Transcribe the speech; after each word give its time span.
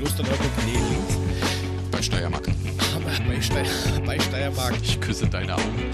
Klosterneuburg, 0.00 0.50
nee, 0.64 0.72
links. 0.72 1.18
Bei 1.90 2.00
Steiermark. 2.00 2.46
Bei, 3.28 3.38
Steier, 3.42 4.00
bei 4.06 4.18
Steiermark. 4.18 4.74
Ich 4.82 4.98
küsse 4.98 5.26
deine 5.26 5.54
Augen. 5.54 5.90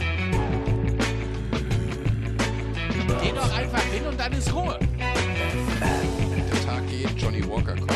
Geh 3.21 3.33
doch 3.33 3.53
einfach 3.53 3.83
hin 3.83 4.07
und 4.07 4.19
dann 4.19 4.33
ist 4.33 4.55
Ruhe. 4.55 4.79
Der 5.01 6.65
Tag 6.65 6.89
geht, 6.89 7.21
Johnny 7.21 7.45
Walker 7.49 7.75
kommt. 7.75 7.91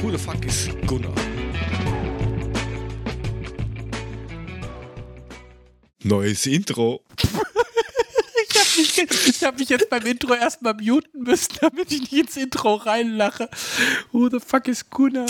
Who 0.00 0.10
the 0.10 0.16
fuck 0.16 0.42
is 0.46 0.70
Gunnar? 0.86 1.12
Neues 6.02 6.46
Intro. 6.46 7.05
Ich 8.78 8.98
habe 8.98 9.14
ich 9.26 9.44
hab 9.44 9.58
mich 9.58 9.68
jetzt 9.70 9.88
beim 9.90 10.04
Intro 10.06 10.34
erstmal 10.34 10.74
muten 10.74 11.22
müssen, 11.22 11.54
damit 11.60 11.90
ich 11.92 12.00
nicht 12.02 12.12
ins 12.12 12.36
Intro 12.36 12.74
reinlache. 12.74 13.48
Who 14.12 14.28
the 14.30 14.38
fuck 14.44 14.68
is 14.68 14.88
Gunnar? 14.90 15.26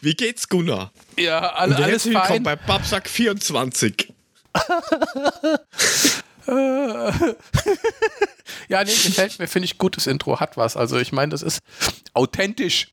Wie 0.00 0.14
geht's, 0.14 0.48
Gunnar? 0.48 0.92
Ja, 1.18 1.40
alle, 1.54 1.76
Und 1.76 1.82
alles 1.82 2.04
willkommen 2.06 2.26
fein. 2.26 2.42
bei 2.44 2.56
Babsack 2.56 3.08
24. 3.08 4.12
Ja, 8.68 8.82
nee, 8.84 8.90
gefällt 8.92 9.38
mir, 9.38 9.46
finde 9.48 9.66
ich 9.66 9.76
gut, 9.78 9.96
das 9.98 10.06
Intro 10.06 10.40
hat 10.40 10.56
was. 10.56 10.76
Also 10.76 10.98
ich 10.98 11.12
meine, 11.12 11.30
das 11.30 11.42
ist 11.42 11.58
authentisch. 12.14 12.88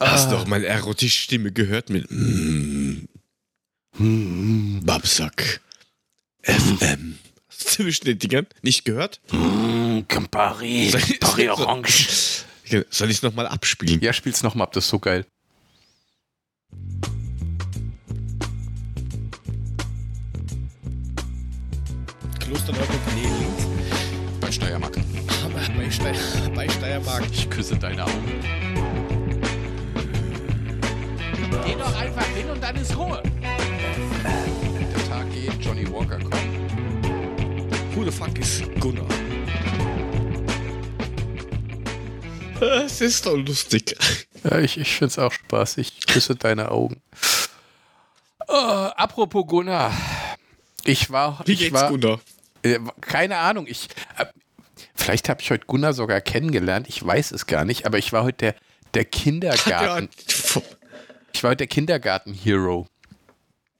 Hast 0.00 0.28
Ah. 0.28 0.30
doch 0.32 0.46
meine 0.46 0.66
erotische 0.66 1.20
Stimme 1.22 1.52
gehört 1.52 1.88
mit 1.90 2.06
mm, 2.10 3.06
Hm, 3.96 4.80
Babsack 4.84 5.60
FM. 6.42 7.18
Zwischen 7.48 8.04
den 8.06 8.18
Dingern 8.18 8.46
nicht 8.62 8.84
gehört? 8.84 9.20
Mm, 9.32 10.00
Campari, 10.08 10.88
Soll 10.90 11.00
ich- 11.00 11.20
Campari 11.20 11.48
Orange. 11.50 12.08
Soll 12.90 13.10
ich 13.10 13.16
es 13.16 13.22
nochmal 13.22 13.46
abspielen? 13.48 14.00
Ja, 14.00 14.12
spiel's 14.12 14.42
nochmal 14.42 14.66
ab, 14.68 14.72
das 14.72 14.84
ist 14.84 14.90
so 14.90 14.98
geil. 14.98 15.26
Klosterneuburg, 22.40 23.00
nee, 23.14 23.22
links. 23.22 23.66
Bei 24.40 24.50
Steiermark. 24.50 24.96
Bei, 25.76 25.90
Steier, 25.90 26.50
bei 26.54 26.68
Steiermark. 26.68 27.24
Ich 27.32 27.48
küsse 27.50 27.76
deine 27.76 28.04
Augen. 28.04 28.40
Geh 31.64 31.74
doch 31.74 32.00
einfach 32.00 32.26
hin 32.26 32.50
und 32.50 32.62
dann 32.62 32.76
ist 32.76 32.96
Ruhe. 32.96 33.22
Johnny 35.80 35.92
Walker 35.92 36.18
kommt. 36.18 36.34
Who 37.94 38.04
the 38.04 38.10
fuck 38.10 38.38
is 38.38 38.62
Gunnar? 38.80 39.06
Es 42.60 43.00
ist 43.00 43.24
doch 43.24 43.36
lustig. 43.36 43.96
Ja, 44.44 44.58
ich, 44.58 44.76
ich 44.76 44.92
finde 44.92 45.06
es 45.06 45.18
auch 45.18 45.32
Spaß. 45.32 45.78
Ich 45.78 46.06
küsse 46.06 46.36
deine 46.36 46.70
Augen. 46.70 47.00
Oh, 48.48 48.52
apropos 48.52 49.46
Gunnar. 49.46 49.92
Ich 50.84 51.10
war. 51.10 51.40
Wie 51.46 51.52
ich 51.52 51.60
geht's, 51.60 51.72
war, 51.72 51.88
Gunnar? 51.88 52.20
Äh, 52.62 52.78
keine 53.00 53.38
Ahnung. 53.38 53.66
Ich, 53.66 53.88
äh, 54.18 54.26
vielleicht 54.94 55.30
habe 55.30 55.40
ich 55.40 55.50
heute 55.50 55.64
Gunnar 55.64 55.94
sogar 55.94 56.20
kennengelernt. 56.20 56.88
Ich 56.88 57.04
weiß 57.04 57.32
es 57.32 57.46
gar 57.46 57.64
nicht. 57.64 57.86
Aber 57.86 57.96
ich 57.96 58.12
war 58.12 58.24
heute 58.24 58.36
der, 58.36 58.54
der 58.92 59.04
Kindergarten. 59.06 60.10
Ich 61.32 61.42
war 61.42 61.50
heute 61.50 61.58
der 61.58 61.68
Kindergarten-Hero. 61.68 62.86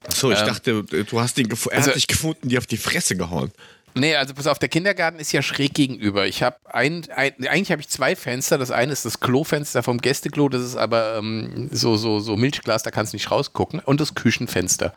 So, 0.09 0.31
ich 0.31 0.39
Ähm, 0.39 0.45
dachte, 0.47 0.83
du 0.83 1.19
hast 1.19 1.37
ihn 1.37 1.49
er 1.49 1.77
also- 1.77 1.89
hat 1.89 1.95
dich 1.95 2.07
gefunden, 2.07 2.49
die 2.49 2.57
auf 2.57 2.67
die 2.67 2.77
Fresse 2.77 3.15
gehauen. 3.15 3.51
Nee, 3.93 4.15
also 4.15 4.33
pass 4.33 4.47
auf, 4.47 4.57
der 4.57 4.69
Kindergarten 4.69 5.19
ist 5.19 5.33
ja 5.33 5.41
schräg 5.41 5.73
gegenüber. 5.73 6.25
Ich 6.25 6.43
habe 6.43 6.55
ein, 6.63 7.05
ein, 7.13 7.33
eigentlich 7.45 7.71
habe 7.71 7.81
ich 7.81 7.89
zwei 7.89 8.15
Fenster. 8.15 8.57
Das 8.57 8.71
eine 8.71 8.93
ist 8.93 9.03
das 9.03 9.19
Klofenster 9.19 9.83
vom 9.83 9.97
Gästeklo, 9.97 10.47
das 10.47 10.61
ist 10.63 10.77
aber 10.77 11.17
ähm, 11.17 11.69
so, 11.73 11.97
so, 11.97 12.21
so 12.21 12.37
Milchglas, 12.37 12.83
da 12.83 12.91
kannst 12.91 13.11
du 13.11 13.17
nicht 13.17 13.29
rausgucken. 13.31 13.79
Und 13.81 13.99
das 13.99 14.15
Küchenfenster. 14.15 14.93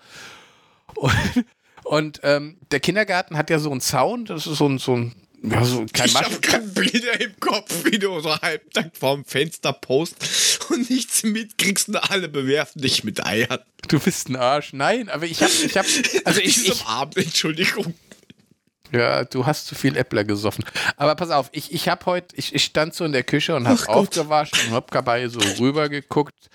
Und, 0.94 1.12
und 1.82 2.20
ähm, 2.22 2.56
der 2.70 2.78
Kindergarten 2.78 3.36
hat 3.36 3.50
ja 3.50 3.58
so 3.58 3.72
einen 3.72 3.80
Zaun, 3.80 4.26
das 4.26 4.46
ist 4.46 4.58
so 4.58 4.68
ein, 4.68 4.78
so 4.78 4.94
ein, 4.96 5.12
ja, 5.42 5.64
so 5.64 5.84
kein 5.92 6.06
ich 6.06 6.14
habe 6.14 6.38
gerade 6.40 6.64
Bilder 6.68 7.20
im 7.20 7.38
Kopf, 7.40 7.84
wie 7.84 7.98
du 7.98 8.20
so 8.20 8.34
halbtag 8.40 8.92
vorm 8.96 9.24
Fenster 9.24 9.72
post 9.72 10.53
und 10.70 10.90
nichts 10.90 11.22
mitkriegst 11.22 11.88
und 11.88 11.96
alle 11.96 12.28
bewerfen 12.28 12.82
dich 12.82 13.04
mit 13.04 13.24
Eiern. 13.24 13.60
Du 13.88 13.98
bist 13.98 14.28
ein 14.28 14.36
Arsch. 14.36 14.72
Nein, 14.72 15.08
aber 15.08 15.24
ich 15.24 15.42
habe, 15.42 15.52
ich 15.52 15.76
habe, 15.76 15.88
also 16.24 16.40
ich, 16.40 16.68
ich, 16.68 16.84
Abend, 16.86 17.16
Entschuldigung. 17.16 17.94
Ja, 18.92 19.24
du 19.24 19.44
hast 19.44 19.66
zu 19.66 19.74
viel 19.74 19.96
Äppler 19.96 20.24
gesoffen. 20.24 20.64
Aber 20.96 21.16
pass 21.16 21.30
auf, 21.30 21.48
ich, 21.52 21.72
ich 21.72 21.88
habe 21.88 22.06
heute, 22.06 22.36
ich, 22.36 22.54
ich 22.54 22.64
stand 22.64 22.94
so 22.94 23.04
in 23.04 23.12
der 23.12 23.24
Küche 23.24 23.56
und 23.56 23.66
habe 23.66 23.88
aufgewaschen 23.88 24.68
und 24.68 24.72
habe 24.72 24.86
dabei 24.90 25.26
so 25.28 25.40
rüber 25.58 25.88
geguckt 25.88 26.48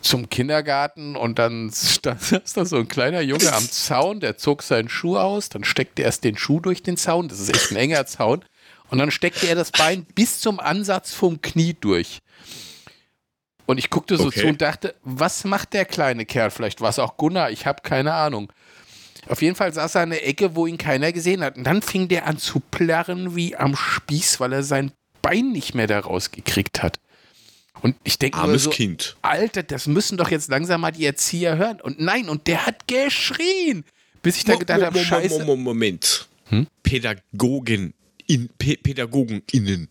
zum 0.00 0.30
Kindergarten 0.30 1.16
und 1.16 1.38
dann 1.38 1.70
stand 1.72 2.20
da 2.54 2.64
so 2.64 2.76
ein 2.76 2.88
kleiner 2.88 3.20
Junge 3.20 3.52
am 3.52 3.68
Zaun, 3.68 4.20
der 4.20 4.38
zog 4.38 4.62
seinen 4.62 4.88
Schuh 4.88 5.18
aus, 5.18 5.48
dann 5.48 5.64
steckte 5.64 6.02
er 6.02 6.06
erst 6.06 6.24
den 6.24 6.38
Schuh 6.38 6.60
durch 6.60 6.82
den 6.82 6.96
Zaun, 6.96 7.28
das 7.28 7.40
ist 7.40 7.50
echt 7.54 7.70
ein 7.72 7.76
enger 7.76 8.06
Zaun, 8.06 8.44
und 8.90 8.98
dann 8.98 9.10
steckte 9.10 9.46
er 9.48 9.54
das 9.54 9.70
Bein 9.72 10.04
bis 10.14 10.40
zum 10.40 10.60
Ansatz 10.60 11.12
vom 11.12 11.42
Knie 11.42 11.76
durch. 11.78 12.20
Und 13.68 13.76
ich 13.76 13.90
guckte 13.90 14.16
so 14.16 14.28
Okay. 14.28 14.40
zu 14.40 14.46
und 14.46 14.62
dachte, 14.62 14.94
was 15.04 15.44
macht 15.44 15.74
der 15.74 15.84
kleine 15.84 16.24
Kerl? 16.24 16.50
Vielleicht 16.50 16.80
war 16.80 16.88
es 16.88 16.98
auch 16.98 17.18
Gunnar, 17.18 17.50
ich 17.50 17.66
habe 17.66 17.82
keine 17.82 18.14
Ahnung. 18.14 18.50
Auf 19.28 19.42
jeden 19.42 19.56
Fall 19.56 19.74
saß 19.74 19.94
er 19.96 20.00
an 20.02 20.10
der 20.10 20.26
Ecke, 20.26 20.56
wo 20.56 20.66
ihn 20.66 20.78
keiner 20.78 21.12
gesehen 21.12 21.42
hat. 21.44 21.58
Und 21.58 21.64
dann 21.64 21.82
fing 21.82 22.08
der 22.08 22.26
an 22.26 22.38
zu 22.38 22.60
plärren 22.60 23.36
wie 23.36 23.54
am 23.56 23.76
Spieß, 23.76 24.40
weil 24.40 24.54
er 24.54 24.62
sein 24.62 24.90
Bein 25.20 25.52
nicht 25.52 25.74
mehr 25.74 25.86
da 25.86 25.98
rausgekriegt 26.00 26.82
hat. 26.82 26.98
Und 27.82 27.94
ich 28.04 28.18
denke 28.18 28.38
Armes 28.38 28.64
so, 28.64 28.70
Kind. 28.70 29.16
Alter, 29.20 29.62
das 29.62 29.86
müssen 29.86 30.16
doch 30.16 30.30
jetzt 30.30 30.48
langsam 30.48 30.80
mal 30.80 30.90
die 30.92 31.04
Erzieher 31.04 31.58
hören. 31.58 31.78
Und 31.82 32.00
nein, 32.00 32.30
und 32.30 32.46
der 32.46 32.64
hat 32.64 32.88
geschrien. 32.88 33.84
Bis 34.22 34.38
ich 34.38 34.44
da 34.44 34.54
gedacht 34.56 34.80
habe, 34.80 34.98
scheiße. 34.98 35.40
Mo- 35.40 35.56
Mo- 35.56 35.62
Moment. 35.62 36.26
Hm? 36.46 36.66
Pädagogen, 36.82 37.92
in, 38.26 38.48
Pädagogeninnen. 38.58 39.88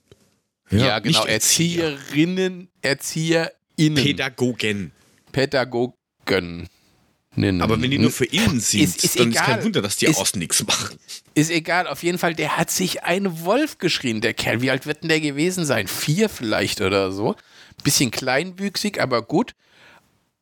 Ja, 0.71 0.97
genau. 0.99 1.19
nicht 1.19 1.29
Erzieher. 1.31 1.91
Erzieherinnen, 1.91 2.69
ErzieherInnen. 3.77 4.03
Pädagogen. 4.03 4.91
Pädagogen. 5.31 6.67
Aber 7.61 7.79
wenn 7.81 7.91
die 7.91 7.99
nur 7.99 8.09
für 8.11 8.25
innen 8.25 8.59
sind, 8.59 8.81
Ist- 8.83 9.03
ist 9.03 9.19
dann 9.19 9.29
ist 9.29 9.35
egal. 9.35 9.45
kein 9.45 9.63
Wunder, 9.63 9.81
dass 9.83 9.97
die 9.97 10.05
Ist- 10.07 10.17
außen 10.17 10.39
nichts 10.39 10.65
machen. 10.65 10.97
Ist 11.35 11.51
egal, 11.51 11.85
auf 11.87 12.01
jeden 12.01 12.17
Fall, 12.17 12.33
der 12.33 12.57
hat 12.57 12.71
sich 12.71 13.03
ein 13.03 13.41
Wolf 13.45 13.77
geschrien, 13.77 14.21
der 14.21 14.33
Kerl. 14.33 14.61
Wie 14.61 14.71
alt 14.71 14.87
wird 14.87 15.03
denn 15.03 15.09
der 15.09 15.21
gewesen 15.21 15.63
sein? 15.65 15.87
Vier 15.87 16.29
vielleicht 16.29 16.81
oder 16.81 17.11
so. 17.11 17.35
Bisschen 17.83 18.09
kleinwüchsig, 18.09 18.99
aber 18.99 19.21
gut. 19.21 19.53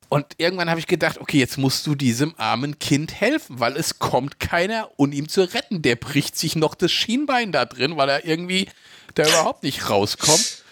Und 0.08 0.26
irgendwann 0.38 0.70
habe 0.70 0.80
ich 0.80 0.88
gedacht, 0.88 1.18
okay, 1.20 1.38
jetzt 1.40 1.58
musst 1.58 1.86
du 1.86 1.96
diesem 1.96 2.34
armen 2.38 2.80
Kind 2.80 3.20
helfen, 3.20 3.60
weil 3.60 3.76
es 3.76 4.00
kommt 4.00 4.40
keiner, 4.40 4.90
um 4.96 5.12
ihn 5.12 5.28
zu 5.28 5.42
retten. 5.54 5.82
Der 5.82 5.98
bricht 5.98 6.38
sich 6.38 6.56
noch 6.56 6.76
das 6.76 6.94
Schienbein 6.94 7.52
da 7.52 7.66
drin, 7.66 7.98
weil 7.98 8.08
er 8.08 8.24
irgendwie 8.24 8.70
da 9.16 9.28
überhaupt 9.28 9.64
nicht 9.64 9.90
rauskommt. 9.90 10.64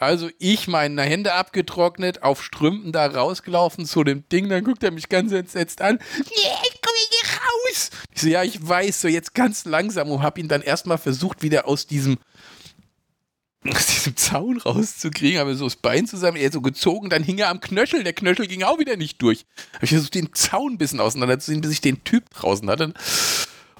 Also 0.00 0.30
ich 0.38 0.68
meine 0.68 1.02
Hände 1.02 1.34
abgetrocknet, 1.34 2.22
auf 2.22 2.42
Strümpfen 2.42 2.92
da 2.92 3.06
rausgelaufen 3.06 3.86
zu 3.86 4.04
dem 4.04 4.28
Ding, 4.28 4.48
dann 4.48 4.64
guckt 4.64 4.82
er 4.82 4.90
mich 4.90 5.08
ganz 5.08 5.32
entsetzt 5.32 5.82
an. 5.82 5.98
Nee, 6.18 6.24
ich 6.24 6.80
komme 6.80 6.96
hier 7.10 7.30
raus. 7.38 7.90
Ich 8.14 8.22
so, 8.22 8.28
ja, 8.28 8.42
ich 8.42 8.66
weiß, 8.66 9.00
so 9.00 9.08
jetzt 9.08 9.34
ganz 9.34 9.64
langsam 9.64 10.10
und 10.10 10.22
habe 10.22 10.40
ihn 10.40 10.48
dann 10.48 10.62
erstmal 10.62 10.98
versucht, 10.98 11.42
wieder 11.42 11.66
aus 11.66 11.86
diesem 11.86 12.18
aus 13.68 13.86
diesem 13.86 14.16
Zaun 14.16 14.58
rauszukriegen, 14.58 15.40
habe 15.40 15.56
so 15.56 15.64
das 15.64 15.74
Bein 15.74 16.06
zusammen, 16.06 16.36
er 16.36 16.52
so 16.52 16.60
gezogen, 16.60 17.10
dann 17.10 17.24
hing 17.24 17.38
er 17.38 17.48
am 17.48 17.58
Knöchel, 17.58 18.04
der 18.04 18.12
Knöchel 18.12 18.46
ging 18.46 18.62
auch 18.62 18.78
wieder 18.78 18.96
nicht 18.96 19.20
durch. 19.20 19.44
Habe 19.74 19.86
ich 19.86 19.90
versucht, 19.90 20.14
den 20.14 20.32
Zaun 20.34 20.74
ein 20.74 20.78
bisschen 20.78 21.00
auseinanderzuziehen, 21.00 21.62
bis 21.62 21.72
ich 21.72 21.80
den 21.80 22.04
Typ 22.04 22.30
draußen 22.30 22.70
hatte 22.70 22.94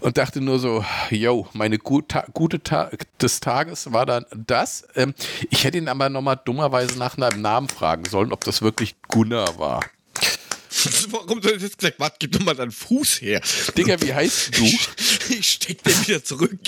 und 0.01 0.19
dachte 0.19 0.41
nur 0.41 0.59
so, 0.59 0.85
yo, 1.11 1.49
meine 1.53 1.79
gut, 1.79 2.11
ta 2.11 2.27
gute 2.33 2.63
Tag 2.63 3.07
des 3.19 3.41
Tages 3.41 3.93
war 3.93 4.07
dann 4.07 4.27
das. 4.35 4.87
Ähm, 4.95 5.15
ich 5.51 5.65
hätte 5.65 5.79
ihn 5.79 5.89
aber 5.89 6.09
nochmal 6.11 6.39
dummerweise 6.45 6.99
nach 6.99 7.17
einem 7.17 7.41
Namen 7.41 7.69
fragen 7.69 8.05
sollen, 8.05 8.33
ob 8.33 8.45
das 8.45 8.63
wirklich 8.63 8.95
Gunnar 9.09 9.59
war. 9.59 9.85
Warum 11.11 11.41
soll 11.43 11.57
ich 11.57 11.63
jetzt 11.63 11.79
gesagt, 11.79 11.99
warte, 11.99 12.17
gib 12.19 12.33
doch 12.33 12.41
mal 12.41 12.55
deinen 12.55 12.71
Fuß 12.71 13.23
her. 13.23 13.41
Digga, 13.77 14.01
wie 14.03 14.13
heißt 14.13 14.59
du? 14.59 14.65
Ich 15.29 15.51
steck 15.53 15.83
den 15.83 16.07
wieder 16.07 16.23
zurück. 16.23 16.59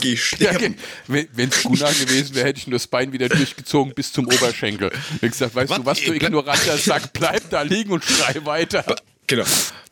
Geh 0.00 0.12
Ja, 0.12 0.16
sterben. 0.16 0.76
wenn 1.06 1.48
es 1.50 1.62
Gunnar 1.62 1.92
gewesen 1.92 2.34
wäre, 2.34 2.48
hätte 2.48 2.58
ich 2.58 2.66
nur 2.66 2.78
das 2.78 2.86
Bein 2.86 3.12
wieder 3.12 3.28
durchgezogen 3.28 3.92
bis 3.94 4.12
zum 4.12 4.26
Oberschenkel. 4.26 4.90
Ich 5.16 5.20
gesagt, 5.20 5.54
weißt 5.54 5.70
Was? 5.70 5.78
du 5.78 5.84
was, 5.86 6.00
du 6.00 6.14
ignoranter 6.14 6.78
Sack, 6.78 7.12
bleib 7.12 7.48
da 7.50 7.62
liegen 7.62 7.92
und 7.92 8.02
schrei 8.02 8.44
weiter. 8.44 8.96
Genau. 9.28 9.44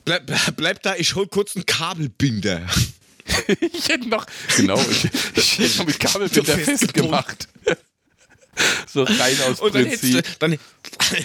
Bleib, 0.04 0.30
bleib 0.56 0.82
da, 0.82 0.96
ich 0.96 1.14
hol 1.14 1.26
kurz 1.28 1.54
einen 1.56 1.66
Kabelbinder. 1.66 2.66
Ich 3.72 3.88
hätte 3.88 4.08
noch, 4.08 4.24
genau, 4.56 4.80
ich, 4.88 5.08
ich 5.34 5.58
hätte 5.58 5.78
noch 5.78 5.86
mit 5.86 5.98
Kabelbinder 5.98 6.54
So 6.58 6.64
festgemacht. 6.64 7.48
So 8.86 9.02
rein 9.02 9.36
aus 9.48 9.58
Und 9.60 9.74
dann 9.74 9.84
hättest, 9.84 10.04
du, 10.04 10.22
Prinzip. 10.22 10.38
dann 10.38 10.58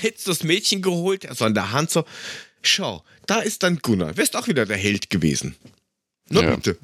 hättest 0.01 0.25
du 0.25 0.31
das 0.31 0.43
Mädchen 0.43 0.81
geholt, 0.81 1.27
also 1.27 1.45
an 1.45 1.53
der 1.53 1.71
Hand 1.71 1.91
so, 1.91 2.03
schau, 2.63 3.03
da 3.27 3.39
ist 3.41 3.61
dann 3.61 3.77
Gunnar. 3.83 4.17
Wärst 4.17 4.35
auch 4.35 4.47
wieder 4.47 4.65
der 4.65 4.77
Held 4.77 5.11
gewesen. 5.11 5.55
Na 6.29 6.41
Ja. 6.41 6.55
bitte. 6.55 6.77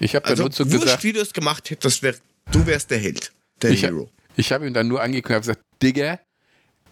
Ich 0.00 0.16
habe 0.16 0.24
Also 0.26 0.48
dann 0.48 0.50
nur 0.50 0.66
so 0.66 0.72
wurscht, 0.72 0.84
gesagt, 0.84 1.04
wie 1.04 1.12
du 1.12 1.20
es 1.20 1.32
gemacht 1.32 1.70
hättest, 1.70 2.02
wär, 2.02 2.16
du 2.50 2.66
wärst 2.66 2.90
der 2.90 2.98
Held. 2.98 3.30
Der 3.62 3.70
ich, 3.70 3.82
Hero. 3.84 4.10
Ich 4.36 4.50
habe 4.50 4.66
ihm 4.66 4.74
dann 4.74 4.88
nur 4.88 5.00
angeguckt 5.00 5.28
und 5.30 5.34
habe 5.36 5.42
gesagt, 5.46 5.60
Digga, 5.80 6.18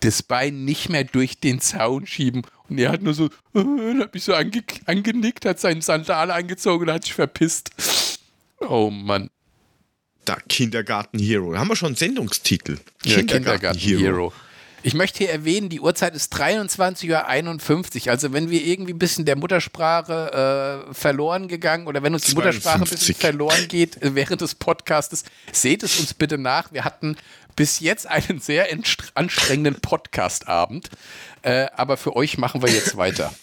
das 0.05 0.23
Bein 0.23 0.65
nicht 0.65 0.89
mehr 0.89 1.05
durch 1.05 1.41
den 1.41 1.61
Zaun 1.61 2.07
schieben. 2.07 2.43
Und 2.69 2.79
er 2.79 2.93
hat 2.93 3.03
nur 3.03 3.15
so, 3.15 3.27
äh, 3.55 3.99
hat 4.01 4.15
mich 4.15 4.25
so 4.25 4.35
ange 4.35 4.63
angenickt, 4.87 5.45
hat 5.45 5.61
seinen 5.61 5.81
Sandal 5.81 6.31
angezogen 6.31 6.89
und 6.89 6.95
hat 6.95 7.05
sich 7.05 7.15
verpisst. 7.15 7.71
Oh 8.61 8.91
Mann. 8.91 9.31
Da, 10.25 10.37
Kindergarten 10.49 11.19
Hero. 11.19 11.53
Da 11.53 11.59
haben 11.59 11.69
wir 11.69 11.77
schon 11.77 11.89
einen 11.89 11.97
Sendungstitel. 11.97 12.79
Ja, 13.05 13.23
Kindergarten 13.23 13.79
Hero. 13.79 14.33
Ich 14.87 14.93
möchte 14.93 15.19
hier 15.19 15.31
erwähnen, 15.31 15.71
die 15.71 15.81
Uhrzeit 15.81 16.15
ist 16.15 16.35
23.51 16.35 18.05
Uhr. 18.05 18.11
Also 18.11 18.35
wenn 18.35 18.51
wir 18.51 18.63
irgendwie 18.63 18.93
ein 18.93 18.99
bisschen 18.99 19.25
der 19.25 19.35
Muttersprache 19.35 20.87
äh, 20.91 20.95
verloren 20.95 21.49
gegangen 21.49 21.87
oder 21.87 22.03
wenn 22.03 22.13
uns 22.13 22.27
die 22.27 22.35
Muttersprache 22.35 22.83
ein 22.83 22.91
bisschen 22.91 23.15
verloren 23.15 23.67
geht 23.69 24.03
äh, 24.03 24.15
während 24.15 24.43
des 24.43 24.55
Podcastes, 24.55 25.25
seht 25.53 25.83
es 25.83 25.99
uns 25.99 26.13
bitte 26.13 26.37
nach. 26.37 26.71
Wir 26.71 26.85
hatten 26.85 27.17
bis 27.57 27.81
jetzt 27.81 28.07
einen 28.07 28.41
sehr 28.41 28.67
anstrengenden 29.15 29.81
Podcastabend. 29.81 30.91
Äh, 31.43 31.67
aber 31.77 31.97
für 31.97 32.17
euch 32.17 32.39
machen 32.39 32.63
wir 32.63 32.71
jetzt 32.71 32.97
weiter. 32.97 33.35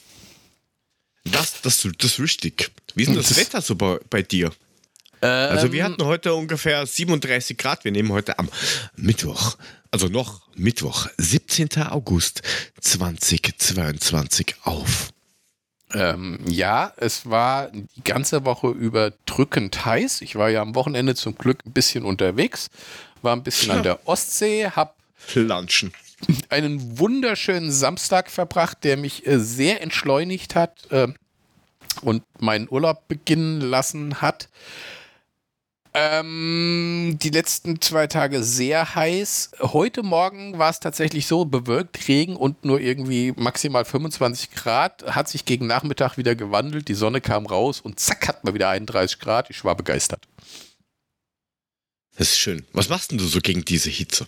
Das, 1.23 1.61
das, 1.61 1.87
das 1.97 2.11
ist 2.13 2.19
richtig. 2.19 2.71
Wie 2.95 3.03
ist 3.03 3.09
denn 3.09 3.15
das 3.15 3.37
Wetter 3.37 3.61
so 3.61 3.75
bei, 3.75 3.99
bei 4.09 4.21
dir? 4.23 4.51
Also 5.21 5.71
wir 5.71 5.85
Ähm, 5.85 5.91
hatten 5.93 6.05
heute 6.05 6.33
ungefähr 6.33 6.83
37 6.85 7.55
Grad. 7.57 7.83
Wir 7.85 7.91
nehmen 7.91 8.11
heute 8.11 8.39
am 8.39 8.49
Mittwoch, 8.95 9.55
also 9.91 10.07
noch 10.07 10.41
Mittwoch, 10.55 11.07
17. 11.17 11.69
August 11.83 12.41
2022 12.81 14.55
auf. 14.63 15.09
Ähm, 15.93 16.39
ja, 16.47 16.93
es 16.97 17.29
war 17.29 17.69
die 17.69 18.03
ganze 18.03 18.45
Woche 18.45 18.69
über 18.69 19.11
drückend 19.25 19.85
heiß. 19.85 20.21
Ich 20.21 20.35
war 20.35 20.49
ja 20.49 20.61
am 20.61 20.73
Wochenende 20.73 21.15
zum 21.15 21.35
Glück 21.35 21.65
ein 21.65 21.73
bisschen 21.73 22.03
unterwegs, 22.03 22.69
war 23.23 23.35
ein 23.35 23.43
bisschen 23.43 23.71
an 23.71 23.83
der 23.83 23.99
Ostsee, 24.07 24.69
habe 24.69 24.93
Planschen. 25.27 25.93
einen 26.49 26.99
wunderschönen 26.99 27.71
Samstag 27.71 28.29
verbracht, 28.29 28.83
der 28.83 28.97
mich 28.97 29.25
äh, 29.27 29.39
sehr 29.39 29.81
entschleunigt 29.81 30.55
hat 30.55 30.91
äh, 30.91 31.07
und 32.01 32.23
meinen 32.39 32.67
Urlaub 32.69 33.07
beginnen 33.07 33.61
lassen 33.61 34.21
hat. 34.21 34.49
Ähm, 35.93 37.17
die 37.21 37.31
letzten 37.31 37.81
zwei 37.81 38.07
Tage 38.07 38.43
sehr 38.43 38.95
heiß. 38.95 39.51
Heute 39.59 40.03
Morgen 40.03 40.57
war 40.57 40.69
es 40.69 40.79
tatsächlich 40.79 41.27
so 41.27 41.43
bewölkt, 41.43 42.07
Regen 42.07 42.37
und 42.37 42.63
nur 42.63 42.79
irgendwie 42.79 43.33
maximal 43.35 43.83
25 43.83 44.51
Grad. 44.51 45.03
Hat 45.13 45.27
sich 45.27 45.43
gegen 45.43 45.67
Nachmittag 45.67 46.17
wieder 46.17 46.35
gewandelt. 46.35 46.87
Die 46.87 46.93
Sonne 46.93 47.19
kam 47.19 47.45
raus 47.45 47.81
und 47.81 47.99
zack, 47.99 48.29
hat 48.29 48.43
man 48.45 48.53
wieder 48.53 48.69
31 48.69 49.19
Grad. 49.19 49.49
Ich 49.49 49.65
war 49.65 49.75
begeistert. 49.75 50.25
Das 52.17 52.31
ist 52.31 52.39
schön. 52.39 52.65
Was 52.73 52.89
machst 52.89 53.11
denn 53.11 53.17
du 53.17 53.25
so 53.25 53.39
gegen 53.39 53.65
diese 53.65 53.89
Hitze? 53.89 54.25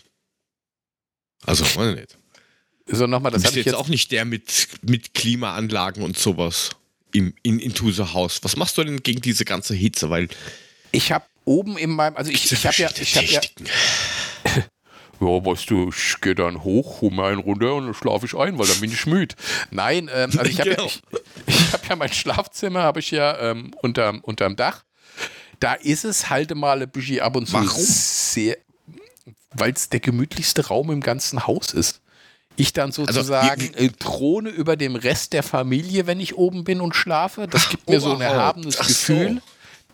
Also, 1.45 1.63
weiß 1.65 1.95
nicht. 1.95 2.17
So, 2.87 3.07
nochmal, 3.07 3.31
das 3.31 3.43
ich 3.43 3.55
jetzt 3.55 3.65
jetzt 3.67 3.75
auch 3.75 3.87
nicht 3.87 4.11
der 4.11 4.25
mit, 4.25 4.67
mit 4.81 5.13
Klimaanlagen 5.13 6.03
und 6.03 6.17
sowas 6.17 6.71
im, 7.13 7.33
in, 7.43 7.59
in 7.59 7.73
Tuse 7.73 8.13
Haus. 8.13 8.43
Was 8.43 8.57
machst 8.57 8.77
du 8.77 8.83
denn 8.83 9.01
gegen 9.03 9.21
diese 9.21 9.45
ganze 9.45 9.73
Hitze? 9.73 10.09
Weil 10.09 10.27
Ich 10.91 11.11
habe 11.11 11.25
oben 11.45 11.77
in 11.77 11.91
meinem, 11.91 12.17
also 12.17 12.31
ich, 12.31 12.51
ich 12.51 12.65
habe 12.65 12.75
ja, 12.75 12.89
ich 12.99 13.15
habe 13.15 13.27
ja, 13.27 13.41
ja, 15.21 15.45
weißt 15.45 15.69
du, 15.69 15.89
ich 15.89 16.19
gehe 16.21 16.35
dann 16.35 16.63
hoch, 16.63 17.01
hole 17.01 17.15
mir 17.15 17.25
einen 17.25 17.39
runter 17.39 17.75
und 17.75 17.85
dann 17.85 17.93
schlafe 17.93 18.25
ich 18.25 18.35
ein, 18.35 18.57
weil 18.57 18.67
dann 18.67 18.79
bin 18.81 18.91
ich 18.91 19.05
müde. 19.05 19.35
Nein, 19.71 20.09
ähm, 20.13 20.31
also 20.37 20.49
ich 20.49 20.59
habe 20.59 20.69
Genau. 20.75 20.85
ja, 20.85 21.19
ich, 21.47 21.55
ich 21.55 21.73
habe 21.73 21.83
ja 21.87 21.95
mein 21.95 22.11
Schlafzimmer, 22.11 22.81
habe 22.81 22.99
ich 22.99 23.11
ja 23.11 23.39
ähm, 23.39 23.73
unterm, 23.81 24.19
unterm 24.21 24.55
Dach. 24.55 24.83
Da 25.59 25.73
ist 25.73 26.05
es 26.05 26.29
halt 26.29 26.53
mal 26.55 26.81
ein 26.81 26.89
bisschen 26.89 27.21
ab 27.21 27.35
und 27.35 27.47
zu 27.47 27.53
Warum? 27.53 27.69
sehr, 27.69 28.57
weil 29.51 29.73
es 29.73 29.89
der 29.89 29.99
gemütlichste 29.99 30.67
Raum 30.67 30.91
im 30.91 31.01
ganzen 31.01 31.47
Haus 31.47 31.73
ist. 31.73 32.01
Ich 32.55 32.73
dann 32.73 32.89
Also, 32.89 33.05
sozusagen 33.05 33.73
äh, 33.73 33.89
throne 33.89 34.49
über 34.49 34.75
dem 34.75 34.95
Rest 34.95 35.33
der 35.33 35.43
Familie, 35.43 36.05
wenn 36.05 36.19
ich 36.19 36.35
oben 36.37 36.63
bin 36.63 36.81
und 36.81 36.95
schlafe. 36.95 37.47
Das 37.47 37.69
gibt 37.69 37.89
mir 37.89 37.99
so 37.99 38.13
ein 38.13 38.21
erhabenes 38.21 38.75
so. 38.75 38.83
Gefühl 38.83 39.41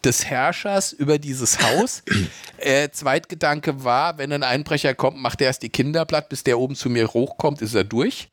des 0.04 0.26
Herrschers 0.26 0.94
über 0.94 1.18
dieses 1.20 1.62
Haus. 1.62 2.04
äh, 2.58 2.90
Zweitgedanke 2.90 3.84
war, 3.84 4.18
wenn 4.18 4.32
ein 4.32 4.44
Einbrecher 4.44 4.94
kommt, 4.94 5.18
macht 5.18 5.42
er 5.42 5.48
erst 5.48 5.64
die 5.64 5.70
Kinder 5.70 6.06
platt, 6.06 6.30
bis 6.30 6.44
der 6.44 6.60
oben 6.60 6.76
zu 6.76 6.90
mir 6.90 7.08
hochkommt, 7.14 7.62
ist 7.62 7.76
er 7.76 7.84
durch. 7.84 8.30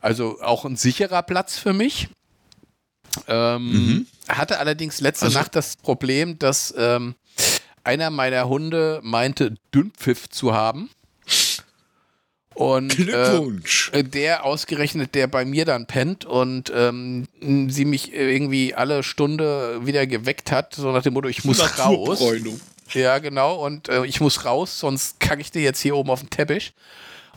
Also 0.00 0.40
auch 0.40 0.64
ein 0.64 0.76
sicherer 0.76 1.22
Platz 1.22 1.58
für 1.58 1.72
mich. 1.72 2.08
Ähm, 3.28 4.06
Hatte 4.28 4.58
allerdings 4.58 5.00
letzte 5.00 5.26
Also- 5.26 5.38
Nacht 5.38 5.56
das 5.56 5.76
Problem, 5.76 6.38
dass 6.38 6.74
ähm, 6.76 7.14
einer 7.84 8.10
meiner 8.10 8.48
Hunde 8.48 9.00
meinte, 9.02 9.54
Dünnpfiff 9.74 10.28
zu 10.28 10.52
haben. 10.54 10.90
Und 12.54 12.92
äh, 12.98 13.04
Glückwunsch. 13.04 13.90
äh, 13.94 14.02
der 14.02 14.44
ausgerechnet, 14.44 15.14
der 15.14 15.28
bei 15.28 15.44
mir 15.44 15.64
dann 15.64 15.86
pennt 15.86 16.24
und 16.24 16.70
ähm, 16.74 17.26
sie 17.70 17.84
mich 17.84 18.12
irgendwie 18.12 18.74
alle 18.74 19.02
Stunde 19.02 19.86
wieder 19.86 20.06
geweckt 20.06 20.50
hat, 20.52 20.74
so 20.74 20.90
nach 20.92 21.02
dem 21.02 21.14
Motto, 21.14 21.28
ich 21.28 21.44
muss 21.44 21.60
raus. 21.78 21.78
Naturbräunung. 22.20 22.60
Ja, 22.92 23.18
genau, 23.18 23.54
und 23.64 23.88
äh, 23.88 24.04
ich 24.04 24.20
muss 24.20 24.44
raus, 24.44 24.78
sonst 24.80 25.20
kacke 25.20 25.40
ich 25.40 25.52
dir 25.52 25.62
jetzt 25.62 25.80
hier 25.80 25.94
oben 25.96 26.10
auf 26.10 26.20
den 26.20 26.28
Teppich. 26.30 26.74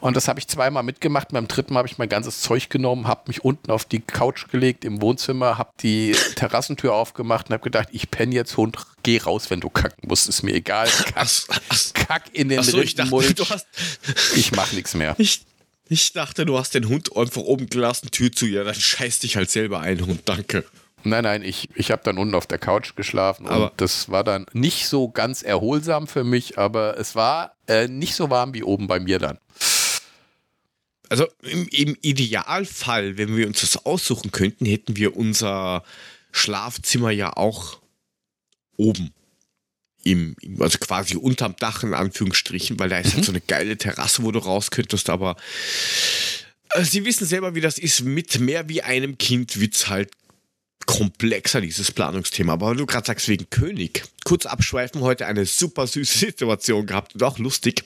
Und 0.03 0.17
das 0.17 0.27
habe 0.27 0.37
ich 0.37 0.49
zweimal 0.49 0.83
mitgemacht. 0.83 1.29
Beim 1.29 1.47
dritten 1.47 1.73
Mal 1.73 1.79
habe 1.79 1.87
ich 1.87 1.97
mein 1.97 2.09
ganzes 2.09 2.41
Zeug 2.41 2.69
genommen, 2.69 3.07
habe 3.07 3.21
mich 3.27 3.45
unten 3.45 3.71
auf 3.71 3.85
die 3.85 4.01
Couch 4.01 4.49
gelegt 4.49 4.83
im 4.83 5.01
Wohnzimmer, 5.01 5.57
habe 5.57 5.71
die 5.81 6.13
Terrassentür 6.35 6.93
aufgemacht 6.93 7.47
und 7.47 7.53
habe 7.53 7.63
gedacht, 7.63 7.87
ich 7.93 8.11
penne 8.11 8.35
jetzt 8.35 8.57
Hund, 8.57 8.77
geh 9.03 9.19
raus, 9.19 9.49
wenn 9.49 9.61
du 9.61 9.69
kacken 9.69 10.09
musst, 10.09 10.27
ist 10.27 10.43
mir 10.43 10.55
egal. 10.55 10.89
Kack, 10.89 11.29
kack 11.93 12.23
in 12.33 12.49
den 12.49 12.59
Achso, 12.59 12.81
ich 12.81 12.95
dachte, 12.95 13.49
hast. 13.49 13.65
Ich 14.35 14.51
mach 14.51 14.73
nichts 14.73 14.93
mehr. 14.93 15.15
Ich, 15.19 15.45
ich 15.87 16.11
dachte, 16.11 16.45
du 16.45 16.59
hast 16.59 16.75
den 16.75 16.89
Hund 16.89 17.15
einfach 17.15 17.41
oben 17.41 17.67
gelassen, 17.67 18.11
Tür 18.11 18.29
zu. 18.29 18.45
Ja, 18.45 18.65
dann 18.65 18.75
scheiß 18.75 19.19
dich 19.19 19.37
halt 19.37 19.49
selber 19.51 19.79
ein, 19.79 20.05
Hund, 20.05 20.23
danke. 20.25 20.65
Nein, 21.05 21.23
nein, 21.23 21.43
ich, 21.43 21.69
ich 21.75 21.91
habe 21.91 22.01
dann 22.03 22.17
unten 22.17 22.35
auf 22.35 22.47
der 22.47 22.59
Couch 22.59 22.97
geschlafen 22.97 23.47
Aber- 23.47 23.71
und 23.71 23.71
das 23.77 24.09
war 24.09 24.25
dann 24.25 24.47
nicht 24.51 24.89
so 24.89 25.07
ganz 25.07 25.43
erholsam 25.43 26.07
für 26.07 26.25
mich, 26.25 26.57
aber 26.57 26.97
es 26.99 27.15
war 27.15 27.55
äh, 27.67 27.87
nicht 27.87 28.15
so 28.15 28.29
warm 28.29 28.53
wie 28.53 28.63
oben 28.63 28.87
bei 28.87 28.99
mir 28.99 29.19
dann. 29.19 29.37
Also 31.09 31.27
im, 31.41 31.67
im 31.67 31.97
Idealfall, 32.01 33.17
wenn 33.17 33.35
wir 33.35 33.47
uns 33.47 33.61
das 33.61 33.85
aussuchen 33.85 34.31
könnten, 34.31 34.65
hätten 34.65 34.95
wir 34.95 35.15
unser 35.15 35.83
Schlafzimmer 36.31 37.11
ja 37.11 37.35
auch 37.35 37.79
oben. 38.77 39.13
Im, 40.03 40.35
also 40.59 40.79
quasi 40.79 41.15
unterm 41.15 41.55
Dach 41.57 41.83
in 41.83 41.93
Anführungsstrichen, 41.93 42.77
weil 42.79 42.89
da 42.89 42.97
ist 42.97 43.13
halt 43.13 43.25
so 43.25 43.31
eine 43.31 43.41
geile 43.41 43.77
Terrasse, 43.77 44.23
wo 44.23 44.31
du 44.31 44.39
raus 44.39 44.71
könntest, 44.71 45.09
aber 45.09 45.37
äh, 46.73 46.83
Sie 46.83 47.05
wissen 47.05 47.25
selber, 47.25 47.55
wie 47.55 47.61
das 47.61 47.77
ist. 47.77 48.01
Mit 48.01 48.39
mehr 48.39 48.67
wie 48.69 48.81
einem 48.81 49.17
Kind 49.17 49.59
wird's 49.59 49.87
halt 49.87 50.11
komplexer, 50.85 51.61
dieses 51.61 51.91
Planungsthema. 51.91 52.53
Aber 52.53 52.67
weil 52.67 52.75
du 52.75 52.85
gerade 52.85 53.07
sagst, 53.07 53.27
wegen 53.29 53.49
König. 53.49 54.03
Kurz 54.25 54.45
abschweifen, 54.45 55.01
heute 55.01 55.25
eine 55.25 55.45
super 55.45 55.87
süße 55.87 56.17
Situation 56.17 56.85
gehabt 56.85 57.15
und 57.15 57.23
auch 57.23 57.39
lustig. 57.39 57.85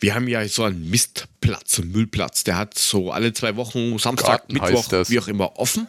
Wir 0.00 0.14
haben 0.14 0.28
ja 0.28 0.46
so 0.48 0.64
einen 0.64 0.88
Mistplatz, 0.90 1.78
einen 1.78 1.92
Müllplatz. 1.92 2.44
Der 2.44 2.56
hat 2.56 2.78
so 2.78 3.10
alle 3.12 3.32
zwei 3.32 3.56
Wochen, 3.56 3.98
Samstag, 3.98 4.48
Garten 4.48 4.52
Mittwoch, 4.54 4.90
wie 5.08 5.18
auch 5.18 5.28
immer, 5.28 5.58
offen. 5.58 5.88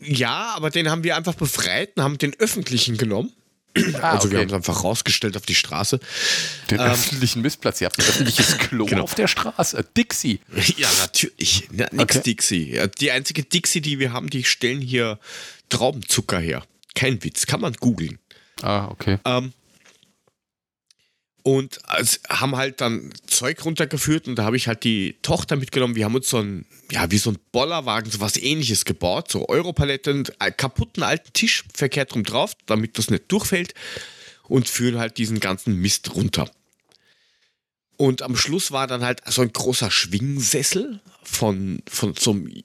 Ja, 0.00 0.54
aber 0.56 0.70
den 0.70 0.90
haben 0.90 1.04
wir 1.04 1.16
einfach 1.16 1.34
befreit 1.34 1.96
und 1.96 2.02
haben 2.02 2.18
den 2.18 2.34
öffentlichen 2.40 2.96
genommen. 2.96 3.32
Ah, 4.00 4.12
also 4.12 4.30
wir 4.30 4.38
okay. 4.38 4.44
haben 4.46 4.48
es 4.48 4.54
einfach 4.54 4.84
rausgestellt 4.84 5.36
auf 5.36 5.44
die 5.44 5.54
Straße. 5.54 6.00
Den 6.70 6.80
öffentlichen 6.80 7.42
Mistplatz. 7.42 7.80
Ihr 7.80 7.86
habt 7.86 7.98
ein 7.98 8.06
öffentliches 8.06 8.56
Klo 8.58 8.86
Genau. 8.86 9.02
auf 9.02 9.14
der 9.14 9.28
Straße. 9.28 9.84
Dixie. 9.96 10.40
Ja, 10.78 10.88
natürlich. 11.00 11.68
Ja, 11.72 11.86
nix 11.92 12.16
Okay. 12.16 12.22
Dixie. 12.24 12.80
Die 12.98 13.10
einzige 13.10 13.42
Dixie, 13.42 13.82
die 13.82 13.98
wir 13.98 14.12
haben, 14.12 14.30
die 14.30 14.44
stellen 14.44 14.80
hier 14.80 15.18
Traubenzucker 15.68 16.38
her. 16.38 16.62
Kein 16.94 17.22
Witz, 17.22 17.46
kann 17.46 17.60
man 17.60 17.74
googeln. 17.74 18.18
Ah, 18.62 18.86
okay. 18.88 19.18
Ähm, 19.26 19.52
und 21.46 21.78
also, 21.88 22.18
haben 22.28 22.56
halt 22.56 22.80
dann 22.80 23.12
Zeug 23.28 23.64
runtergeführt 23.64 24.26
und 24.26 24.34
da 24.34 24.42
habe 24.42 24.56
ich 24.56 24.66
halt 24.66 24.82
die 24.82 25.14
Tochter 25.22 25.54
mitgenommen. 25.54 25.94
Wir 25.94 26.04
haben 26.04 26.16
uns 26.16 26.28
so 26.28 26.38
ein, 26.38 26.66
ja, 26.90 27.08
wie 27.12 27.18
so 27.18 27.30
ein 27.30 27.38
Bollerwagen, 27.52 28.10
so 28.10 28.18
was 28.18 28.36
ähnliches 28.36 28.84
gebaut. 28.84 29.30
So 29.30 29.48
Europaletten, 29.48 30.24
einen 30.40 30.56
kaputten 30.56 31.04
alten 31.04 31.32
Tisch 31.34 31.62
verkehrt 31.72 32.16
rum 32.16 32.24
drauf, 32.24 32.54
damit 32.66 32.98
das 32.98 33.10
nicht 33.10 33.30
durchfällt 33.30 33.74
und 34.48 34.68
führen 34.68 34.98
halt 34.98 35.18
diesen 35.18 35.38
ganzen 35.38 35.76
Mist 35.76 36.16
runter. 36.16 36.50
Und 37.96 38.22
am 38.22 38.34
Schluss 38.34 38.72
war 38.72 38.88
dann 38.88 39.04
halt 39.04 39.20
so 39.30 39.42
ein 39.42 39.52
großer 39.52 39.92
Schwingsessel 39.92 41.00
von, 41.22 41.80
von 41.88 42.14
so 42.14 42.32
einem 42.32 42.64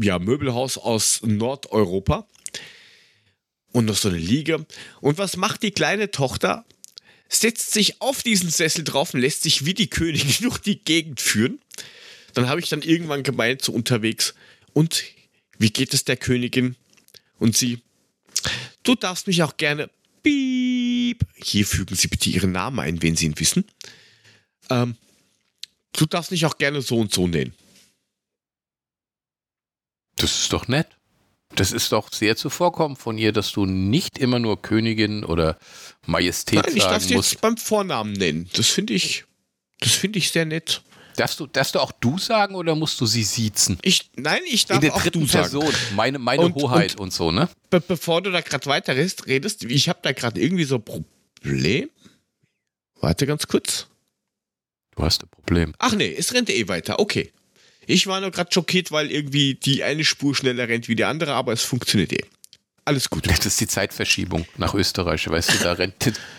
ja, 0.00 0.18
Möbelhaus 0.18 0.78
aus 0.78 1.20
Nordeuropa. 1.22 2.26
Und 3.72 3.84
noch 3.84 3.96
so 3.96 4.08
eine 4.08 4.16
Liege. 4.16 4.64
Und 5.02 5.18
was 5.18 5.36
macht 5.36 5.62
die 5.62 5.70
kleine 5.70 6.10
Tochter? 6.10 6.64
Setzt 7.32 7.72
sich 7.72 8.00
auf 8.00 8.22
diesen 8.22 8.50
Sessel 8.50 8.84
drauf 8.84 9.14
und 9.14 9.20
lässt 9.20 9.42
sich 9.42 9.64
wie 9.64 9.74
die 9.74 9.88
Königin 9.88 10.34
durch 10.42 10.58
die 10.58 10.78
Gegend 10.78 11.20
führen. 11.20 11.60
Dann 12.34 12.48
habe 12.48 12.60
ich 12.60 12.68
dann 12.68 12.82
irgendwann 12.82 13.22
gemeint, 13.22 13.62
so 13.62 13.72
unterwegs, 13.72 14.34
und 14.72 15.04
wie 15.58 15.70
geht 15.70 15.92
es 15.92 16.04
der 16.04 16.16
Königin? 16.16 16.76
Und 17.38 17.56
sie, 17.56 17.82
du 18.82 18.94
darfst 18.94 19.26
mich 19.26 19.42
auch 19.42 19.56
gerne 19.56 19.90
piep 20.22 21.26
hier 21.34 21.66
fügen 21.66 21.94
Sie 21.94 22.08
bitte 22.08 22.30
Ihren 22.30 22.52
Namen 22.52 22.78
ein, 22.78 23.02
wenn 23.02 23.16
Sie 23.16 23.26
ihn 23.26 23.38
wissen. 23.38 23.64
Ähm, 24.70 24.96
du 25.92 26.06
darfst 26.06 26.30
mich 26.30 26.46
auch 26.46 26.58
gerne 26.58 26.82
so 26.82 26.98
und 26.98 27.12
so 27.12 27.26
nennen. 27.26 27.54
Das 30.16 30.40
ist 30.40 30.52
doch 30.52 30.68
nett. 30.68 30.88
Das 31.56 31.72
ist 31.72 31.92
doch 31.92 32.12
sehr 32.12 32.36
zuvorkommend 32.36 32.98
von 32.98 33.18
ihr, 33.18 33.32
dass 33.32 33.52
du 33.52 33.66
nicht 33.66 34.18
immer 34.18 34.38
nur 34.38 34.60
Königin 34.62 35.24
oder 35.24 35.58
Majestät 36.06 36.64
Nein, 36.64 36.76
ich 36.76 36.82
darf 36.82 36.92
sagen 36.92 37.04
sie 37.08 37.14
jetzt 37.14 37.40
beim 37.40 37.56
Vornamen 37.56 38.12
nennen. 38.12 38.48
Das 38.54 38.68
finde 38.68 38.94
ich, 38.94 39.24
das 39.80 39.92
finde 39.92 40.18
ich 40.18 40.30
sehr 40.30 40.46
nett. 40.46 40.82
Darfst 41.16 41.38
du, 41.40 41.46
darfst 41.46 41.74
du 41.74 41.78
auch 41.80 41.92
du 41.92 42.16
sagen 42.16 42.54
oder 42.54 42.74
musst 42.74 42.98
du 43.00 43.04
sie 43.06 43.22
siezen? 43.22 43.78
Ich, 43.82 44.10
nein, 44.16 44.40
ich 44.46 44.62
In 44.62 44.68
darf 44.68 44.80
der 44.80 44.94
auch 44.94 45.02
dritten 45.02 45.20
du 45.20 45.26
sagen. 45.26 45.50
Person. 45.50 45.74
Meine, 45.94 46.18
meine 46.18 46.42
Und- 46.46 46.54
Hoheit 46.54 46.98
und, 46.98 47.12
so, 47.12 47.30
ne? 47.30 47.50
Be 47.68 47.80
bevor 47.80 48.22
du 48.22 48.30
da 48.30 48.40
gerade 48.40 48.64
weiter 48.66 48.96
redest, 48.96 49.26
redest, 49.26 49.64
ich 49.64 49.88
habe 49.90 49.98
da 50.02 50.12
gerade 50.12 50.40
irgendwie 50.40 50.64
so 50.64 50.76
ein 50.76 50.84
Problem. 50.84 51.90
Warte 53.00 53.26
ganz 53.26 53.46
kurz. 53.46 53.88
Du 54.96 55.02
hast 55.02 55.22
ein 55.22 55.28
Problem. 55.28 55.74
Ach 55.78 55.92
nee, 55.94 56.14
es 56.16 56.32
rennt 56.32 56.48
eh 56.48 56.66
weiter. 56.68 56.98
Okay. 56.98 57.30
Ich 57.86 58.06
war 58.06 58.20
nur 58.20 58.30
gerade 58.30 58.50
schockiert, 58.52 58.92
weil 58.92 59.10
irgendwie 59.10 59.54
die 59.54 59.82
eine 59.82 60.04
Spur 60.04 60.34
schneller 60.34 60.68
rennt 60.68 60.88
wie 60.88 60.94
die 60.94 61.04
andere, 61.04 61.34
aber 61.34 61.52
es 61.52 61.62
funktioniert 61.62 62.12
eh. 62.12 62.24
Alles 62.84 63.08
gut. 63.10 63.28
Das 63.28 63.44
ist 63.46 63.60
die 63.60 63.68
Zeitverschiebung 63.68 64.44
nach 64.56 64.74
Österreich, 64.74 65.28
weißt 65.28 65.54
du, 65.54 65.58
da 65.62 65.72
rennt 65.72 65.94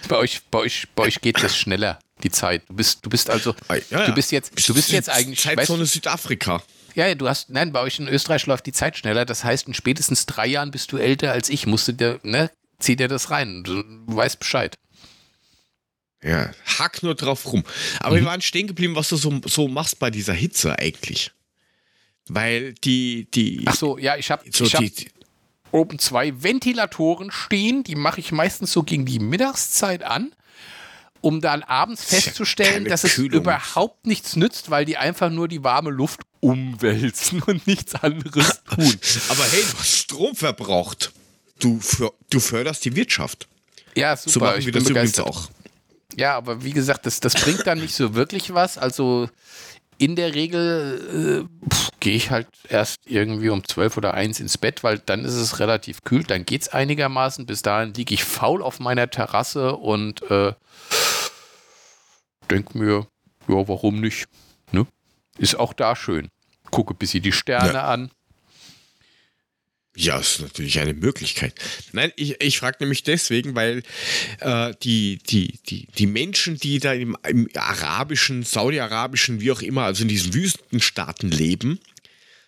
bei 0.10 0.18
euch, 0.18 0.42
bei 0.52 0.60
euch, 0.60 0.88
bei 0.96 1.04
euch 1.04 1.22
geht 1.22 1.42
das 1.42 1.58
schneller, 1.58 2.00
die 2.24 2.32
Zeit. 2.32 2.64
Du 2.68 2.74
bist, 2.76 3.06
du 3.06 3.10
bist 3.10 3.30
also, 3.30 3.56
Ah, 3.70 3.76
ja, 3.76 3.82
ja. 3.92 4.06
du 4.08 4.14
bist 4.14 4.32
jetzt, 4.34 4.52
du 4.68 4.74
bist 4.74 4.92
jetzt 4.92 5.10
eigentlich, 5.10 5.46
weißt, 5.46 5.58
Zeitzone 5.58 5.86
Südafrika. 5.86 6.62
ja, 6.96 7.08
ja, 7.08 7.16
du 7.16 7.30
hast, 7.30 7.50
nein, 7.50 7.72
bei 7.72 7.80
euch 7.82 8.00
in 8.00 8.10
Österreich 8.10 8.46
läuft 8.46 8.66
die 8.66 8.74
Zeit 8.74 8.98
schneller. 8.98 9.24
Das 9.24 9.46
heißt, 9.46 9.68
in 9.68 9.74
spätestens 9.74 10.26
drei 10.26 10.48
Jahren 10.48 10.72
bist 10.72 10.92
du 10.92 10.98
älter 10.98 11.32
als 11.32 11.48
ich. 11.50 11.66
Musst 11.66 11.88
du 11.88 11.94
dir, 11.94 12.20
ne, 12.24 12.52
zieh 12.80 12.98
dir 12.98 13.08
das 13.08 13.30
rein. 13.30 13.64
Du 13.64 13.84
weißt 14.08 14.40
Bescheid. 14.40 14.76
Ja, 16.24 16.52
hack 16.78 17.04
nur 17.04 17.16
drauf 17.16 17.52
rum. 17.52 17.64
Aber 18.00 18.16
wir 18.16 18.26
waren 18.26 18.42
stehen 18.42 18.68
geblieben, 18.68 18.96
was 18.96 19.10
du 19.10 19.18
so, 19.18 19.42
so 19.46 19.68
machst 19.68 20.00
bei 20.00 20.10
dieser 20.10 20.34
Hitze 20.34 20.78
eigentlich. 20.80 21.32
Weil 22.28 22.74
die, 22.76 23.28
die, 23.34 23.64
Ach 23.66 23.76
so, 23.76 23.98
ja, 23.98 24.16
ich 24.16 24.32
habe, 24.32 24.46
so 24.52 24.64
ich 24.64 24.74
hab 24.76 24.82
die, 24.82 25.10
oben 25.72 26.00
zwei 26.00 26.42
Ventilatoren 26.42 27.32
stehen. 27.32 27.84
Die 27.84 27.96
mache 27.96 28.22
ich 28.22 28.32
meistens 28.32 28.72
so 28.72 28.84
gegen 28.84 29.06
die 29.06 29.20
Mittagszeit 29.20 30.04
an, 30.04 30.34
um 31.20 31.42
dann 31.42 31.64
abends 31.64 32.10
ja 32.10 32.20
festzustellen, 32.20 32.74
keine 32.76 32.90
dass 32.90 33.04
es 33.04 33.16
Kühlung. 33.16 33.42
überhaupt 33.42 34.06
nichts 34.08 34.38
nützt, 34.38 34.70
weil 34.70 34.86
die 34.86 34.96
einfach 34.96 35.30
nur 35.30 35.50
die 35.50 35.64
warme 35.66 35.90
Luft 35.90 36.22
umwälzen 36.40 37.42
und 37.48 37.68
nichts 37.68 37.96
anderes 37.96 38.62
tun. 38.64 38.98
aber 39.30 39.44
hey, 39.44 39.64
du 39.70 39.78
hast 39.78 39.98
Strom 39.98 40.36
verbraucht. 40.36 41.12
Du, 41.60 41.80
du 42.30 42.40
förderst 42.40 42.86
die 42.86 42.96
Wirtschaft. 42.96 43.48
Ja, 43.96 44.16
So 44.16 44.30
super. 44.30 44.48
machen 44.48 44.60
ich 44.60 44.66
wir 44.68 44.74
bin 44.74 44.84
das 44.84 44.90
übrigens 44.90 45.20
auch. 45.20 45.50
Ja, 46.18 46.36
aber 46.36 46.64
wie 46.64 46.72
gesagt, 46.72 47.06
das, 47.06 47.20
das 47.20 47.34
bringt 47.34 47.66
dann 47.66 47.80
nicht 47.80 47.96
so 47.96 48.14
wirklich 48.16 48.54
was. 48.54 48.78
Also 48.78 49.30
in 49.98 50.16
der 50.16 50.34
Regel 50.36 51.46
äh, 51.46 51.68
gehe 52.00 52.16
ich 52.16 52.32
halt 52.32 52.48
erst 52.68 52.98
irgendwie 53.06 53.50
um 53.50 53.64
12 53.64 53.98
oder 53.98 54.14
1 54.14 54.40
ins 54.40 54.58
Bett, 54.58 54.84
weil 54.84 55.00
dann 55.00 55.24
ist 55.24 55.34
es 55.36 55.60
relativ 55.60 56.04
kühl, 56.04 56.24
dann 56.24 56.46
geht 56.46 56.64
es 56.64 56.70
einigermaßen. 56.70 57.46
Bis 57.46 57.62
dahin 57.62 57.94
liege 57.94 58.14
ich 58.14 58.24
faul 58.24 58.62
auf 58.62 58.80
meiner 58.80 59.10
Terrasse 59.10 59.76
und 59.76 60.22
äh, 60.30 60.54
denke 62.50 62.78
mir, 62.78 63.08
ja, 63.48 63.68
warum 63.68 64.00
nicht? 64.02 64.28
Ne? 64.72 64.86
Ist 65.38 65.56
auch 65.56 65.74
da 65.74 65.96
schön. 65.96 66.30
Gucke 66.72 66.94
bis 66.94 67.12
sie 67.12 67.22
die 67.22 67.32
Sterne 67.32 67.74
Ja. 67.74 67.88
an. 67.88 68.12
Ja, 69.96 70.18
ist 70.18 70.42
natürlich 70.42 70.80
eine 70.80 70.96
Möglichkeit. 70.96 71.54
Nein, 71.92 72.12
ich, 72.16 72.42
ich 72.42 72.58
frage 72.58 72.78
nämlich 72.80 73.04
deswegen, 73.04 73.54
weil 73.54 73.84
äh, 74.40 74.74
die, 74.82 75.20
die, 75.20 75.60
die, 75.70 75.88
die 75.88 76.08
Menschen, 76.08 76.58
die 76.58 76.80
da 76.80 76.94
im, 76.94 77.16
im 77.28 77.48
arabischen, 77.54 78.42
saudi-arabischen, 78.42 79.40
wie 79.40 79.52
auch 79.52 79.62
immer, 79.62 79.84
also 79.84 80.02
in 80.02 80.08
diesen 80.08 80.34
Wüstenstaaten 80.34 81.30
leben, 81.30 81.80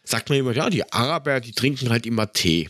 sagt 0.03 0.29
man 0.29 0.39
immer, 0.39 0.53
ja, 0.53 0.71
die 0.71 0.91
Araber, 0.91 1.39
die 1.39 1.51
trinken 1.51 1.89
halt 1.89 2.07
immer 2.07 2.33
Tee. 2.33 2.69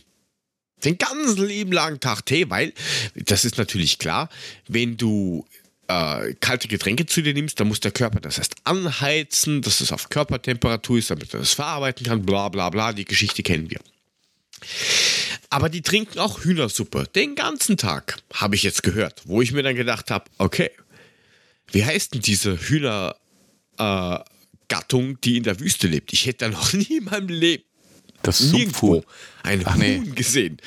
Den 0.84 0.98
ganzen 0.98 1.46
lieben 1.46 1.72
langen 1.72 2.00
Tag 2.00 2.26
Tee, 2.26 2.50
weil, 2.50 2.74
das 3.14 3.46
ist 3.46 3.56
natürlich 3.56 3.98
klar, 3.98 4.28
wenn 4.68 4.98
du 4.98 5.46
äh, 5.88 6.34
kalte 6.34 6.68
Getränke 6.68 7.06
zu 7.06 7.22
dir 7.22 7.32
nimmst, 7.32 7.58
dann 7.58 7.68
muss 7.68 7.80
der 7.80 7.92
Körper 7.92 8.20
das 8.20 8.36
erst 8.36 8.56
anheizen, 8.64 9.62
dass 9.62 9.80
es 9.80 9.90
auf 9.90 10.10
Körpertemperatur 10.10 10.98
ist, 10.98 11.10
damit 11.10 11.32
er 11.32 11.40
das 11.40 11.54
verarbeiten 11.54 12.04
kann, 12.04 12.26
bla 12.26 12.50
bla 12.50 12.68
bla, 12.68 12.92
die 12.92 13.06
Geschichte 13.06 13.42
kennen 13.42 13.70
wir. 13.70 13.80
Aber 15.50 15.68
die 15.68 15.82
trinken 15.82 16.18
auch 16.18 16.40
Hühnersuppe. 16.44 17.06
Den 17.14 17.34
ganzen 17.34 17.76
Tag, 17.76 18.18
habe 18.32 18.54
ich 18.56 18.62
jetzt 18.62 18.82
gehört. 18.82 19.22
Wo 19.24 19.42
ich 19.42 19.52
mir 19.52 19.62
dann 19.62 19.76
gedacht 19.76 20.10
habe, 20.10 20.24
okay, 20.38 20.70
wie 21.72 21.84
heißt 21.84 22.14
denn 22.14 22.20
diese 22.20 22.58
Hühnergattung, 22.58 23.16
äh, 23.78 25.16
die 25.24 25.36
in 25.36 25.42
der 25.44 25.60
Wüste 25.60 25.86
lebt? 25.88 26.12
Ich 26.12 26.26
hätte 26.26 26.46
da 26.46 26.50
noch 26.50 26.72
nie 26.72 26.98
in 26.98 27.04
meinem 27.04 27.28
Leben 27.28 27.64
Das 28.22 28.40
nirgendwo 28.40 29.04
ein 29.42 29.62
Ach 29.64 29.76
nee. 29.76 29.98
Huhn 29.98 30.14
gesehen. 30.14 30.58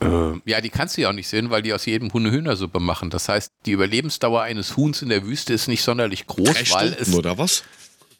Äh, 0.00 0.40
ja, 0.44 0.60
die 0.60 0.68
kannst 0.68 0.96
du 0.96 1.00
ja 1.02 1.08
auch 1.08 1.14
nicht 1.14 1.28
sehen, 1.28 1.50
weil 1.50 1.62
die 1.62 1.72
aus 1.72 1.86
jedem 1.86 2.12
Huhn 2.12 2.24
eine 2.26 2.34
Hühnersuppe 2.34 2.80
machen. 2.80 3.10
Das 3.10 3.28
heißt, 3.28 3.50
die 3.64 3.72
Überlebensdauer 3.72 4.42
eines 4.42 4.76
Huhns 4.76 5.00
in 5.02 5.08
der 5.08 5.24
Wüste 5.24 5.54
ist 5.54 5.68
nicht 5.68 5.82
sonderlich 5.82 6.26
groß, 6.26 6.48
Drei 6.48 6.54
weil 6.54 6.66
Stunden 6.66 7.02
es. 7.02 7.14
oder 7.14 7.38
was? 7.38 7.64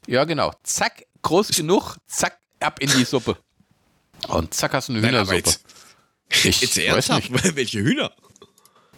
Ja, 0.06 0.24
genau. 0.24 0.52
Zack, 0.62 1.04
groß 1.22 1.48
genug, 1.48 1.96
zack, 2.06 2.38
ab 2.60 2.80
in 2.80 2.88
die 2.90 3.04
Suppe. 3.04 3.36
Und 4.28 4.54
zack, 4.54 4.72
hast 4.74 4.88
du 4.88 4.92
eine 4.92 5.00
Nein, 5.02 5.10
Hühnersuppe. 5.10 5.36
jetzt, 5.36 5.64
Ich 6.44 6.60
jetzt 6.60 6.76
weiß 6.76 6.84
ernsthaft, 6.84 7.30
nicht. 7.30 7.56
welche 7.56 7.80
Hühner? 7.80 8.12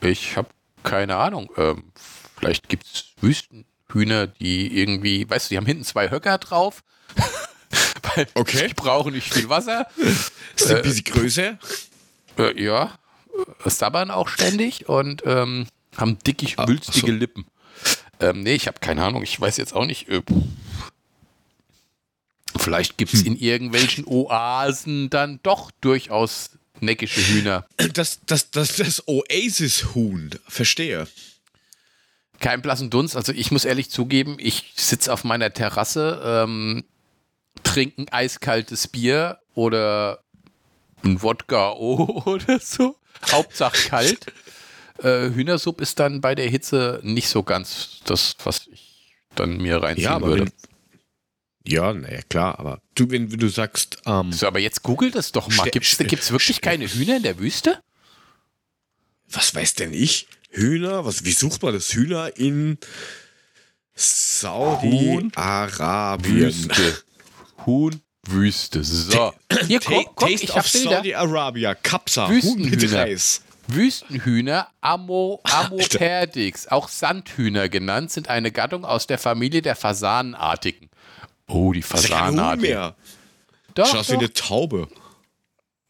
Ich 0.00 0.36
habe 0.36 0.48
keine 0.82 1.16
Ahnung. 1.16 1.50
Ähm, 1.56 1.92
vielleicht 2.38 2.68
gibt 2.68 2.86
es 2.86 3.04
Wüstenhühner, 3.20 4.26
die 4.28 4.78
irgendwie, 4.80 5.28
weißt 5.28 5.46
du, 5.46 5.54
die 5.54 5.56
haben 5.56 5.66
hinten 5.66 5.84
zwei 5.84 6.10
Höcker 6.10 6.38
drauf. 6.38 6.82
weil 8.14 8.26
Okay. 8.34 8.68
die 8.68 8.74
brauchen 8.74 9.12
nicht 9.12 9.32
viel 9.32 9.48
Wasser. 9.48 9.86
Ist 9.96 10.70
ein 10.70 10.82
bisschen 10.82 11.04
größer. 11.04 11.58
Äh, 12.38 12.62
ja, 12.62 12.96
äh, 13.64 13.70
sabbern 13.70 14.10
auch 14.10 14.28
ständig 14.28 14.88
und 14.88 15.22
ähm, 15.26 15.66
haben 15.96 16.18
dickig, 16.20 16.54
Ah, 16.58 16.68
wülstige 16.68 17.08
so. 17.08 17.12
Lippen. 17.12 17.44
Ähm, 18.20 18.42
nee, 18.42 18.54
ich 18.54 18.66
habe 18.68 18.78
keine 18.80 19.02
Ahnung. 19.04 19.22
Ich 19.24 19.38
weiß 19.40 19.56
jetzt 19.58 19.74
auch 19.74 19.84
nicht. 19.84 20.08
Äh, 20.08 20.22
vielleicht 22.58 22.98
gibt 22.98 23.12
Hm. 23.12 23.18
es 23.20 23.26
in 23.26 23.36
irgendwelchen 23.36 24.04
Oasen 24.06 25.10
dann 25.10 25.40
doch 25.42 25.70
durchaus 25.80 26.50
neckische 26.80 27.20
Hühner. 27.20 27.66
Das, 27.94 28.20
das, 28.26 28.50
das, 28.50 28.76
das 28.76 29.06
Oasis-Huhn, 29.08 30.30
verstehe. 30.46 31.08
Kein 32.40 32.62
blassen 32.62 32.88
Dunst. 32.90 33.16
Also 33.16 33.32
ich 33.32 33.50
muss 33.50 33.64
ehrlich 33.64 33.90
zugeben, 33.90 34.36
ich 34.38 34.72
sitze 34.76 35.12
auf 35.12 35.24
meiner 35.24 35.52
Terrasse, 35.52 36.20
ähm, 36.24 36.84
trinke 37.64 38.02
ein 38.02 38.08
eiskaltes 38.10 38.86
Bier 38.86 39.38
oder 39.54 40.22
ein 41.02 41.20
Wodka 41.22 41.72
oder 41.72 42.60
so. 42.60 42.96
Hauptsache 43.32 43.88
kalt. 43.88 44.26
Äh, 45.02 45.30
Hühnersuppe 45.30 45.82
ist 45.82 45.98
dann 45.98 46.20
bei 46.20 46.34
der 46.36 46.48
Hitze 46.48 47.00
nicht 47.02 47.28
so 47.28 47.42
ganz 47.42 48.00
das, 48.04 48.36
was 48.44 48.68
ich 48.68 49.16
dann 49.34 49.56
mir 49.58 49.82
reinziehen 49.82 50.04
Ja, 50.04 50.14
aber 50.16 50.28
würde. 50.28 50.52
Ja, 51.70 51.92
naja, 51.92 52.20
klar, 52.28 52.58
aber 52.58 52.80
du, 52.94 53.10
wenn, 53.10 53.28
du 53.28 53.48
sagst, 53.48 53.98
ähm, 54.06 54.32
so, 54.32 54.46
aber 54.46 54.58
jetzt 54.58 54.82
googelt 54.82 55.14
es 55.16 55.32
doch 55.32 55.48
mal. 55.56 55.68
Gibt 55.70 55.84
es 55.86 55.98
wirklich 56.30 56.56
ste- 56.56 56.60
keine 56.62 56.86
Hühner 56.88 57.16
in 57.16 57.22
der 57.22 57.38
Wüste? 57.38 57.82
was 59.30 59.54
weiß 59.54 59.74
denn 59.74 59.92
ich? 59.92 60.26
Hühner, 60.50 61.04
was, 61.04 61.24
wie 61.26 61.32
sucht 61.32 61.62
man 61.62 61.74
das 61.74 61.92
Hühner 61.92 62.34
in 62.38 62.78
Saudi-Arabien? 63.94 66.46
Wüste. 66.46 67.02
Huhn, 67.66 68.00
Wüste. 68.26 68.82
So. 68.84 69.34
Hier, 69.66 69.80
guck, 69.80 70.16
guck 70.16 70.28
Taste 70.30 70.44
ich 70.44 70.54
of. 70.54 70.66
Saudi-Arabia, 70.66 71.74
Kapsa, 71.74 72.28
Huhn 72.28 72.34
mit 72.34 72.44
Wüstenhühner. 72.80 72.98
Reis. 73.00 73.42
Wüstenhühner, 73.70 74.68
Amo, 74.80 75.42
Amoperdix, 75.44 76.68
auch 76.68 76.88
Sandhühner 76.88 77.68
genannt, 77.68 78.10
sind 78.10 78.30
eine 78.30 78.50
Gattung 78.50 78.86
aus 78.86 79.06
der 79.06 79.18
Familie 79.18 79.60
der 79.60 79.76
Fasanenartigen. 79.76 80.87
Oh, 81.48 81.72
die 81.72 81.80
ist 81.80 82.08
ja. 82.08 82.94
Doch, 83.74 83.86
Schaut 83.86 84.00
aus 84.00 84.10
wie 84.10 84.16
eine 84.16 84.32
Taube. 84.32 84.88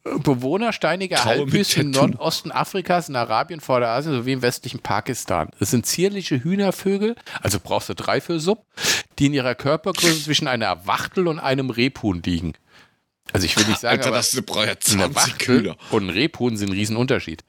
Bewohner 0.05 0.73
steiniger 0.73 1.25
Halbwüsten 1.25 1.87
im. 1.87 1.91
Nordosten 1.91 2.51
Afrikas, 2.51 3.09
in 3.09 3.17
Arabien, 3.17 3.61
Vorderasien 3.61 4.15
sowie 4.15 4.33
im 4.33 4.43
westlichen 4.43 4.81
Pakistan. 4.81 5.51
Es 5.61 5.71
sind 5.71 5.85
zierliche 5.87 6.43
Hühnervögel, 6.43 7.17
also 7.43 7.59
brauchst 7.63 7.89
du 7.89 7.95
drei 7.95 8.21
für 8.21 8.41
Sub, 8.41 8.65
die 9.19 9.27
in 9.27 9.35
ihrer 9.35 9.55
Körpergröße 9.55 10.25
zwischen 10.25 10.49
einer 10.49 10.87
Wachtel 10.87 11.29
und 11.29 11.39
einem 11.39 11.71
Rebhuhn 11.71 12.23
liegen. 12.23 12.55
Also 13.33 13.45
ich 13.45 13.57
will 13.57 13.67
nicht 13.67 13.81
sagen, 13.81 13.99
Alter, 13.99 14.09
aber 14.09 14.17
das 14.19 14.41
braucht 14.43 14.67
ja 14.67 14.73
eine 14.73 14.79
20 14.79 15.15
Wachtel 15.15 15.59
Hühner. 15.61 15.77
und 15.91 16.07
ein 16.07 16.11
Rebhuhn 16.11 16.57
sind 16.57 16.71
ein 16.71 16.75
Riesenunterschied. 16.75 17.45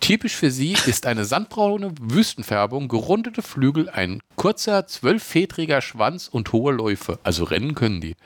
Typisch 0.00 0.34
für 0.34 0.50
sie 0.50 0.76
ist 0.86 1.06
eine 1.06 1.24
sandbraune 1.24 1.92
Wüstenfärbung, 2.00 2.88
gerundete 2.88 3.42
Flügel, 3.42 3.90
ein 3.90 4.22
kurzer, 4.40 4.86
zwölffedriger 4.86 5.82
Schwanz 5.82 6.28
und 6.28 6.52
hohe 6.52 6.72
Läufe. 6.72 7.18
Also 7.22 7.44
rennen 7.44 7.74
können 7.74 8.00
die. 8.00 8.16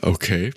Okay. 0.00 0.54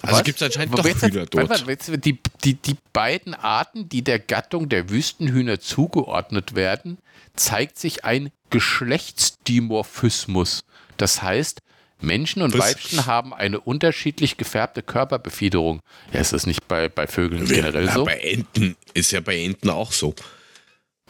Also 0.00 0.22
gibt 0.22 0.40
es 0.40 0.46
anscheinend 0.46 0.78
doch 0.78 0.84
jetzt- 0.84 1.02
Hühner 1.02 1.26
dort. 1.26 1.66
jetzt- 1.66 1.90
Die, 2.04 2.20
die, 2.44 2.54
die 2.54 2.76
beiden 2.92 3.34
Arten, 3.34 3.88
die 3.88 4.02
der 4.02 4.20
Gattung 4.20 4.68
der 4.68 4.90
Wüstenhühner 4.90 5.58
zugeordnet 5.58 6.54
werden, 6.54 6.98
zeigt 7.34 7.78
sich 7.78 8.04
ein 8.04 8.30
Geschlechtsdimorphismus. 8.50 10.62
Das 10.98 11.20
heißt, 11.22 11.62
Menschen 12.00 12.42
und 12.42 12.56
Was? 12.56 12.60
Weibchen 12.60 13.06
haben 13.06 13.34
eine 13.34 13.58
unterschiedlich 13.60 14.36
gefärbte 14.36 14.84
Körperbefiederung. 14.84 15.80
Ja, 16.12 16.20
ist 16.20 16.32
das 16.32 16.46
nicht 16.46 16.68
bei, 16.68 16.88
bei 16.88 17.08
Vögeln 17.08 17.44
generell 17.44 17.86
ja, 17.86 17.92
so? 17.92 18.04
Bei 18.04 18.20
Enten 18.20 18.76
ist 18.94 19.10
ja 19.10 19.18
bei 19.20 19.36
Enten 19.42 19.68
auch 19.68 19.90
so. 19.90 20.14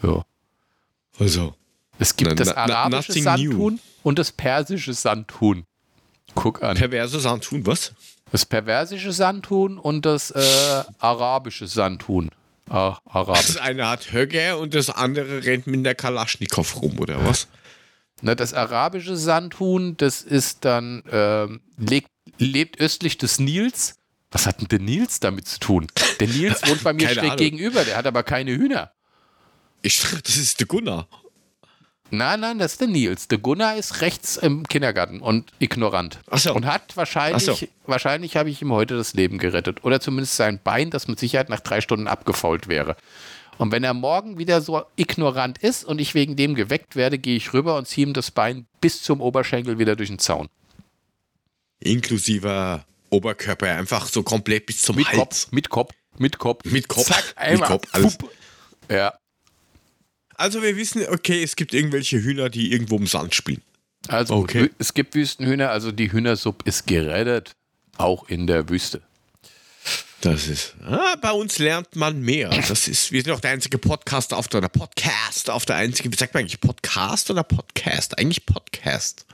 Ja. 0.01 0.25
Also. 1.19 1.53
Es 1.99 2.15
gibt 2.15 2.29
Na, 2.31 2.35
das 2.35 2.47
na- 2.49 2.67
na- 2.67 2.75
arabische 2.77 3.11
nothing 3.11 3.23
Sandhuhn 3.23 3.79
und 4.03 4.19
das 4.19 4.31
persische 4.31 4.93
Sandhuhn. 4.93 5.65
Guck 6.35 6.63
an. 6.63 6.77
Perverse 6.77 7.19
Sandhuhn, 7.19 7.65
was? 7.65 7.93
Das 8.31 8.45
perversische 8.45 9.11
Sandhuhn 9.11 9.77
und 9.77 10.05
das 10.05 10.31
äh, 10.31 10.83
arabische 10.99 11.67
Sandhuhn. 11.67 12.29
Ah, 12.69 12.97
arabisch. 13.05 13.47
Das 13.47 13.57
eine 13.57 13.87
hat 13.89 14.11
Höger 14.13 14.59
und 14.59 14.75
das 14.75 14.91
andere 14.91 15.43
rennt 15.43 15.65
mit 15.65 15.83
der 15.85 15.95
Kalaschnikow 15.95 16.81
rum, 16.81 16.99
oder 16.99 17.25
was? 17.25 17.47
Na, 18.21 18.35
das 18.35 18.53
arabische 18.53 19.17
Sandhuhn, 19.17 19.97
das 19.97 20.21
ist 20.21 20.63
dann, 20.65 21.01
ähm, 21.11 21.61
lebt, 21.77 22.09
lebt 22.37 22.79
östlich 22.79 23.17
des 23.17 23.39
Nils. 23.39 23.95
Was 24.31 24.45
hat 24.45 24.61
denn 24.61 24.67
der 24.67 24.79
Nils 24.79 25.19
damit 25.19 25.47
zu 25.47 25.59
tun? 25.59 25.87
Der 26.19 26.27
Nils 26.27 26.61
wohnt 26.67 26.83
bei 26.83 26.93
mir 26.93 27.09
schräg 27.09 27.23
Ahnung. 27.23 27.37
gegenüber, 27.37 27.83
der 27.83 27.97
hat 27.97 28.05
aber 28.05 28.21
keine 28.21 28.51
Hühner. 28.51 28.91
Ich 29.81 30.01
dachte, 30.01 30.21
das 30.23 30.37
ist 30.37 30.59
der 30.59 30.67
Gunnar. 30.67 31.07
Nein, 32.11 32.39
nein, 32.39 32.57
das 32.57 32.73
ist 32.73 32.81
der 32.81 32.87
Nils. 32.87 33.27
Der 33.27 33.37
Gunnar 33.37 33.77
ist 33.77 34.01
rechts 34.01 34.37
im 34.37 34.67
Kindergarten 34.67 35.21
und 35.21 35.51
ignorant. 35.59 36.19
Ach 36.29 36.39
so. 36.39 36.53
Und 36.53 36.65
hat 36.65 36.97
wahrscheinlich, 36.97 37.43
so. 37.43 37.57
wahrscheinlich 37.85 38.35
habe 38.35 38.49
ich 38.49 38.61
ihm 38.61 38.71
heute 38.71 38.97
das 38.97 39.13
Leben 39.13 39.37
gerettet. 39.37 39.83
Oder 39.83 39.99
zumindest 39.99 40.35
sein 40.35 40.59
Bein, 40.63 40.89
das 40.89 41.07
mit 41.07 41.19
Sicherheit 41.19 41.49
nach 41.49 41.59
drei 41.59 41.81
Stunden 41.81 42.07
abgefault 42.07 42.67
wäre. 42.67 42.95
Und 43.59 43.71
wenn 43.71 43.83
er 43.83 43.93
morgen 43.93 44.37
wieder 44.37 44.61
so 44.61 44.83
ignorant 44.95 45.57
ist 45.59 45.83
und 45.83 45.99
ich 45.99 46.15
wegen 46.15 46.35
dem 46.35 46.55
geweckt 46.55 46.95
werde, 46.95 47.19
gehe 47.19 47.35
ich 47.35 47.53
rüber 47.53 47.77
und 47.77 47.87
ziehe 47.87 48.07
ihm 48.07 48.13
das 48.13 48.31
Bein 48.31 48.65
bis 48.81 49.03
zum 49.03 49.21
Oberschenkel 49.21 49.77
wieder 49.77 49.95
durch 49.95 50.09
den 50.09 50.17
Zaun. 50.17 50.47
Inklusive 51.79 52.83
Oberkörper, 53.09 53.67
einfach 53.67 54.07
so 54.07 54.23
komplett 54.23 54.65
bis 54.65 54.81
zum 54.81 54.95
Mit 54.95 55.07
Hals. 55.07 55.17
Kopf, 55.17 55.51
mit 55.51 55.69
Kopf, 55.69 55.93
mit 56.17 56.39
Kopf. 56.39 56.65
Mit 56.65 56.87
Kopf, 56.87 57.07
Zack, 57.07 57.35
mit. 57.51 57.61
Kopf, 57.61 57.87
alles. 57.91 58.17
Ja. 58.89 59.13
Also 60.39 60.61
wir 60.61 60.77
wissen, 60.77 61.05
okay, 61.09 61.43
es 61.43 61.55
gibt 61.55 61.73
irgendwelche 61.73 62.21
Hühner, 62.21 62.49
die 62.49 62.71
irgendwo 62.71 62.95
im 62.97 63.07
Sand 63.07 63.35
spielen. 63.35 63.61
Also 64.07 64.35
Okay. 64.35 64.69
es 64.79 64.93
gibt 64.93 65.13
Wüstenhühner, 65.13 65.69
also 65.69 65.91
die 65.91 66.11
Hühnersuppe 66.11 66.63
ist 66.67 66.87
gerettet, 66.87 67.51
auch 67.97 68.29
in 68.29 68.47
der 68.47 68.69
Wüste. 68.69 69.01
Das 70.21 70.47
ist. 70.47 70.75
Ah, 70.85 71.15
bei 71.21 71.31
uns 71.31 71.59
lernt 71.59 71.95
man 71.95 72.21
mehr. 72.21 72.49
Das 72.49 72.87
ist, 72.87 73.11
wir 73.11 73.21
sind 73.21 73.33
auch 73.33 73.39
der 73.39 73.51
einzige 73.51 73.77
Podcast 73.77 74.33
auf 74.33 74.47
der 74.47 74.61
Podcast 74.67 75.49
auf 75.49 75.65
der 75.65 75.75
einzige. 75.77 76.11
Wie 76.11 76.15
sagt 76.17 76.33
man 76.33 76.41
eigentlich 76.41 76.59
Podcast 76.61 77.29
oder 77.31 77.43
Podcast? 77.43 78.17
Eigentlich 78.17 78.45
Podcast. 78.45 79.25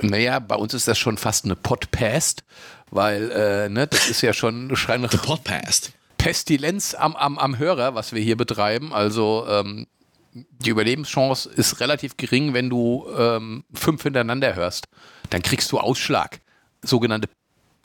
Naja, 0.00 0.38
bei 0.38 0.54
uns 0.56 0.74
ist 0.74 0.88
das 0.88 0.98
schon 0.98 1.18
fast 1.18 1.44
eine 1.44 1.56
Podpest, 1.56 2.44
weil 2.90 3.30
äh, 3.30 3.68
ne, 3.68 3.86
das 3.86 4.08
ist 4.08 4.22
ja 4.22 4.32
schon 4.32 4.68
The 4.74 5.16
Podcast. 5.18 5.92
Pestilenz 6.18 6.94
am, 6.94 7.16
am, 7.16 7.38
am 7.38 7.58
Hörer, 7.58 7.94
was 7.94 8.12
wir 8.12 8.22
hier 8.22 8.36
betreiben. 8.36 8.92
Also 8.92 9.46
ähm, 9.48 9.86
die 10.32 10.70
Überlebenschance 10.70 11.48
ist 11.48 11.80
relativ 11.80 12.16
gering, 12.16 12.54
wenn 12.54 12.70
du 12.70 13.06
ähm, 13.16 13.64
fünf 13.74 14.02
hintereinander 14.02 14.54
hörst. 14.54 14.86
Dann 15.30 15.42
kriegst 15.42 15.72
du 15.72 15.78
Ausschlag. 15.78 16.40
Sogenannte. 16.82 17.28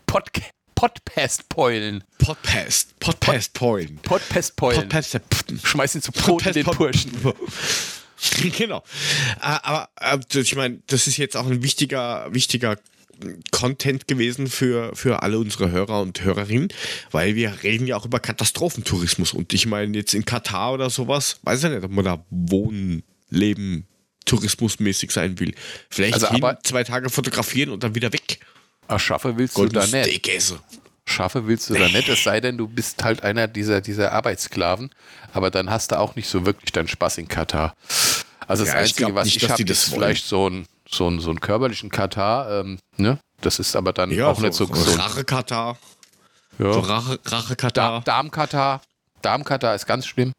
Podcast. 0.05 0.51
Podcast 0.75 1.49
Point. 1.49 2.03
Podpestpeulen. 2.17 3.99
Podcast. 4.89 5.19
Schmeiß 5.63 5.95
ihn 5.95 6.01
zu 6.01 6.11
Boden, 6.11 6.53
den 6.53 6.65
Burschen. 6.65 7.11
genau. 8.57 8.83
Äh, 9.41 9.57
Aber 9.63 9.89
äh, 9.99 10.39
ich 10.39 10.55
meine, 10.55 10.81
das 10.87 11.07
ist 11.07 11.17
jetzt 11.17 11.35
auch 11.37 11.47
ein 11.47 11.63
wichtiger, 11.63 12.27
wichtiger 12.33 12.77
Content 13.51 14.07
gewesen 14.07 14.47
für, 14.47 14.95
für 14.95 15.23
alle 15.23 15.39
unsere 15.39 15.71
Hörer 15.71 16.01
und 16.01 16.23
Hörerinnen, 16.23 16.69
weil 17.11 17.35
wir 17.35 17.63
reden 17.63 17.87
ja 17.87 17.95
auch 17.97 18.05
über 18.05 18.19
Katastrophentourismus. 18.19 19.33
Und 19.33 19.53
ich 19.53 19.65
meine, 19.65 19.97
jetzt 19.97 20.13
in 20.13 20.25
Katar 20.25 20.73
oder 20.73 20.89
sowas, 20.89 21.39
weiß 21.43 21.63
ich 21.65 21.69
nicht, 21.71 21.83
ob 21.83 21.91
man 21.91 22.05
da 22.05 22.25
wohnen, 22.29 23.03
leben, 23.29 23.87
tourismusmäßig 24.25 25.11
sein 25.11 25.39
will. 25.39 25.53
Vielleicht 25.89 26.15
Also 26.15 26.27
hin, 26.29 26.43
aber- 26.43 26.59
zwei 26.63 26.83
Tage 26.83 27.09
fotografieren 27.09 27.69
und 27.69 27.83
dann 27.83 27.95
wieder 27.95 28.11
weg. 28.13 28.39
Ach, 28.87 28.99
schaffe 28.99 29.37
willst 29.37 29.57
du 29.57 29.65
da 29.67 29.81
Golden 29.85 30.01
nicht. 30.01 30.53
Schaffe 31.07 31.45
willst 31.47 31.69
du 31.69 31.75
da 31.75 31.87
nicht, 31.87 32.09
es 32.09 32.23
sei 32.23 32.39
denn, 32.41 32.57
du 32.57 32.67
bist 32.67 33.03
halt 33.03 33.21
einer 33.23 33.47
dieser, 33.47 33.79
dieser 33.81 34.11
Arbeitssklaven. 34.11 34.89
Aber 35.33 35.51
dann 35.51 35.69
hast 35.69 35.91
du 35.91 35.99
auch 35.99 36.15
nicht 36.15 36.27
so 36.27 36.45
wirklich 36.47 36.71
deinen 36.71 36.87
Spaß 36.87 37.19
in 37.19 37.27
Katar. 37.27 37.75
Also 38.47 38.63
das 38.63 38.73
Ja, 38.73 38.79
ich 38.81 38.89
Einzige, 38.89 39.05
glaub 39.05 39.15
was 39.15 39.25
nicht, 39.25 39.43
ich 39.43 39.49
habe, 39.49 39.61
ist 39.63 39.91
wollen. 39.91 40.01
vielleicht 40.01 40.25
so 40.25 40.49
ein, 40.49 40.65
so 40.95 41.09
ein, 41.09 41.19
so 41.19 41.29
ein 41.29 41.39
körperlichen 41.39 41.89
Katar. 41.89 42.61
Ähm, 42.61 42.79
ne? 42.97 43.19
Das 43.41 43.59
ist 43.59 43.75
aber 43.75 43.93
dann 43.93 44.11
Ja, 44.11 44.27
auch 44.27 44.39
nicht 44.39 44.53
so 44.53 44.65
so. 44.65 44.93
Rache-Katar. 44.95 45.77
Ja. 46.57 46.73
So 46.73 46.79
Rache-Katar. 46.79 48.01
Darmkatar. 48.03 48.81
Darmkatar 49.21 49.75
ist 49.75 49.85
ganz 49.85 50.07
schlimm. 50.07 50.33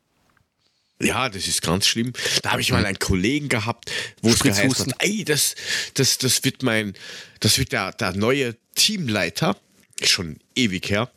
Ja, 1.00 1.28
das 1.28 1.46
ist 1.46 1.60
ganz 1.60 1.86
schlimm. 1.86 2.14
Da 2.42 2.52
habe 2.52 2.62
ich 2.62 2.72
mal 2.72 2.86
einen 2.86 2.98
Kollegen 2.98 3.48
gehabt, 3.48 3.90
wo 4.22 4.30
es 4.30 4.38
geheißen 4.40 4.92
hat, 4.92 4.94
ey, 5.00 5.24
das, 5.24 5.54
das, 5.92 6.16
das 6.16 6.42
wird 6.42 6.62
mein, 6.62 6.94
das 7.40 7.58
wird 7.58 7.72
der, 7.72 7.92
der 7.92 8.12
neue 8.12 8.56
Teamleiter, 8.74 9.56
schon 10.02 10.38
ewig 10.54 10.88
her. 10.88 11.10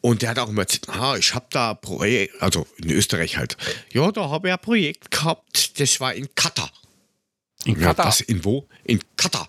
Und 0.00 0.22
der 0.22 0.30
hat 0.30 0.38
auch 0.38 0.48
immer 0.48 0.62
erzählt, 0.62 0.88
ah, 0.88 1.16
ich 1.16 1.34
habe 1.34 1.46
da 1.50 1.74
Projekt, 1.74 2.40
also 2.40 2.66
in 2.76 2.90
Österreich 2.90 3.36
halt. 3.36 3.56
Ja, 3.92 4.12
da 4.12 4.30
habe 4.30 4.48
ich 4.48 4.54
ein 4.54 4.60
Projekt 4.60 5.10
gehabt, 5.10 5.80
das 5.80 5.98
war 5.98 6.14
in 6.14 6.32
Katar. 6.34 6.70
In 7.64 7.74
Ja, 7.78 7.88
Katar. 7.88 8.06
was, 8.06 8.20
in 8.22 8.44
wo? 8.44 8.66
In 8.84 9.00
Katar. 9.16 9.48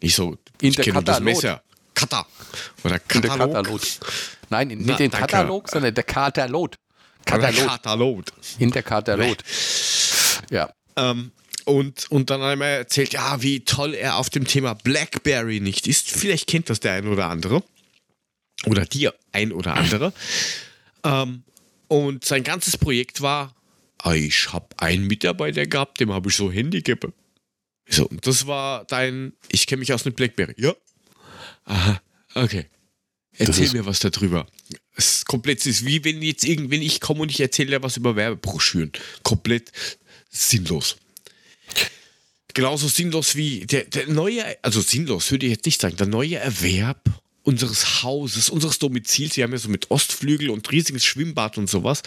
Nicht 0.00 0.14
so, 0.14 0.36
In 0.60 0.68
ich 0.68 0.76
der 0.76 0.84
kenne 0.84 1.02
das. 1.02 1.20
Messer. 1.20 1.62
Katar. 1.94 2.26
Oder 2.84 2.98
Katalog. 3.00 3.52
Katalog. 3.52 3.80
Nein, 4.50 4.70
in, 4.70 4.78
Na, 4.80 4.86
nicht 4.86 5.00
den 5.00 5.10
danke. 5.10 5.26
Katalog, 5.26 5.68
sondern 5.68 5.94
der 5.94 6.04
Katalog. 6.04 6.76
Katalog. 7.24 7.66
Katalog. 7.66 8.24
In 8.58 8.70
der 8.70 8.82
Katalog. 8.84 9.36
Ja. 10.50 10.70
Ähm, 10.96 11.32
und, 11.64 12.10
und 12.10 12.30
dann 12.30 12.58
mir 12.58 12.64
erzählt, 12.66 13.12
ja, 13.12 13.42
wie 13.42 13.60
toll 13.64 13.94
er 13.94 14.16
auf 14.16 14.30
dem 14.30 14.46
Thema 14.46 14.74
Blackberry 14.74 15.60
nicht 15.60 15.86
ist. 15.86 16.08
Vielleicht 16.10 16.46
kennt 16.46 16.70
das 16.70 16.80
der 16.80 16.92
ein 16.94 17.08
oder 17.08 17.26
andere. 17.28 17.62
Oder 18.66 18.86
die 18.86 19.10
ein 19.32 19.52
oder 19.52 19.74
andere. 19.74 20.12
ähm, 21.04 21.42
und 21.88 22.24
sein 22.24 22.42
ganzes 22.44 22.76
Projekt 22.78 23.20
war, 23.20 23.54
ah, 23.98 24.14
ich 24.14 24.52
habe 24.52 24.66
einen 24.78 25.06
Mitarbeiter 25.06 25.66
gehabt, 25.66 26.00
dem 26.00 26.12
habe 26.12 26.30
ich 26.30 26.36
so 26.36 26.50
Handy 26.50 26.82
gegeben. 26.82 27.12
So, 27.88 28.06
und 28.06 28.26
das 28.26 28.46
war 28.46 28.84
dein, 28.84 29.32
ich 29.50 29.66
kenne 29.66 29.80
mich 29.80 29.92
aus 29.92 30.04
mit 30.04 30.16
Blackberry. 30.16 30.54
Ja. 30.56 30.74
Aha, 31.64 32.00
okay. 32.34 32.66
Erzähl 33.38 33.70
mir 33.70 33.86
was 33.86 34.00
darüber. 34.00 34.46
Es 34.96 35.18
ist 35.18 35.26
komplett, 35.26 35.60
es 35.60 35.66
ist 35.66 35.86
wie 35.86 36.04
wenn 36.04 36.22
jetzt 36.22 36.44
irgendwann 36.44 36.82
ich 36.82 37.00
komme 37.00 37.20
und 37.22 37.30
ich 37.30 37.40
erzähle 37.40 37.70
dir 37.70 37.82
was 37.82 37.96
über 37.96 38.16
Werbebroschüren. 38.16 38.92
Komplett 39.22 39.70
sinnlos. 40.28 40.96
Genauso 42.52 42.88
sinnlos 42.88 43.36
wie 43.36 43.66
der, 43.66 43.84
der 43.84 44.08
neue, 44.08 44.44
also 44.64 44.80
sinnlos 44.80 45.30
würde 45.30 45.46
ich 45.46 45.52
jetzt 45.52 45.66
nicht 45.66 45.80
sagen, 45.80 45.96
der 45.96 46.08
neue 46.08 46.36
Erwerb 46.36 47.08
unseres 47.44 48.02
Hauses, 48.02 48.50
unseres 48.50 48.78
Domizils. 48.78 49.34
Sie 49.34 49.42
haben 49.42 49.52
ja 49.52 49.58
so 49.58 49.68
mit 49.68 49.90
Ostflügel 49.90 50.50
und 50.50 50.70
riesiges 50.70 51.04
Schwimmbad 51.04 51.56
und 51.56 51.70
sowas. 51.70 52.02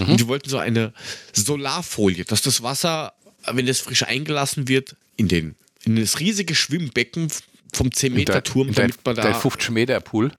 Und 0.00 0.18
die 0.18 0.26
wollten 0.26 0.48
so 0.48 0.58
eine 0.58 0.92
Solarfolie, 1.32 2.24
dass 2.24 2.42
das 2.42 2.62
Wasser, 2.62 3.12
wenn 3.52 3.68
es 3.68 3.80
frisch 3.80 4.02
eingelassen 4.02 4.66
wird, 4.66 4.96
in, 5.16 5.28
den, 5.28 5.54
in 5.84 5.96
das 5.96 6.20
riesige 6.20 6.54
Schwimmbecken 6.54 7.28
vom 7.72 7.92
10 7.92 8.14
Meter 8.14 8.42
Turm, 8.42 8.68
dein, 8.68 8.88
damit 8.88 9.04
man 9.04 9.16
da 9.16 9.22
dein 9.22 9.34
50 9.34 9.70
Meter 9.70 10.00
Pool. 10.00 10.32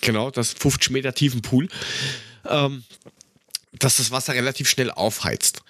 genau, 0.00 0.30
das 0.30 0.52
50 0.52 0.90
Meter 0.90 1.14
tiefen 1.14 1.42
Pool, 1.42 1.68
ähm, 2.46 2.84
dass 3.72 3.96
das 3.96 4.10
Wasser 4.10 4.34
relativ 4.34 4.68
schnell 4.68 4.90
aufheizt. 4.90 5.62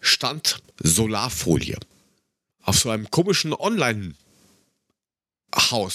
Stand 0.00 0.62
Solarfolie. 0.82 1.78
Auf 2.62 2.78
so 2.78 2.90
einem 2.90 3.10
komischen 3.10 3.52
Online-Haus, 3.54 4.14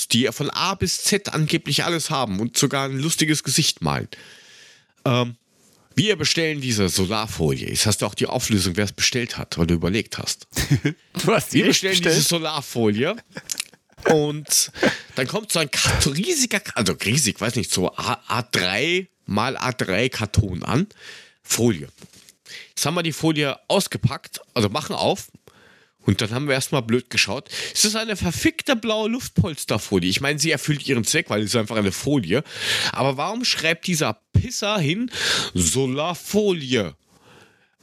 die 0.07 0.21
ja 0.21 0.31
von 0.31 0.49
A 0.49 0.75
bis 0.75 1.03
Z 1.03 1.33
angeblich 1.33 1.83
alles 1.83 2.09
haben 2.09 2.39
und 2.39 2.57
sogar 2.57 2.85
ein 2.85 2.99
lustiges 2.99 3.43
Gesicht 3.43 3.81
malen. 3.81 4.07
Ähm, 5.05 5.35
wir 5.95 6.15
bestellen 6.17 6.61
diese 6.61 6.89
Solarfolie. 6.89 7.69
Jetzt 7.69 7.85
hast 7.85 8.01
du 8.01 8.05
auch 8.05 8.15
die 8.15 8.27
Auflösung, 8.27 8.75
wer 8.77 8.85
es 8.85 8.91
bestellt 8.91 9.37
hat, 9.37 9.57
weil 9.57 9.67
du 9.67 9.73
überlegt 9.73 10.17
hast. 10.17 10.47
Du 11.25 11.33
hast 11.33 11.53
Wir 11.53 11.65
bestellen 11.65 11.95
diese 12.01 12.21
Solarfolie. 12.21 13.15
Und 14.09 14.71
dann 15.15 15.27
kommt 15.27 15.51
so 15.51 15.59
ein 15.59 15.69
riesiger, 16.05 16.61
also 16.75 16.93
riesig, 16.93 17.41
weiß 17.41 17.55
nicht, 17.55 17.71
so 17.71 17.91
A- 17.95 18.19
A3 18.29 19.07
mal 19.25 19.57
A3 19.57 20.09
Karton 20.09 20.61
an. 20.63 20.87
Folie. 21.41 21.87
Jetzt 22.69 22.85
haben 22.85 22.93
wir 22.95 23.03
die 23.03 23.13
Folie 23.13 23.57
ausgepackt, 23.67 24.41
also 24.53 24.69
machen 24.69 24.95
auf. 24.95 25.27
Und 26.05 26.21
dann 26.21 26.31
haben 26.31 26.47
wir 26.47 26.53
erstmal 26.53 26.81
blöd 26.81 27.09
geschaut. 27.09 27.49
Es 27.73 27.85
ist 27.85 27.95
eine 27.95 28.15
verfickte 28.15 28.75
blaue 28.75 29.09
Luftpolsterfolie. 29.09 30.09
Ich 30.09 30.21
meine, 30.21 30.39
sie 30.39 30.51
erfüllt 30.51 30.87
ihren 30.87 31.03
Zweck, 31.03 31.29
weil 31.29 31.41
es 31.41 31.47
ist 31.47 31.55
einfach 31.55 31.77
eine 31.77 31.91
Folie. 31.91 32.43
Aber 32.91 33.17
warum 33.17 33.43
schreibt 33.43 33.87
dieser 33.87 34.19
Pisser 34.33 34.77
hin 34.77 35.11
Solarfolie? 35.53 36.95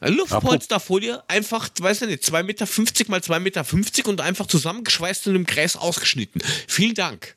Luftpolsterfolie, 0.00 1.22
einfach, 1.28 1.68
weiß 1.78 2.02
ich 2.02 2.08
nicht, 2.08 2.24
2,50 2.24 2.42
Meter 2.42 2.66
mal 3.08 3.20
2,50 3.20 3.38
Meter 3.40 4.08
und 4.08 4.20
einfach 4.20 4.46
zusammengeschweißt 4.46 5.28
und 5.28 5.36
im 5.36 5.46
Kreis 5.46 5.76
ausgeschnitten. 5.76 6.42
Vielen 6.66 6.94
Dank. 6.94 7.36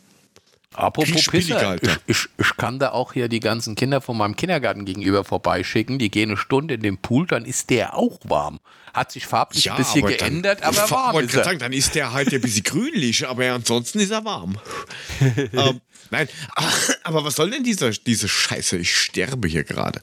Apropos 0.75 1.27
Pisser, 1.27 1.77
ich, 1.81 1.89
ich, 2.07 2.27
ich 2.38 2.57
kann 2.57 2.79
da 2.79 2.91
auch 2.91 3.13
hier 3.13 3.29
die 3.29 3.39
ganzen 3.39 3.75
Kinder 3.75 4.01
von 4.01 4.17
meinem 4.17 4.35
Kindergarten 4.35 4.85
gegenüber 4.85 5.23
vorbeischicken. 5.23 5.99
Die 5.99 6.11
gehen 6.11 6.29
eine 6.31 6.38
Stunde 6.38 6.73
in 6.73 6.81
den 6.81 6.97
Pool, 6.97 7.27
dann 7.27 7.45
ist 7.45 7.69
der 7.69 7.95
auch 7.95 8.19
warm. 8.23 8.59
Hat 8.93 9.11
sich 9.11 9.25
farblich 9.25 9.71
ein 9.71 9.77
bisschen 9.77 10.01
dann- 10.01 10.11
geändert, 10.17 10.63
aber 10.63 10.85
ich 10.85 10.91
warm 10.91 11.13
wollte 11.13 11.25
ist 11.27 11.31
gerade 11.33 11.41
er. 11.41 11.45
sagen, 11.45 11.59
dann 11.59 11.73
ist 11.73 11.95
der 11.95 12.13
halt 12.13 12.33
ein 12.33 12.41
bisschen 12.41 12.63
grünlich, 12.65 13.27
aber 13.27 13.51
ansonsten 13.51 13.99
ist 13.99 14.11
er 14.11 14.25
warm. 14.25 14.57
ähm, 15.19 15.81
nein, 16.11 16.27
aber 17.03 17.23
was 17.23 17.35
soll 17.35 17.51
denn 17.51 17.63
diese, 17.63 17.91
diese 17.91 18.27
Scheiße? 18.27 18.77
Ich 18.77 18.95
sterbe 18.95 19.47
hier 19.47 19.63
gerade. 19.63 20.01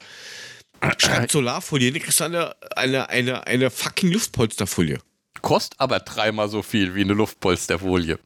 Schreibt 0.99 1.31
Solarfolie, 1.31 1.93
kriegst 1.93 2.19
du 2.21 2.25
eine, 2.25 2.57
eine, 2.75 3.09
eine, 3.09 3.47
eine 3.47 3.71
fucking 3.71 4.11
Luftpolsterfolie. 4.11 4.99
Kostet 5.41 5.79
aber 5.79 6.01
dreimal 6.01 6.49
so 6.49 6.63
viel 6.63 6.95
wie 6.95 7.03
eine 7.03 7.13
Luftpolsterfolie. 7.15 8.19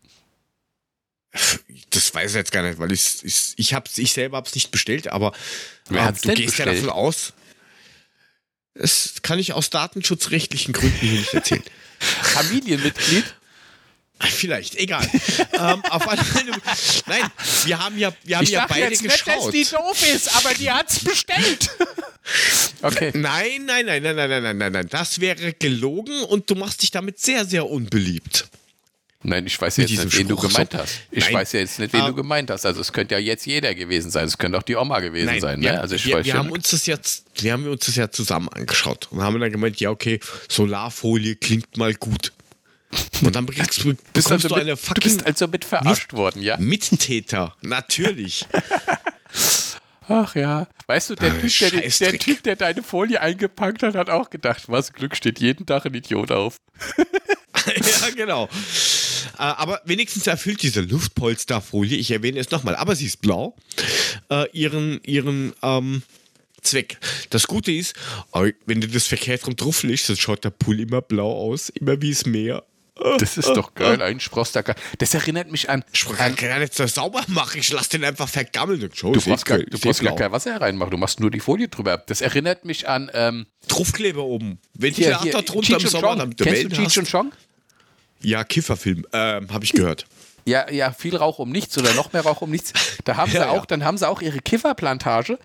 Das 1.91 2.15
weiß 2.15 2.31
ich 2.33 2.37
jetzt 2.37 2.53
gar 2.53 2.63
nicht, 2.63 2.79
weil 2.79 2.93
ich, 2.93 3.25
ich, 3.25 3.55
ich, 3.57 3.75
hab's, 3.75 3.99
ich 3.99 4.13
selber 4.13 4.39
habe 4.39 4.49
es 4.49 4.55
nicht 4.55 4.71
bestellt, 4.71 5.09
aber 5.09 5.33
Wer 5.89 6.09
ähm, 6.09 6.15
du 6.21 6.35
gehst 6.35 6.47
bestellt? 6.57 6.69
ja 6.69 6.75
davon 6.75 6.91
aus. 6.91 7.33
Das 8.75 9.15
kann 9.23 9.39
ich 9.39 9.53
aus 9.53 9.71
datenschutzrechtlichen 9.71 10.73
Gründen 10.75 10.99
hier 10.99 11.21
nicht 11.21 11.35
erzählen. 11.35 11.65
Familienmitglied? 11.99 13.25
Vielleicht, 14.19 14.77
egal. 14.77 15.09
ähm, 15.53 15.85
auf 15.85 16.09
alle 16.09 16.23
nein, 17.07 17.31
wir 17.65 17.79
haben 17.79 17.99
ja, 17.99 18.13
wir 18.25 18.39
haben 18.39 18.45
ich 18.45 18.51
ja 18.51 18.67
beide 18.67 18.91
jetzt 18.91 19.03
geschaut. 19.03 19.53
Nicht, 19.53 19.73
dass 19.73 19.73
die 19.73 19.77
doof 19.77 20.15
ist, 20.15 20.37
aber 20.37 20.55
die 20.55 20.71
hat 20.71 20.91
es 20.91 21.01
bestellt. 21.01 21.71
okay. 22.83 23.13
Nein, 23.15 23.67
nein, 23.67 23.85
nein, 23.85 24.03
nein, 24.03 24.17
nein, 24.17 24.43
nein, 24.43 24.57
nein, 24.57 24.73
nein, 24.73 24.89
das 24.89 25.21
wäre 25.21 25.53
gelogen 25.53 26.25
und 26.25 26.49
du 26.49 26.55
machst 26.55 26.83
dich 26.83 26.91
damit 26.91 27.21
sehr, 27.21 27.45
sehr 27.45 27.69
unbeliebt. 27.69 28.49
Nein, 29.23 29.47
ich 29.47 29.61
weiß 29.61 29.79
ja 29.79 29.83
Mit 29.83 29.91
jetzt 29.91 30.05
nicht, 30.05 30.19
wen 30.19 30.29
du 30.29 30.37
Spruch 30.37 30.49
gemeint 30.51 30.73
so. 30.73 30.79
hast. 30.79 31.01
Ich 31.11 31.25
Nein. 31.25 31.35
weiß 31.35 31.53
ja 31.53 31.61
jetzt 31.61 31.79
nicht, 31.79 31.93
wen 31.93 32.01
Ah. 32.03 32.07
du 32.09 32.15
gemeint 32.15 32.51
hast. 32.51 32.65
Also 32.67 32.81
es 32.81 32.93
könnte 32.93 33.15
ja 33.15 33.21
jetzt 33.21 33.45
jeder 33.47 33.75
gewesen 33.75 34.11
sein. 34.11 34.27
Es 34.27 34.39
könnte 34.39 34.57
auch 34.59 34.63
die 34.63 34.77
Oma 34.77 35.01
gewesen 35.01 35.41
sein. 35.41 35.61
wir, 35.61 35.73
Ne? 35.73 35.81
Also 35.81 35.95
ich 35.97 36.07
wir, 36.07 36.17
weiß 36.19 36.27
wir 36.27 36.35
haben 36.35 36.51
uns 36.51 36.71
das 36.71 36.87
jetzt, 36.87 37.25
wir 37.43 37.53
haben 37.53 37.67
uns 37.67 37.87
das 37.87 37.97
ja 37.97 38.11
zusammen 38.11 38.49
angeschaut 38.51 39.09
und 39.11 39.23
haben 39.23 39.41
dann 39.41 39.51
gemeint, 39.51 39.81
ja 39.81 39.91
okay, 39.91 40.21
Solarfolie 40.49 41.35
klingt 41.37 41.77
mal 41.77 41.95
gut. 41.95 42.33
Und 43.23 43.35
dann 43.35 43.47
bekommst, 43.47 43.83
du- 43.83 43.95
bist 44.13 44.13
bekommst 44.13 44.31
also 44.33 44.49
du 44.49 44.55
mit, 44.55 44.63
eine 44.63 44.71
du 44.73 44.77
fucking 44.77 45.03
bist 45.03 45.27
also 45.27 45.49
mit 45.49 45.65
verarscht 45.65 46.13
worden, 46.13 46.41
ja? 46.43 46.57
Mittäter, 46.59 47.57
natürlich. 47.63 48.47
Ach 50.09 50.37
ja. 50.37 50.69
Weißt 50.87 51.11
du, 51.11 51.15
der, 51.17 51.33
Ah, 51.33 51.35
typ, 51.41 51.59
der, 51.59 51.81
der. 52.13 52.19
Typ, 52.21 52.43
der 52.45 52.55
deine 52.57 52.83
Folie 52.85 53.21
eingepackt 53.21 53.83
hat, 53.83 53.97
hat 53.97 54.09
auch 54.09 54.31
gedacht, 54.31 54.65
was 54.69 54.93
Glück 54.93 55.17
steht 55.17 55.41
jeden 55.41 55.67
Tag 55.67 55.85
ein 55.85 55.95
Idiot 55.95 56.31
auf. 56.31 56.59
ja, 57.67 58.11
genau. 58.15 58.49
Äh, 59.39 59.43
aber 59.43 59.81
wenigstens 59.85 60.27
erfüllt 60.27 60.63
diese 60.63 60.81
Luftpolsterfolie, 60.81 61.97
ich 61.97 62.11
erwähne 62.11 62.41
es 62.41 62.51
nochmal, 62.51 62.77
aber 62.77 62.97
sie 62.97 63.07
ist 63.07 63.21
blau, 63.21 63.55
äh, 64.31 64.49
ihren, 64.53 65.01
ihren 65.05 65.53
ähm, 65.63 66.03
Zweck. 66.63 66.99
Das 67.31 67.47
Gute 67.47 67.73
ist, 67.73 67.95
wenn 68.67 68.81
du 68.81 68.89
das 68.89 69.07
verkehrt 69.07 69.47
rum 69.47 69.57
drauf 69.57 69.83
legst, 69.83 70.09
dann 70.09 70.17
schaut 70.17 70.45
der 70.45 70.51
Pool 70.51 70.81
immer 70.81 71.01
blau 71.01 71.33
aus, 71.33 71.69
immer 71.71 72.01
wie 72.03 72.11
das 72.11 72.27
Meer. 72.27 72.65
Das 73.19 73.37
ist 73.37 73.49
doch 73.49 73.75
geil, 73.75 74.01
ein 74.01 74.21
Sproster. 74.21 74.65
Das 74.99 75.13
erinnert 75.13 75.53
mich 75.53 75.69
an. 75.69 75.85
Ich 75.93 76.07
kann 76.07 76.35
gar 76.35 76.59
nicht 76.59 76.75
so 76.75 76.87
sauber 76.87 77.23
machen, 77.29 77.61
ich 77.61 77.71
lass 77.71 77.91
den 77.91 78.03
einfach 78.05 78.29
vergammeln. 78.29 78.91
Schon, 78.95 79.13
Du 79.13 79.21
brauchst, 79.21 79.45
gar, 79.45 79.59
du 79.59 79.79
brauchst 79.79 80.01
gar 80.01 80.17
kein 80.17 80.33
Wasser 80.33 80.59
reinmachen, 80.59 80.93
du 80.93 80.97
machst 80.97 81.21
nur 81.21 81.31
die 81.31 81.41
Folie 81.41 81.69
drüber. 81.69 82.03
Das 82.07 82.23
erinnert 82.23 82.65
mich 82.65 82.89
an. 82.89 83.11
Ähm, 83.13 83.47
Draufkleber 83.69 84.25
oben. 84.25 84.61
hier, 84.73 84.83
Ventilator 84.83 85.23
hier, 85.25 85.43
drunter 85.43 85.79
im 85.79 85.87
Sommer, 85.87 86.31
Kennst 86.39 86.65
du 86.65 86.69
Cheech 86.71 86.99
und. 86.99 87.11
Chong? 87.11 87.33
Ja, 88.27 88.43
Kifferfilm, 88.43 89.07
ähm, 89.13 89.53
habe 89.53 89.65
ich 89.65 89.73
gehört. 89.73 90.05
Ja, 90.45 90.69
ja, 90.69 90.91
viel 90.91 91.15
Rauch 91.17 91.39
um 91.39 91.51
nichts 91.53 91.79
oder 91.79 91.95
noch 91.95 92.13
mehr 92.13 92.23
Rauch 92.23 92.43
um 92.43 92.51
nichts. 92.51 92.73
Da 93.05 93.17
haben 93.17 93.31
sie 93.31 93.37
Ja, 93.37 93.51
auch, 93.51 93.55
ja. 93.59 93.65
dann 93.69 93.85
haben 93.85 93.97
sie 93.99 94.09
auch 94.09 94.21
ihre 94.21 94.41
Kifferplantage 94.41 95.39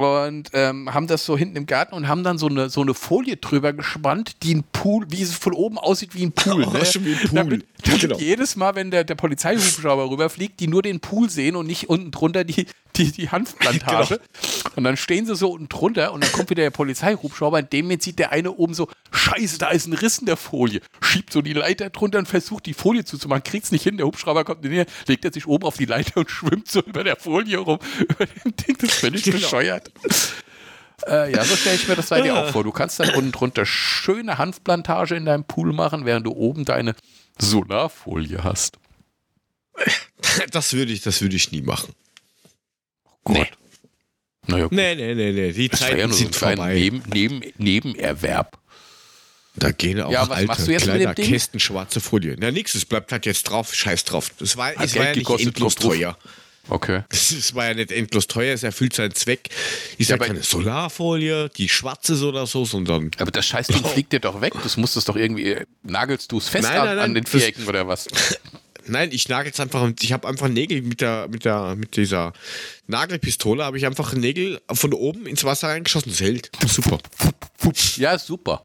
und 0.00 0.50
ähm, 0.54 0.92
haben 0.92 1.06
das 1.06 1.24
so 1.24 1.36
hinten 1.36 1.56
im 1.56 1.66
Garten 1.66 1.94
und 1.94 2.08
haben 2.08 2.24
dann 2.24 2.38
so 2.38 2.46
eine, 2.48 2.70
so 2.70 2.80
eine 2.80 2.94
Folie 2.94 3.36
drüber 3.36 3.72
gespannt, 3.72 4.36
die 4.42 4.54
ein 4.54 4.64
Pool, 4.72 5.06
wie 5.10 5.22
es 5.22 5.34
von 5.34 5.52
oben 5.52 5.78
aussieht 5.78 6.14
wie 6.14 6.24
ein 6.24 6.32
Pool. 6.32 6.64
Oh, 6.64 6.70
ne? 6.70 6.84
schon 6.86 7.04
wie 7.04 7.12
ein 7.12 7.18
Pool. 7.18 7.30
Damit, 7.34 7.66
damit 7.84 8.00
Genau. 8.00 8.18
jedes 8.18 8.56
Mal, 8.56 8.74
wenn 8.74 8.90
der, 8.90 9.04
der 9.04 9.14
Polizeihubschrauber 9.14 10.10
rüberfliegt, 10.10 10.60
die 10.60 10.68
nur 10.68 10.82
den 10.82 11.00
Pool 11.00 11.28
sehen 11.30 11.56
und 11.56 11.66
nicht 11.66 11.88
unten 11.88 12.10
drunter 12.10 12.44
die, 12.44 12.66
die, 12.96 13.10
die 13.12 13.28
Hanfplantage. 13.30 14.18
Genau. 14.18 14.74
Und 14.76 14.84
dann 14.84 14.96
stehen 14.96 15.26
sie 15.26 15.34
so 15.34 15.50
unten 15.52 15.68
drunter 15.68 16.12
und 16.12 16.22
dann 16.22 16.32
kommt 16.32 16.50
wieder 16.50 16.62
der 16.62 16.70
Polizeihubschrauber. 16.70 17.58
In 17.58 17.68
dem 17.70 17.86
Moment 17.86 18.02
sieht 18.02 18.18
der 18.18 18.32
eine 18.32 18.52
oben 18.52 18.74
so, 18.74 18.88
scheiße, 19.10 19.58
da 19.58 19.68
ist 19.70 19.86
ein 19.86 19.92
Riss 19.94 20.18
in 20.18 20.26
der 20.26 20.36
Folie. 20.36 20.80
Schiebt 21.00 21.32
so 21.32 21.42
die 21.42 21.52
Leiter 21.52 21.90
drunter 21.90 22.18
und 22.18 22.26
versucht 22.28 22.66
die 22.66 22.74
Folie 22.74 23.04
zuzumachen. 23.04 23.42
Kriegt's 23.44 23.72
nicht 23.72 23.82
hin, 23.82 23.96
der 23.96 24.06
Hubschrauber 24.06 24.44
kommt 24.44 24.62
näher, 24.64 24.86
legt 25.06 25.24
er 25.24 25.32
sich 25.32 25.46
oben 25.46 25.64
auf 25.64 25.76
die 25.76 25.86
Leiter 25.86 26.18
und 26.20 26.30
schwimmt 26.30 26.68
so 26.70 26.80
über 26.80 27.02
der 27.04 27.16
Folie 27.16 27.58
rum. 27.58 27.78
Über 27.98 28.26
dem 28.26 28.54
Ding, 28.56 28.76
das 28.78 28.90
ist 28.90 28.98
völlig 29.00 29.22
Genau. 29.24 29.36
bescheuert. 29.38 29.89
Äh, 31.06 31.32
ja, 31.32 31.44
so 31.44 31.56
stelle 31.56 31.76
ich 31.76 31.88
mir 31.88 31.96
das 31.96 32.08
bei 32.08 32.20
dir 32.20 32.36
auch 32.36 32.50
vor. 32.50 32.64
Du 32.64 32.72
kannst 32.72 33.00
dann 33.00 33.10
unten 33.14 33.32
drunter 33.32 33.64
schöne 33.64 34.38
Hanfplantage 34.38 35.16
in 35.16 35.24
deinem 35.24 35.44
Pool 35.44 35.72
machen, 35.72 36.04
während 36.04 36.26
du 36.26 36.32
oben 36.32 36.64
deine 36.64 36.94
Solarfolie 37.38 38.44
hast. 38.44 38.76
Das 40.50 40.72
würde 40.74 40.92
ich, 40.92 41.00
das 41.00 41.22
würde 41.22 41.36
ich 41.36 41.52
nie 41.52 41.62
machen. 41.62 41.94
Gott. 43.24 43.48
Naja, 44.46 44.64
gut. 44.64 44.72
Nee, 44.72 44.94
nee, 44.94 45.14
nee, 45.14 45.32
nee. 45.32 45.52
Die 45.52 45.68
das 45.68 45.80
ja 45.80 45.96
nur 45.96 46.00
so 46.00 46.04
ein 46.04 46.12
sind 46.12 46.32
kleiner 46.34 46.56
vorbei. 46.62 46.74
Neben, 46.74 47.02
Neben, 47.06 47.42
Nebenerwerb. 47.56 48.58
Da 49.56 49.72
gehen 49.72 50.00
auch 50.00 50.10
Ja, 50.10 50.22
was 50.22 50.30
alte 50.30 50.46
machst 50.46 50.68
du 50.68 50.72
jetzt 50.72 50.86
mit 50.86 50.94
Kleider, 50.96 51.14
dem 51.14 51.24
Ding? 51.24 51.32
Kästen, 51.32 51.60
schwarze 51.60 52.00
Folie. 52.00 52.36
Na 52.38 52.50
nix, 52.50 52.74
es 52.74 52.84
bleibt 52.84 53.12
halt 53.12 53.26
jetzt 53.26 53.44
drauf. 53.44 53.74
Scheiß 53.74 54.04
drauf. 54.04 54.30
Das 54.38 54.56
war, 54.56 54.68
Hat 54.68 54.84
es 54.84 54.92
Geld 54.92 54.96
war 54.96 55.12
ja 55.12 55.16
nicht 55.36 55.46
endlos 55.46 55.74
drauf. 55.74 55.96
Okay. 56.70 57.02
Es 57.10 57.54
war 57.54 57.66
ja 57.66 57.74
nicht 57.74 57.90
endlos 57.92 58.26
teuer, 58.26 58.54
es 58.54 58.62
erfüllt 58.62 58.94
seinen 58.94 59.14
Zweck. 59.14 59.50
Ist 59.98 60.10
ja, 60.10 60.16
aber- 60.16 60.26
keine 60.26 60.42
Solarfolie, 60.42 61.48
die 61.50 61.68
schwarze 61.68 62.14
ist 62.14 62.22
oder 62.22 62.46
so, 62.46 62.64
sondern 62.64 63.10
Aber 63.18 63.30
das 63.30 63.44
Scheißding 63.46 63.84
fliegt 63.84 64.12
dir 64.12 64.20
doch 64.20 64.40
weg. 64.40 64.54
Das 64.62 64.76
musst 64.76 64.96
du 64.96 65.00
doch 65.00 65.16
irgendwie, 65.16 65.56
nagelst 65.82 66.30
du 66.32 66.38
es 66.38 66.48
fest 66.48 66.64
Nein, 66.68 66.78
an, 66.78 66.86
nein, 66.86 66.96
nein, 66.96 67.04
an 67.06 67.14
den 67.14 67.26
Vierecken 67.26 67.66
oder 67.66 67.86
was? 67.86 68.06
Nein, 68.86 69.10
ich 69.12 69.28
nagel 69.28 69.52
es 69.52 69.60
einfach. 69.60 69.88
Ich 70.00 70.12
habe 70.12 70.26
einfach 70.26 70.48
Nägel 70.48 70.82
mit 70.82 71.00
der, 71.00 71.28
mit 71.28 71.44
der, 71.44 71.76
mit 71.76 71.96
dieser 71.96 72.32
Nagelpistole 72.86 73.62
habe 73.62 73.76
ich 73.78 73.86
einfach 73.86 74.14
Nägel 74.14 74.60
von 74.72 74.92
oben 74.94 75.26
ins 75.26 75.44
Wasser 75.44 75.68
reingeschossen. 75.68 76.10
Das 76.10 76.20
hält. 76.20 76.50
Super. 76.66 76.98
Ja, 77.96 78.18
super. 78.18 78.64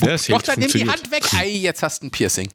Ja, 0.00 0.06
das 0.08 0.26
Doch, 0.26 0.42
dann 0.42 0.60
nimm 0.60 0.70
die. 0.70 0.86
Hand 0.88 1.10
weg. 1.10 1.24
Ei, 1.32 1.48
jetzt 1.48 1.82
hast 1.82 2.02
du 2.02 2.06
ein 2.06 2.10
Piercing. 2.10 2.50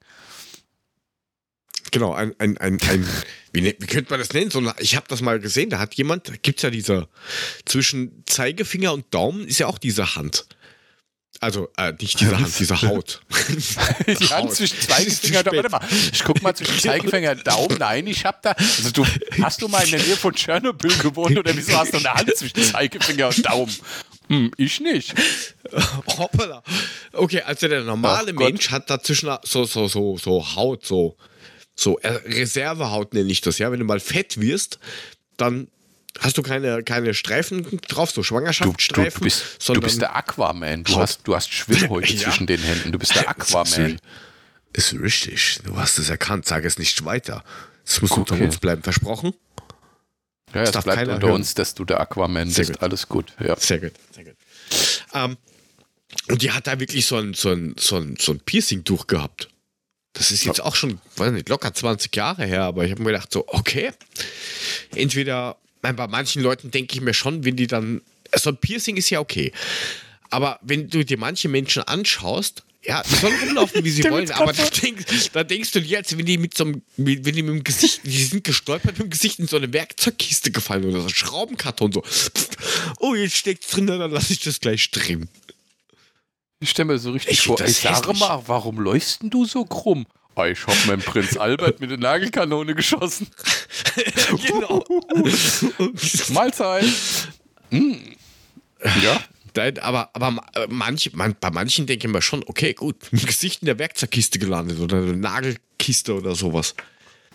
Genau, 1.91 2.13
ein, 2.13 2.33
ein, 2.39 2.57
ein, 2.57 2.79
ein 2.81 3.07
wie, 3.51 3.61
ne- 3.61 3.75
wie 3.79 3.85
könnte 3.87 4.11
man 4.11 4.19
das 4.19 4.31
nennen? 4.33 4.49
So, 4.49 4.59
eine- 4.59 4.73
ich 4.79 4.95
habe 4.95 5.05
das 5.09 5.21
mal 5.21 5.39
gesehen, 5.39 5.69
da 5.69 5.79
hat 5.79 5.93
jemand, 5.95 6.29
da 6.29 6.33
gibt 6.41 6.59
es 6.59 6.63
ja 6.63 6.69
diese, 6.69 7.07
zwischen 7.65 8.23
Zeigefinger 8.25 8.93
und 8.93 9.13
Daumen 9.13 9.45
ist 9.45 9.59
ja 9.59 9.67
auch 9.67 9.77
diese 9.77 10.15
Hand. 10.15 10.45
Also, 11.39 11.69
äh, 11.77 11.91
nicht 11.99 12.19
diese 12.19 12.37
Hand, 12.39 12.59
diese 12.59 12.81
Haut. 12.83 13.21
Die 14.07 14.13
Hand 14.27 14.31
Haut. 14.49 14.55
zwischen 14.55 14.79
Zeigefinger, 14.87 15.43
warte 15.45 15.69
mal. 15.69 15.81
Ich 16.13 16.23
guck 16.23 16.41
mal 16.43 16.53
zwischen 16.55 16.79
Zeigefinger 16.79 17.31
und 17.31 17.47
Daumen. 17.47 17.77
Nein, 17.79 18.05
ich 18.07 18.25
hab 18.25 18.41
da. 18.43 18.51
Also 18.51 18.91
du, 18.91 19.05
hast 19.41 19.61
du 19.61 19.67
mal 19.67 19.83
in 19.83 19.91
der 19.91 20.01
Nähe 20.03 20.15
von 20.17 20.33
Tschernobyl 20.35 20.95
gewohnt 20.99 21.37
oder 21.39 21.55
wieso 21.57 21.75
hast 21.77 21.93
du 21.93 21.97
eine 21.97 22.13
Hand 22.13 22.35
zwischen 22.37 22.61
Zeigefinger 22.63 23.29
und 23.29 23.43
Daumen? 23.45 23.73
Hm, 24.27 24.51
ich 24.57 24.79
nicht. 24.81 25.15
Hoppala. 26.17 26.61
Okay, 27.13 27.41
also 27.41 27.67
der 27.67 27.81
normale 27.83 28.31
Ach 28.31 28.35
Gott. 28.35 28.47
Mensch 28.49 28.69
hat 28.69 28.89
dazwischen 28.89 29.35
so, 29.43 29.63
so, 29.65 29.87
so, 29.87 30.17
so 30.17 30.55
Haut, 30.55 30.85
so, 30.85 31.17
so 31.75 31.97
äh, 31.99 32.09
Reservehaut 32.09 33.13
nenne 33.13 33.31
ich 33.31 33.41
das, 33.41 33.57
ja. 33.57 33.71
Wenn 33.71 33.79
du 33.79 33.85
mal 33.85 33.99
fett 33.99 34.39
wirst, 34.39 34.79
dann 35.37 35.67
hast 36.19 36.37
du 36.37 36.41
keine, 36.43 36.83
keine 36.83 37.13
Streifen 37.13 37.79
drauf, 37.87 38.09
so 38.11 38.15
Du, 38.15 38.21
du, 38.21 38.23
Schwangerschaftsstreifen, 38.27 39.19
du, 39.19 39.23
bist, 39.23 39.41
du 39.41 39.45
sondern 39.65 39.83
bist 39.83 40.01
der 40.01 40.15
Aquaman. 40.15 40.83
Du 40.83 40.93
Haut. 40.93 41.01
hast, 41.01 41.21
du 41.27 41.35
hast 41.35 41.51
Schwimmhäute 41.53 42.13
Ja. 42.13 42.23
zwischen 42.23 42.47
den 42.47 42.59
Händen. 42.61 42.91
Du 42.91 42.99
bist 42.99 43.15
der 43.15 43.27
Aquaman. 43.29 43.99
Ist 44.73 44.93
richtig. 44.93 45.59
Du 45.63 45.77
hast 45.77 45.97
es 45.97 46.09
erkannt. 46.09 46.45
Sag 46.45 46.63
es 46.65 46.77
nicht 46.77 47.03
weiter. 47.05 47.43
Es 47.85 48.01
muss 48.01 48.11
unter 48.11 48.35
Okay. 48.35 48.45
uns 48.45 48.57
bleiben. 48.57 48.83
Versprochen? 48.83 49.33
Ja, 50.53 50.63
es 50.63 50.71
darf 50.71 50.83
bleibt 50.83 50.99
keiner 50.99 51.15
unter 51.15 51.27
hören. 51.27 51.35
uns, 51.37 51.53
dass 51.55 51.73
du 51.75 51.85
der 51.85 51.99
Aquaman 52.01 52.49
Sehr 52.49 52.65
bist. 52.65 52.73
gut. 52.73 52.81
Alles 52.83 53.07
gut. 53.07 53.33
Ja. 53.39 53.55
Sehr 53.57 53.79
gut. 53.79 53.93
Sehr 54.13 54.25
gut. 54.25 54.35
Ähm, 55.13 55.37
und 56.29 56.41
die 56.41 56.51
hat 56.51 56.67
da 56.67 56.79
wirklich 56.79 57.05
so 57.05 57.17
ein, 57.17 57.33
so 57.33 57.51
ein, 57.51 57.75
so 57.79 57.97
ein, 57.97 58.15
so 58.19 58.33
ein 58.33 58.39
Piercing-Tuch 58.41 59.07
gehabt. 59.07 59.47
Das 60.13 60.31
ist 60.31 60.43
jetzt 60.43 60.61
auch 60.61 60.75
schon, 60.75 60.99
weiß 61.15 61.31
nicht, 61.31 61.47
locker 61.49 61.73
20 61.73 62.13
Jahre 62.15 62.45
her, 62.45 62.63
aber 62.63 62.83
ich 62.83 62.91
habe 62.91 63.01
mir 63.01 63.11
gedacht, 63.11 63.31
so, 63.31 63.45
okay. 63.47 63.91
Entweder, 64.93 65.57
bei 65.81 65.93
manchen 65.93 66.41
Leuten 66.41 66.69
denke 66.69 66.95
ich 66.95 67.01
mir 67.01 67.13
schon, 67.13 67.45
wenn 67.45 67.55
die 67.55 67.67
dann, 67.67 68.01
so 68.35 68.49
ein 68.49 68.57
Piercing 68.57 68.97
ist 68.97 69.09
ja 69.09 69.19
okay. 69.19 69.51
Aber 70.29 70.59
wenn 70.61 70.89
du 70.89 71.03
dir 71.05 71.17
manche 71.17 71.47
Menschen 71.49 71.83
anschaust, 71.83 72.63
Ja, 72.83 73.03
die 73.03 73.15
sollen 73.15 73.39
rumlaufen, 73.39 73.83
wie 73.83 73.89
sie 73.91 74.03
wollen, 74.09 74.31
aber 74.31 74.53
da 74.53 74.65
denkst, 74.65 75.29
da 75.33 75.43
denkst 75.43 75.71
du 75.71 75.81
dir 75.81 75.87
jetzt, 75.87 76.17
wenn 76.17 76.25
die 76.25 76.37
mit 76.37 76.57
so 76.57 76.65
einem, 76.65 76.81
wenn 76.97 77.21
die 77.21 77.43
mit 77.43 77.53
dem 77.53 77.63
Gesicht, 77.63 78.01
die 78.03 78.23
sind 78.23 78.43
gestolpert 78.43 78.97
mit 78.97 79.05
dem 79.05 79.09
Gesicht 79.11 79.39
in 79.39 79.47
so 79.47 79.57
eine 79.57 79.71
Werkzeugkiste 79.71 80.51
gefallen 80.51 80.85
oder 80.85 81.01
so, 81.01 81.09
Schraubenkarton 81.09 81.91
so. 81.91 82.03
Oh, 82.99 83.13
jetzt 83.13 83.35
steckt's 83.37 83.67
drin, 83.67 83.87
dann 83.87 84.11
lass 84.11 84.29
ich 84.31 84.39
das 84.39 84.59
gleich 84.59 84.89
drin. 84.91 85.29
Ich 86.61 86.69
stelle 86.69 86.93
mir 86.93 86.97
so 86.99 87.11
richtig 87.11 87.33
Ich 87.33 87.41
vor, 87.41 87.57
find 87.57 87.67
ey, 87.67 87.73
das 87.73 87.81
sag 87.81 88.07
hässlich. 88.07 88.19
mal, 88.19 88.41
warum 88.45 88.79
läufst 88.79 89.21
denn 89.21 89.29
du 89.29 89.45
so 89.45 89.65
krumm? 89.65 90.05
Ah, 90.35 90.45
ich 90.45 90.65
hab 90.65 90.85
meinen 90.85 91.01
Prinz 91.01 91.35
Albert 91.35 91.81
mit 91.81 91.91
der 91.91 91.97
Nagelkanone 91.97 92.73
geschossen. 92.73 93.27
genau. 94.47 94.85
Mahlzeit. 96.29 96.85
Mm. 97.71 97.95
Ja, 99.03 99.21
Nein, 99.55 99.79
aber, 99.79 100.09
aber 100.13 100.45
äh, 100.55 100.67
manch, 100.69 101.11
man, 101.13 101.35
bei 101.39 101.49
manchen 101.51 101.85
denke 101.85 102.07
ich 102.07 102.13
mir 102.13 102.21
schon, 102.21 102.43
okay, 102.47 102.73
gut, 102.73 102.95
mit 103.11 103.25
Gesicht 103.27 103.61
in 103.61 103.65
der 103.65 103.77
Werkzeugkiste 103.79 104.39
gelandet 104.39 104.79
oder 104.79 104.97
eine 104.97 105.17
Nagelkiste 105.17 106.13
oder 106.15 106.35
sowas. 106.35 106.75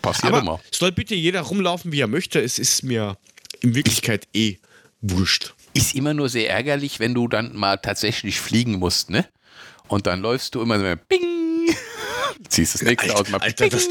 passiert 0.01 0.33
Aber 0.33 0.41
immer. 0.41 0.61
soll 0.71 0.93
bitte 0.93 1.15
jeder 1.15 1.43
rumlaufen, 1.43 1.93
wie 1.93 2.01
er 2.01 2.07
möchte. 2.07 2.41
Es 2.41 2.59
ist 2.59 2.83
mir 2.83 3.19
in 3.61 3.75
Wirklichkeit 3.75 4.27
eh 4.33 4.57
wurscht. 5.03 5.55
Ist 5.77 5.95
immer 5.95 6.15
nur 6.15 6.29
sehr 6.29 6.51
ärgerlich, 6.51 7.01
wenn 7.01 7.15
du 7.15 7.29
dann 7.29 7.55
mal 7.57 7.77
tatsächlich 7.77 8.41
fliegen 8.41 8.75
musst, 8.79 9.11
ne? 9.11 9.27
Und 9.89 10.07
dann 10.07 10.21
läufst 10.21 10.55
du 10.55 10.63
immer 10.63 10.79
so, 10.79 10.85
bing, 11.09 11.75
ziehst 12.49 12.75
das 12.75 12.83
nächste 12.83 13.15
aus, 13.15 13.29
mal 13.29 13.41
Alter, 13.41 13.69
das, 13.69 13.89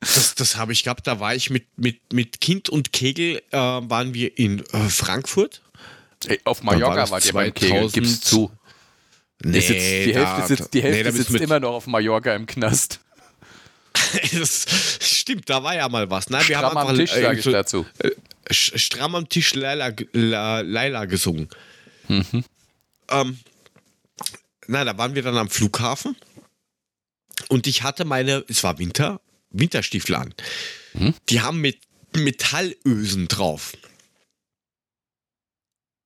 das, 0.00 0.34
das 0.34 0.56
habe 0.56 0.72
ich 0.72 0.82
gehabt. 0.84 1.06
Da 1.06 1.20
war 1.20 1.34
ich 1.34 1.50
mit, 1.50 1.66
mit, 1.76 2.12
mit 2.12 2.40
Kind 2.40 2.68
und 2.68 2.92
Kegel, 2.92 3.42
äh, 3.50 3.56
waren 3.56 4.14
wir 4.14 4.36
in 4.38 4.60
äh, 4.72 4.88
Frankfurt. 4.88 5.62
Ey, 6.26 6.40
auf 6.44 6.58
war 6.64 6.74
Mallorca 6.74 6.96
das 7.02 7.10
wart 7.10 7.24
ihr 7.26 7.32
beim 7.32 7.54
Kegel, 7.54 7.88
2000 7.88 7.92
gib's 7.92 8.20
zu. 8.20 8.50
Nee, 9.42 9.52
Die, 9.52 9.60
sitzt, 9.60 9.80
die 9.80 10.14
Hälfte 10.14 10.40
da- 10.40 10.46
sitzt, 10.46 10.74
die 10.74 10.82
nee, 10.82 10.92
Hälfte 10.92 11.12
bist 11.12 11.28
sitzt 11.28 11.40
immer 11.42 11.60
noch 11.60 11.72
auf 11.72 11.86
Mallorca 11.86 12.34
im 12.34 12.46
Knast. 12.46 13.00
das 14.38 14.66
stimmt, 15.00 15.48
da 15.48 15.62
war 15.62 15.74
ja 15.74 15.88
mal 15.88 16.10
was. 16.10 16.28
Nein, 16.30 16.46
wir 16.48 16.56
Stramm 16.58 16.78
haben 16.78 16.88
am 16.90 16.96
Tisch, 16.96 17.12
äh, 17.14 17.22
sage 17.22 17.38
ich 17.40 17.44
dazu. 17.44 17.86
äh, 17.98 18.10
stramm 18.50 19.14
am 19.14 19.28
Tisch 19.28 19.54
Laila, 19.54 19.92
La- 20.12 20.60
Laila 20.60 21.04
gesungen. 21.06 21.48
Mhm. 22.08 22.44
Ähm, 23.08 23.38
na, 24.66 24.84
da 24.84 24.96
waren 24.98 25.14
wir 25.14 25.22
dann 25.22 25.36
am 25.36 25.48
Flughafen 25.50 26.16
und 27.48 27.66
ich 27.66 27.82
hatte 27.82 28.04
meine, 28.04 28.44
es 28.48 28.62
war 28.62 28.78
Winter, 28.78 29.20
Winterstiefel 29.50 30.14
an. 30.14 30.34
Mhm. 30.94 31.14
Die 31.28 31.40
haben 31.40 31.60
mit 31.60 31.78
Metallösen 32.14 33.28
drauf. 33.28 33.72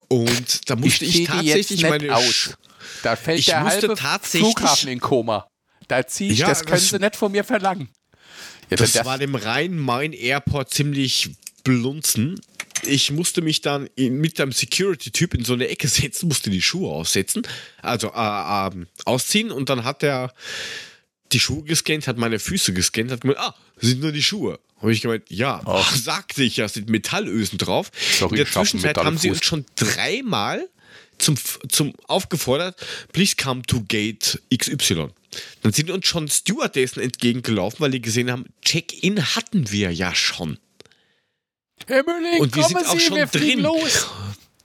Und 0.08 0.68
da 0.70 0.76
musste 0.76 1.04
ich, 1.04 1.12
die 1.14 1.24
tatsächlich 1.24 1.82
meine 1.82 2.14
aus. 2.14 2.56
Da 3.02 3.16
fällt 3.16 3.40
Ich 3.40 3.46
der 3.46 3.64
halbe 3.64 3.96
Flughafen 3.96 4.90
in 4.90 5.00
Koma. 5.00 5.48
Da 5.88 6.06
zieh 6.06 6.28
ich, 6.28 6.38
Ja, 6.40 6.48
das 6.48 6.60
können 6.64 6.72
das- 6.80 6.88
sie 6.90 6.98
nicht 6.98 7.16
von 7.16 7.32
mir 7.32 7.44
verlangen. 7.44 7.88
Ja, 8.70 8.76
Das, 8.76 8.94
war 9.04 9.18
dem 9.18 9.34
Rhein-Main-Airport 9.34 10.70
ziemlich 10.72 11.30
blunzen. 11.64 12.40
Ich 12.82 13.10
musste 13.10 13.42
mich 13.42 13.62
dann 13.62 13.88
in, 13.96 14.18
mit 14.18 14.40
einem 14.40 14.52
Security-Typ 14.52 15.34
in 15.34 15.44
so 15.44 15.54
eine 15.54 15.68
Ecke 15.68 15.88
setzen, 15.88 16.28
musste 16.28 16.50
die 16.50 16.62
Schuhe 16.62 16.90
aussetzen, 16.90 17.42
also 17.82 18.12
äh, 18.14 18.68
ähm, 18.68 18.86
ausziehen 19.04 19.50
und 19.50 19.70
dann 19.70 19.84
hat 19.84 20.02
er 20.02 20.32
die 21.32 21.40
Schuhe 21.40 21.64
gescannt, 21.64 22.06
hat 22.06 22.18
meine 22.18 22.38
Füße 22.38 22.72
gescannt, 22.72 23.10
hat 23.10 23.22
gemeint, 23.22 23.40
ah, 23.40 23.54
sind 23.80 24.00
nur 24.00 24.12
die 24.12 24.22
Schuhe. 24.22 24.60
Habe 24.80 24.92
ich 24.92 25.00
gemeint, 25.00 25.24
ja, 25.30 25.62
Ach. 25.64 25.96
sagte 25.96 26.42
ich 26.42 26.58
ja, 26.58 26.68
sind 26.68 26.90
Metallösen 26.90 27.58
drauf. 27.58 27.90
Sorry, 28.18 28.32
in 28.32 28.36
der 28.36 28.46
Zwischenzeit 28.46 28.96
haben 28.98 29.18
sie 29.18 29.30
uns 29.30 29.44
schon 29.44 29.64
dreimal 29.76 30.68
zum, 31.18 31.36
zum 31.68 31.94
aufgefordert, 32.06 32.76
please 33.12 33.34
come 33.36 33.62
to 33.62 33.82
gate 33.88 34.42
XY. 34.54 35.08
Dann 35.62 35.72
sind 35.72 35.90
uns 35.90 36.06
schon 36.06 36.28
Stewardessen 36.28 37.02
entgegengelaufen, 37.02 37.80
weil 37.80 37.90
die 37.90 38.02
gesehen 38.02 38.30
haben, 38.30 38.46
Check-in 38.62 39.34
hatten 39.34 39.70
wir 39.70 39.92
ja 39.92 40.14
schon. 40.14 40.58
Herr 41.86 42.02
Mülling, 42.04 42.40
Und 42.40 42.54
wir 42.54 42.62
kommen 42.62 42.76
sind 42.78 42.86
auch 42.88 42.98
Sie, 42.98 43.00
schon 43.00 43.28
drin. 43.30 43.60
los. 43.60 44.06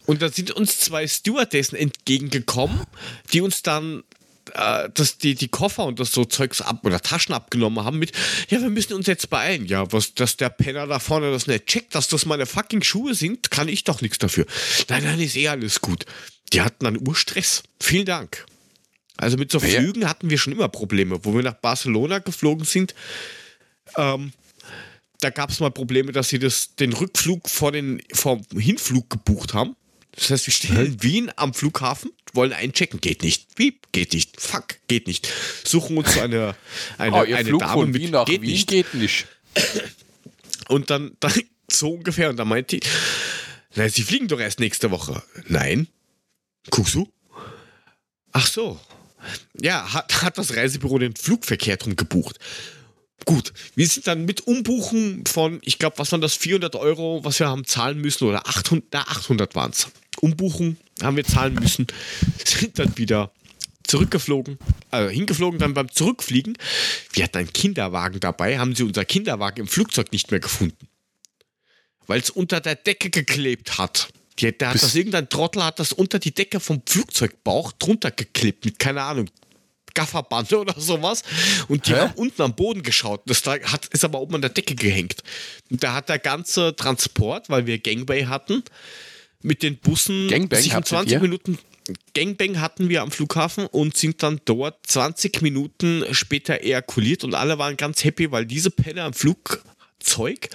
Und 0.06 0.22
dann 0.22 0.32
sind 0.32 0.52
uns 0.52 0.80
zwei 0.80 1.08
Stewardessen 1.08 1.78
entgegengekommen, 1.78 2.82
die 3.32 3.42
uns 3.42 3.62
dann 3.62 4.04
äh, 4.54 4.90
das, 4.94 5.18
die, 5.18 5.36
die 5.36 5.48
Koffer 5.50 5.86
und 5.86 6.00
das 6.00 6.12
so 6.12 6.26
Zeugs 6.26 6.62
ab 6.62 6.80
oder 6.84 7.00
Taschen 7.00 7.34
abgenommen 7.36 7.84
haben 7.86 8.00
mit, 8.00 8.12
ja, 8.50 8.60
wir 8.62 8.70
müssen 8.70 8.94
uns 8.94 9.08
jetzt 9.08 9.30
beeilen. 9.30 9.66
Ja, 9.66 9.92
was, 9.92 10.16
dass 10.16 10.38
der 10.38 10.50
Penner 10.50 10.88
da 10.88 11.00
vorne 11.00 11.32
das 11.32 11.48
nicht 11.48 11.68
checkt, 11.68 11.94
dass 11.94 12.08
das 12.08 12.26
meine 12.26 12.46
fucking 12.46 12.82
Schuhe 12.82 13.14
sind, 13.14 13.52
kann 13.52 13.68
ich 13.68 13.84
doch 13.84 14.02
nichts 14.02 14.18
dafür. 14.18 14.46
Nein, 14.88 15.04
nein, 15.04 15.20
ist 15.20 15.36
eh 15.36 15.48
alles 15.50 15.82
gut. 15.82 16.06
Die 16.54 16.62
hatten 16.62 16.86
dann 16.86 17.08
Urstress. 17.08 17.64
Vielen 17.80 18.06
Dank. 18.06 18.46
Also 19.18 19.38
mit 19.38 19.52
so 19.52 19.60
Flügen 19.60 20.08
hatten 20.08 20.30
wir 20.30 20.38
schon 20.38 20.54
immer 20.54 20.70
Probleme. 20.70 21.24
Wo 21.24 21.36
wir 21.36 21.44
nach 21.44 21.54
Barcelona 21.56 22.20
geflogen 22.20 22.66
sind, 22.66 22.96
ähm, 23.98 24.32
da 25.20 25.30
gab 25.30 25.50
es 25.50 25.60
mal 25.60 25.72
Probleme, 25.72 26.12
dass 26.12 26.30
sie 26.30 26.40
das, 26.40 26.76
den 26.76 26.94
Rückflug 26.94 27.50
vor 27.50 27.72
den, 27.72 28.02
vom 28.14 28.42
Hinflug 28.58 29.10
gebucht 29.10 29.54
haben. 29.54 29.76
Das 30.16 30.30
heißt, 30.32 30.48
wir 30.48 30.54
stehen 30.54 30.78
in 30.78 31.04
Wien 31.04 31.32
am 31.36 31.54
Flughafen, 31.54 32.12
wollen 32.34 32.54
einchecken, 32.54 33.00
geht 33.00 33.22
nicht. 33.22 33.48
Wie? 33.56 33.80
Geht 33.92 34.14
nicht. 34.14 34.40
Fuck, 34.40 34.76
geht 34.88 35.08
nicht. 35.08 35.28
Suchen 35.64 35.98
uns 35.98 36.18
eine, 36.18 36.56
eine, 36.98 37.16
Oh, 37.16 37.24
ihr 37.28 37.38
eine 37.38 37.50
Flug 37.50 37.62
Dame 37.62 37.86
mit, 37.86 38.02
Wien 38.02 38.12
nach 38.12 38.26
geht 38.26 38.42
Wien 38.42 38.52
nicht. 38.52 38.68
geht 38.68 38.94
nicht. 38.94 39.28
Und 40.68 40.90
dann, 40.90 41.16
dann 41.20 41.34
so 41.72 41.94
ungefähr. 41.94 42.30
Und 42.30 42.38
dann 42.38 42.48
meint 42.48 42.72
die, 42.72 42.80
na, 43.76 43.88
sie 43.90 44.04
fliegen 44.04 44.28
doch 44.28 44.40
erst 44.40 44.60
nächste 44.60 44.92
Woche. 44.92 45.22
Nein. 45.48 45.88
Guckst 46.70 46.96
du? 46.96 47.12
Ach 48.32 48.48
so. 48.48 48.80
Ja, 49.62 49.94
hat, 49.94 50.22
hat 50.22 50.38
das 50.38 50.56
Reisebüro 50.56 50.98
den 50.98 51.16
Flugverkehr 51.16 51.78
drum 51.78 51.96
gebucht. 51.96 52.40
Gut, 53.26 53.54
wir 53.76 53.88
sind 53.88 54.08
dann 54.08 54.26
mit 54.26 54.48
Umbuchen 54.48 55.26
von, 55.26 55.60
ich 55.64 55.78
glaube, 55.78 55.98
was 55.98 56.12
waren 56.12 56.22
das, 56.22 56.36
400 56.36 56.76
Euro, 56.76 57.24
was 57.24 57.40
wir 57.40 57.48
haben 57.48 57.66
zahlen 57.66 58.00
müssen, 58.00 58.26
oder 58.26 58.48
800, 58.48 58.86
na, 58.92 59.02
800 59.02 59.56
waren 59.56 59.72
es. 59.72 59.88
Umbuchen 60.22 60.78
haben 61.02 61.18
wir 61.18 61.26
zahlen 61.26 61.56
müssen, 61.56 61.88
sind 62.46 62.80
dann 62.80 62.98
wieder 62.98 63.32
zurückgeflogen, 63.90 64.58
also 64.92 65.10
hingeflogen, 65.10 65.60
dann 65.60 65.74
beim 65.74 65.92
Zurückfliegen. 65.92 66.58
Wir 67.12 67.24
hatten 67.24 67.38
einen 67.38 67.54
Kinderwagen 67.54 68.20
dabei, 68.20 68.60
haben 68.60 68.76
sie 68.76 68.84
unser 68.84 69.06
Kinderwagen 69.06 69.62
im 69.62 69.68
Flugzeug 69.68 70.12
nicht 70.12 70.32
mehr 70.32 70.40
gefunden. 70.40 70.88
Weil 72.06 72.20
es 72.20 72.30
unter 72.30 72.62
der 72.62 72.76
Decke 72.76 73.10
geklebt 73.10 73.78
hat. 73.78 74.10
Die, 74.40 74.58
der 74.58 74.70
hat 74.70 74.82
das, 74.82 74.96
irgendein 74.96 75.30
Trottel 75.30 75.64
hat 75.64 75.80
das 75.80 75.92
unter 75.92 76.20
die 76.20 76.34
Decke 76.34 76.60
vom 76.60 76.82
Flugzeugbauch 76.86 77.74
drunter 77.74 78.12
geklebt 78.12 78.66
mit, 78.66 78.80
keine 78.80 79.02
Ahnung, 79.02 79.30
Gafferband 79.94 80.52
oder 80.54 80.80
sowas. 80.80 81.24
Und 81.68 81.88
die 81.88 81.94
Hä? 81.94 82.00
haben 82.00 82.14
unten 82.16 82.42
am 82.42 82.56
Boden 82.56 82.84
geschaut. 82.84 83.22
Das 83.26 83.42
da 83.42 83.60
hat, 83.60 83.88
ist 83.88 84.04
aber 84.04 84.20
oben 84.20 84.36
an 84.36 84.42
der 84.42 84.50
Decke 84.50 84.76
gehängt. 84.76 85.24
Und 85.70 85.84
da 85.84 85.94
hat 85.94 86.10
der 86.10 86.20
ganze 86.20 86.76
Transport, 86.76 87.50
weil 87.50 87.66
wir 87.66 87.80
Gangbay 87.80 88.26
hatten, 88.26 88.64
mit 89.42 89.64
den 89.64 89.78
Bussen 89.78 90.28
Gangbang 90.28 90.62
sich 90.62 90.74
hattet 90.74 90.90
20 90.90 91.14
ihr? 91.14 91.20
Minuten 91.22 91.58
Gangbang 92.14 92.60
hatten 92.60 92.90
wir 92.90 93.02
am 93.02 93.12
Flughafen 93.12 93.66
und 93.66 93.98
sind 93.98 94.22
dann 94.22 94.42
dort 94.46 94.86
20 94.86 95.42
Minuten 95.42 96.04
später 96.12 96.62
ejakuliert 96.62 97.24
und 97.24 97.34
alle 97.34 97.58
waren 97.58 97.78
ganz 97.78 98.04
happy, 98.04 98.32
weil 98.32 98.46
diese 98.46 98.70
Penner 98.70 99.04
am 99.06 99.14
Flugzeug 99.14 100.50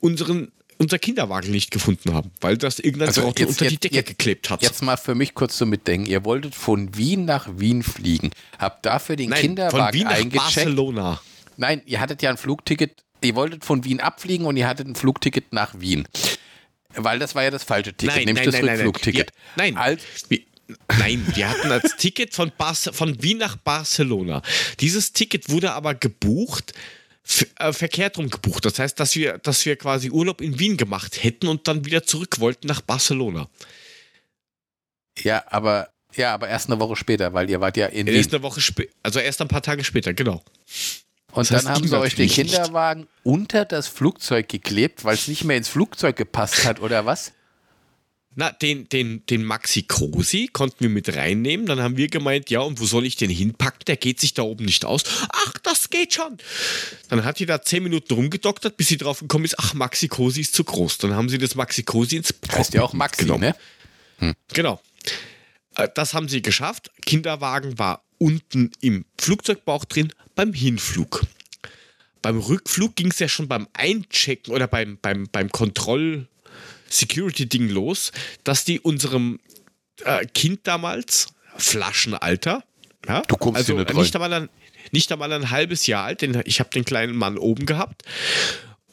unseren 0.00 0.50
unser 0.78 0.98
Kinderwagen 0.98 1.50
nicht 1.50 1.70
gefunden 1.70 2.12
haben, 2.14 2.30
weil 2.40 2.56
das 2.58 2.78
irgendein 2.78 3.08
Also 3.08 3.22
Trottel 3.22 3.46
unter 3.46 3.66
die 3.66 3.78
Decke 3.78 3.94
jetzt- 3.96 4.06
geklebt 4.08 4.50
hat. 4.50 4.62
Jetzt 4.62 4.82
mal 4.82 4.96
für 4.96 5.14
mich 5.14 5.34
kurz 5.34 5.56
zum 5.56 5.70
Mitdenken. 5.70 6.06
Ihr 6.06 6.24
wolltet 6.24 6.54
von 6.54 6.96
Wien 6.96 7.24
nach 7.24 7.48
Wien 7.56 7.82
fliegen. 7.82 8.30
Habt 8.58 8.84
dafür 8.86 9.16
den 9.16 9.30
Nein, 9.30 9.40
Kinderwagen 9.40 9.78
von 9.86 9.94
Wien 9.94 10.04
nach 10.04 10.12
eingecheckt. 10.12 10.54
Barcelona. 10.54 11.20
Nein, 11.56 11.82
ihr 11.86 12.00
hattet 12.00 12.22
ja 12.22 12.30
ein 12.30 12.36
Flugticket. 12.36 13.02
Ihr 13.22 13.34
wolltet 13.34 13.64
von 13.64 13.84
Wien 13.84 14.00
abfliegen 14.00 14.46
und 14.46 14.56
ihr 14.56 14.68
hattet 14.68 14.86
ein 14.86 14.94
Flugticket 14.94 15.52
nach 15.52 15.80
Wien. 15.80 16.06
Weil 16.94 17.18
das 17.18 17.34
war 17.34 17.42
ja 17.42 17.50
das 17.50 17.64
falsche 17.64 17.92
Ticket, 17.94 18.14
Nein, 18.16 18.24
nämlich 18.26 18.44
nein, 18.44 18.44
das 18.46 18.54
nein, 18.54 18.64
nein, 18.66 18.76
nein. 18.78 18.86
Rückflugticket. 18.86 19.30
Ja, 19.30 19.52
nein. 19.56 19.76
Als, 19.76 20.02
Wir, 20.28 20.40
nein, 20.98 21.26
wir 21.34 21.48
hatten 21.48 21.70
als 21.72 21.96
Ticket 21.96 22.34
von, 22.34 22.52
von 22.92 23.22
Wien 23.22 23.38
nach 23.38 23.56
Barcelona. 23.56 24.42
Dieses 24.80 25.12
Ticket 25.12 25.48
wurde 25.50 25.72
aber 25.72 25.94
gebucht, 25.94 26.72
äh, 27.58 27.72
verkehrt 27.72 28.18
rum 28.18 28.30
gebucht. 28.30 28.64
Das 28.64 28.78
heißt, 28.78 28.98
dass 29.00 29.14
wir, 29.16 29.38
dass 29.38 29.64
wir 29.66 29.76
quasi 29.76 30.10
Urlaub 30.10 30.40
in 30.40 30.58
Wien 30.58 30.76
gemacht 30.76 31.22
hätten 31.22 31.48
und 31.48 31.66
dann 31.68 31.84
wieder 31.84 32.02
zurück 32.04 32.40
wollten 32.40 32.66
nach 32.66 32.80
Barcelona. 32.80 33.48
ja, 35.22 35.44
aber 35.48 35.90
ja, 36.14 36.32
aber 36.32 36.48
erst 36.48 36.70
eine 36.70 36.80
Woche 36.80 36.96
später, 36.96 37.34
weil 37.34 37.50
ihr 37.50 37.60
wart 37.60 37.76
ja 37.76 37.86
in 37.86 38.06
Erst 38.06 38.30
Wien. 38.30 38.36
eine 38.36 38.42
Woche 38.42 38.60
später, 38.60 38.92
also 39.02 39.18
erst 39.18 39.42
ein 39.42 39.48
paar 39.48 39.62
Tage 39.62 39.84
später, 39.84 40.14
genau. 40.14 40.42
Und 41.32 41.50
das 41.50 41.64
dann 41.64 41.74
haben 41.74 41.86
sie 41.86 41.98
euch 41.98 42.14
den. 42.14 42.30
Kinderwagen 42.30 43.06
unter 43.22 43.66
das 43.66 43.88
Flugzeug 43.88 44.48
geklebt, 44.48 45.04
weil 45.04 45.14
es 45.14 45.28
nicht 45.28 45.44
mehr 45.44 45.58
ins 45.58 45.68
Flugzeug 45.68 46.16
gepasst 46.16 46.64
hat, 46.64 46.80
oder 46.80 47.04
was? 47.04 47.32
Na, 48.38 48.52
den, 48.52 48.86
den, 48.90 49.24
den 49.24 49.44
Maxi 49.44 49.84
Cosi 49.84 50.50
konnten 50.52 50.76
wir 50.80 50.90
mit 50.90 51.14
reinnehmen. 51.16 51.64
Dann 51.64 51.80
haben 51.80 51.96
wir 51.96 52.08
gemeint, 52.08 52.50
ja, 52.50 52.60
und 52.60 52.78
wo 52.78 52.84
soll 52.84 53.06
ich 53.06 53.16
den 53.16 53.30
hinpacken? 53.30 53.80
Der 53.86 53.96
geht 53.96 54.20
sich 54.20 54.34
da 54.34 54.42
oben 54.42 54.66
nicht 54.66 54.84
aus. 54.84 55.04
Ach, 55.32 55.54
das 55.62 55.88
geht 55.88 56.12
schon. 56.12 56.36
Dann 57.08 57.24
hat 57.24 57.38
die 57.38 57.46
da 57.46 57.62
zehn 57.62 57.82
Minuten 57.82 58.12
rumgedoktert, 58.12 58.76
bis 58.76 58.88
sie 58.88 58.98
drauf 58.98 59.20
gekommen 59.20 59.46
ist, 59.46 59.58
ach, 59.58 59.72
Maxi 59.72 60.08
Cosi 60.08 60.42
ist 60.42 60.54
zu 60.54 60.64
groß. 60.64 60.98
Dann 60.98 61.14
haben 61.14 61.30
sie 61.30 61.38
das 61.38 61.54
Maxi 61.54 61.82
Cosi 61.82 62.16
ins 62.16 62.34
Heißt 62.52 62.74
ja 62.74 62.82
auch 62.82 62.92
Maxi, 62.92 63.24
ne? 63.24 63.56
Genau. 64.52 64.82
Äh, 65.76 65.88
Das 65.94 66.12
haben 66.12 66.28
sie 66.28 66.42
geschafft. 66.42 66.90
Kinderwagen 67.06 67.78
war 67.78 68.04
unten 68.18 68.70
im 68.82 69.06
Flugzeugbauch 69.18 69.86
drin 69.86 70.12
beim 70.34 70.52
Hinflug. 70.52 71.22
Beim 72.20 72.38
Rückflug 72.38 72.96
ging 72.96 73.08
es 73.08 73.18
ja 73.18 73.28
schon 73.28 73.48
beim 73.48 73.66
Einchecken 73.72 74.52
oder 74.52 74.66
beim, 74.66 74.98
beim, 75.00 75.26
beim 75.32 75.50
Kontroll-Security-Ding 76.86 77.68
los, 77.68 78.12
dass 78.44 78.64
die 78.64 78.80
unserem 78.80 79.40
äh, 80.04 80.26
Kind 80.26 80.60
damals, 80.64 81.28
Flaschenalter, 81.56 82.64
ja, 83.06 83.22
Du 83.22 83.36
kommst 83.36 83.58
also 83.58 83.76
nicht 83.76 83.94
nicht 83.94 84.14
einmal, 84.16 84.32
ein, 84.32 84.48
nicht 84.90 85.12
einmal 85.12 85.32
ein 85.32 85.50
halbes 85.50 85.86
Jahr 85.86 86.04
alt, 86.04 86.22
denn 86.22 86.42
ich 86.44 86.60
habe 86.60 86.70
den 86.70 86.84
kleinen 86.84 87.16
Mann 87.16 87.38
oben 87.38 87.66
gehabt. 87.66 88.02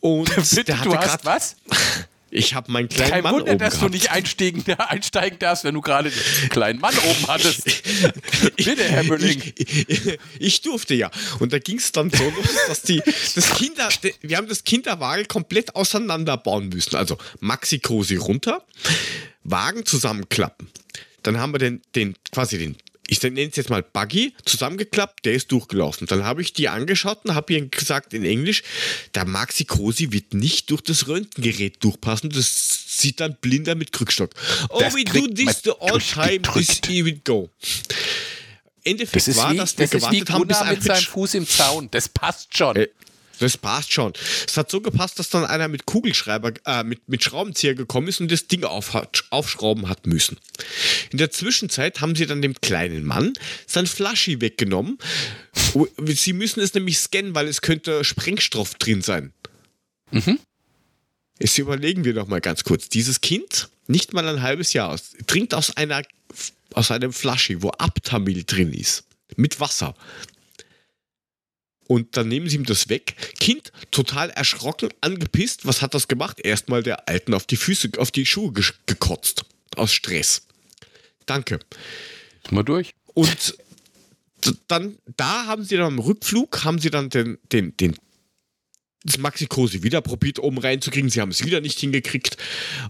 Und 0.02 0.30
der 0.68 0.80
hatte 0.80 0.90
du 0.90 0.98
hast 0.98 1.26
was? 1.26 1.56
ich 2.34 2.56
habe 2.56 2.72
meinen 2.72 2.90
kleinen 2.90 3.12
Kein 3.12 3.24
Mann 3.24 3.34
Wunder, 3.36 3.52
oben 3.52 3.60
dass 3.60 3.76
gehabt. 3.76 3.90
du 3.90 3.94
nicht 3.94 4.12
einsteigen, 4.12 4.64
einsteigen 4.78 5.38
darfst, 5.40 5.64
wenn 5.64 5.76
du 5.76 5.82
gerade 5.82 6.10
den 6.10 6.50
kleinen 6.50 6.80
Mann 6.80 6.96
oben 6.98 7.28
hattest. 7.28 7.64
Bitte, 8.58 8.84
Herr 8.84 9.04
Mülling. 9.04 9.42
Ich, 9.56 10.20
ich 10.40 10.62
durfte 10.62 10.96
ja. 10.96 11.12
Und 11.40 11.54
da 11.54 11.60
ging 11.60 11.78
es 11.78 11.92
dann 11.92 12.10
so 12.10 12.24
los, 12.24 12.48
dass 12.68 12.82
die 12.82 13.02
das 13.36 13.54
Kinder, 13.56 13.88
wir 14.22 14.38
haben 14.38 14.48
das 14.48 14.64
Kinderwagen 14.64 15.28
komplett 15.28 15.76
auseinanderbauen 15.76 16.70
müssen. 16.70 16.96
Also 16.96 17.18
Maxi 17.40 17.80
Cosi 17.80 18.16
runter, 18.16 18.64
Wagen 19.44 19.86
zusammenklappen. 19.86 20.70
Dann 21.22 21.38
haben 21.40 21.54
wir 21.54 21.60
den, 21.60 21.82
den 21.96 22.16
quasi 22.32 22.58
den, 22.58 22.76
ich 23.08 23.22
nenne 23.22 23.42
es 23.42 23.56
jetzt 23.56 23.70
mal 23.70 23.84
Buggy, 23.84 24.34
zusammengeklappt, 24.46 25.26
der 25.26 25.34
ist 25.34 25.52
durchgelaufen. 25.52 26.08
Dann 26.08 26.24
habe 26.24 26.42
ich 26.42 26.54
die 26.54 26.70
angeschaut 26.70 27.26
und 27.26 27.36
habe 27.36 27.54
ihr 27.54 27.68
gesagt 27.68 28.14
in 28.14 28.24
Englisch, 28.24 28.64
der 29.14 29.26
Maxi 29.26 29.66
Cosi 29.66 30.12
wird 30.12 30.34
nicht 30.34 30.72
durch 30.72 30.82
das 30.82 31.08
Röntgengerät 31.08 31.84
durchpassen. 31.84 32.30
Das 32.30 32.86
sieht 32.88 33.20
dann 33.20 33.36
blinder 33.42 33.76
mit 33.76 33.92
Krückstock. 33.92 34.32
Oh, 34.70 34.80
Das 34.80 34.96
we 34.96 35.04
do 35.04 35.28
this 35.28 35.62
the 35.64 35.72
all 35.80 36.00
time, 36.00 36.42
this 36.54 36.82
we 36.88 37.14
go. 37.14 37.50
Endeffekt 38.86 39.16
Das 39.16 39.28
ist 39.28 39.38
war, 39.38 39.54
wie, 39.54 39.58
dass 39.58 39.78
wir 39.78 39.88
das 39.88 39.94
ist 40.04 40.12
wie 40.12 40.20
gewartet 40.20 40.30
haben, 40.30 40.48
bis 40.48 40.58
Gunnar 40.58 40.74
mit 40.74 40.84
seinem 40.84 41.04
Fuß 41.04 41.34
im 41.36 41.48
Zaun. 41.48 41.90
Das 41.92 42.10
passt 42.10 42.58
schon. 42.58 42.76
Äh, 42.76 42.88
Das 43.44 43.58
passt 43.58 43.92
schon. 43.92 44.14
Es 44.48 44.56
hat 44.56 44.72
so 44.72 44.80
gepasst, 44.80 45.20
dass 45.20 45.30
dann 45.30 45.46
einer 45.46 45.68
mit 45.68 45.86
Kugelschreiber, 45.86 46.54
äh, 46.66 46.84
mit, 46.84 47.10
mit 47.10 47.24
Schraubenzieher 47.24 47.76
gekommen 47.76 48.08
ist 48.08 48.22
und 48.22 48.32
das 48.32 48.48
Ding 48.48 48.64
auf, 48.64 48.96
aufschrauben 49.32 49.90
hat 49.90 50.08
müssen. 50.08 50.38
In 51.12 51.18
der 51.18 51.30
Zwischenzeit 51.30 52.00
haben 52.00 52.16
sie 52.16 52.26
dann 52.26 52.42
dem 52.42 52.56
kleinen 52.62 53.04
Mann 53.04 53.34
sein 53.68 53.86
Flaschi 53.86 54.40
weggenommen. 54.40 54.98
Sie 56.06 56.34
müssen 56.34 56.62
es 56.62 56.74
nämlich 56.74 57.00
scannen, 57.00 57.36
weil 57.36 57.48
es 57.48 57.62
könnte 57.62 58.04
Sprengstoff 58.04 58.76
drin 58.76 59.02
sein. 59.02 59.34
Jetzt 61.40 61.58
überlegen 61.58 62.06
wir 62.06 62.14
noch 62.14 62.28
mal 62.28 62.40
ganz 62.40 62.64
kurz. 62.64 62.88
Dieses 62.88 63.20
Kind, 63.20 63.70
nicht 63.88 64.14
mal 64.14 64.28
ein 64.28 64.42
halbes 64.42 64.72
Jahr, 64.72 64.90
aus, 64.90 65.12
trinkt 65.28 65.54
aus 65.54 65.76
einer 65.76 66.04
aus 66.74 66.92
einem 66.92 67.14
Flaschi, 67.14 67.62
wo 67.62 67.70
Aptamil 67.70 68.44
drin 68.46 68.74
ist, 68.74 69.04
mit 69.36 69.60
Wasser. 69.60 69.96
Und 71.88 72.16
dann 72.18 72.28
nehmen 72.28 72.50
sie 72.50 72.56
ihm 72.56 72.66
das 72.66 72.90
weg. 72.90 73.16
Kind 73.40 73.72
total 73.92 74.30
erschrocken, 74.30 74.90
angepisst. 75.02 75.66
Was 75.66 75.82
hat 75.82 75.94
das 75.94 76.08
gemacht? 76.08 76.40
Erstmal 76.40 76.82
der 76.84 77.08
Alten 77.10 77.34
auf 77.34 77.46
die 77.46 77.58
Füße, 77.58 77.92
auf 77.98 78.12
die 78.12 78.26
Schuhe 78.26 78.52
gesch- 78.52 78.74
gekotzt. 78.86 79.44
Aus 79.76 79.92
Stress. 79.92 80.48
Danke. 81.26 81.60
Mal 82.52 82.64
durch. 82.64 82.94
Und 83.14 83.56
dann, 84.68 84.98
da 85.18 85.46
haben 85.46 85.64
sie 85.64 85.78
dann 85.78 85.86
am 85.86 86.00
Rückflug, 86.00 86.64
haben 86.64 86.80
sie 86.80 86.90
dann 86.90 87.10
den, 87.10 87.38
den, 87.52 87.76
den, 87.78 87.96
das 89.04 89.18
Maxi 89.18 89.48
Cosi 89.48 89.84
wieder 89.84 90.02
probiert, 90.02 90.40
oben 90.40 90.58
reinzukriegen. 90.58 91.10
Sie 91.10 91.22
haben 91.22 91.32
es 91.32 91.44
wieder 91.44 91.62
nicht 91.62 91.80
hingekriegt. 91.80 92.38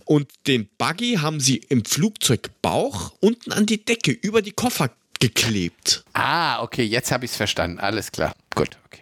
Und 0.05 0.31
den 0.47 0.67
Buggy 0.77 1.15
haben 1.15 1.39
sie 1.39 1.57
im 1.57 1.85
Flugzeugbauch 1.85 3.13
unten 3.19 3.51
an 3.51 3.65
die 3.65 3.83
Decke 3.83 4.11
über 4.11 4.41
die 4.41 4.51
Koffer 4.51 4.95
geklebt. 5.19 6.03
Ah, 6.13 6.61
okay, 6.61 6.83
jetzt 6.83 7.11
habe 7.11 7.25
ich 7.25 7.31
es 7.31 7.37
verstanden. 7.37 7.79
Alles 7.79 8.11
klar. 8.11 8.33
Gut, 8.55 8.77
okay. 8.85 9.01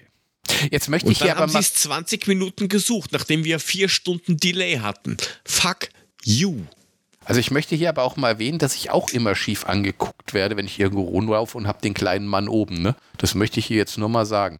Jetzt 0.70 0.90
möchte 0.90 1.08
Und 1.08 1.14
ich 1.14 1.22
hier 1.22 1.32
aber 1.32 1.42
haben 1.42 1.50
sie 1.50 1.54
mal. 1.54 1.60
es 1.62 1.74
20 1.74 2.28
Minuten 2.28 2.68
gesucht, 2.68 3.12
nachdem 3.12 3.44
wir 3.44 3.60
vier 3.60 3.90
Stunden 3.90 4.38
Delay 4.38 4.78
hatten. 4.80 5.18
Fuck 5.46 5.90
you. 6.24 6.62
Also 7.24 7.40
ich 7.40 7.52
möchte 7.52 7.76
hier 7.76 7.90
aber 7.90 8.04
auch 8.04 8.18
mal 8.18 8.30
erwähnen, 8.30 8.58
dass 8.58 8.76
ich 8.76 8.90
auch 8.90 9.10
immer 9.10 9.36
schief 9.36 9.66
angeguckt 9.66 10.34
werde, 10.34 10.58
wenn 10.58 10.66
ich 10.66 10.80
irgendwo 10.80 11.04
rumlaufe 11.04 11.58
und 11.58 11.68
habe 11.68 11.82
den 11.82 11.94
kleinen 11.94 12.28
Mann 12.28 12.48
oben. 12.48 12.82
Ne? 12.82 12.96
Das 13.18 13.36
möchte 13.36 13.60
ich 13.60 13.68
hier 13.68 13.78
jetzt 13.78 13.98
nur 13.98 14.10
mal 14.10 14.26
sagen. 14.26 14.60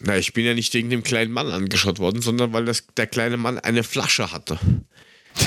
Na, 0.00 0.16
ich 0.16 0.32
bin 0.32 0.44
ja 0.44 0.54
nicht 0.54 0.72
wegen 0.74 0.90
dem 0.90 1.02
kleinen 1.02 1.32
Mann 1.32 1.50
angeschaut 1.50 1.98
worden, 1.98 2.22
sondern 2.22 2.52
weil 2.52 2.64
das, 2.64 2.84
der 2.96 3.06
kleine 3.06 3.36
Mann 3.36 3.58
eine 3.58 3.82
Flasche 3.82 4.32
hatte. 4.32 4.58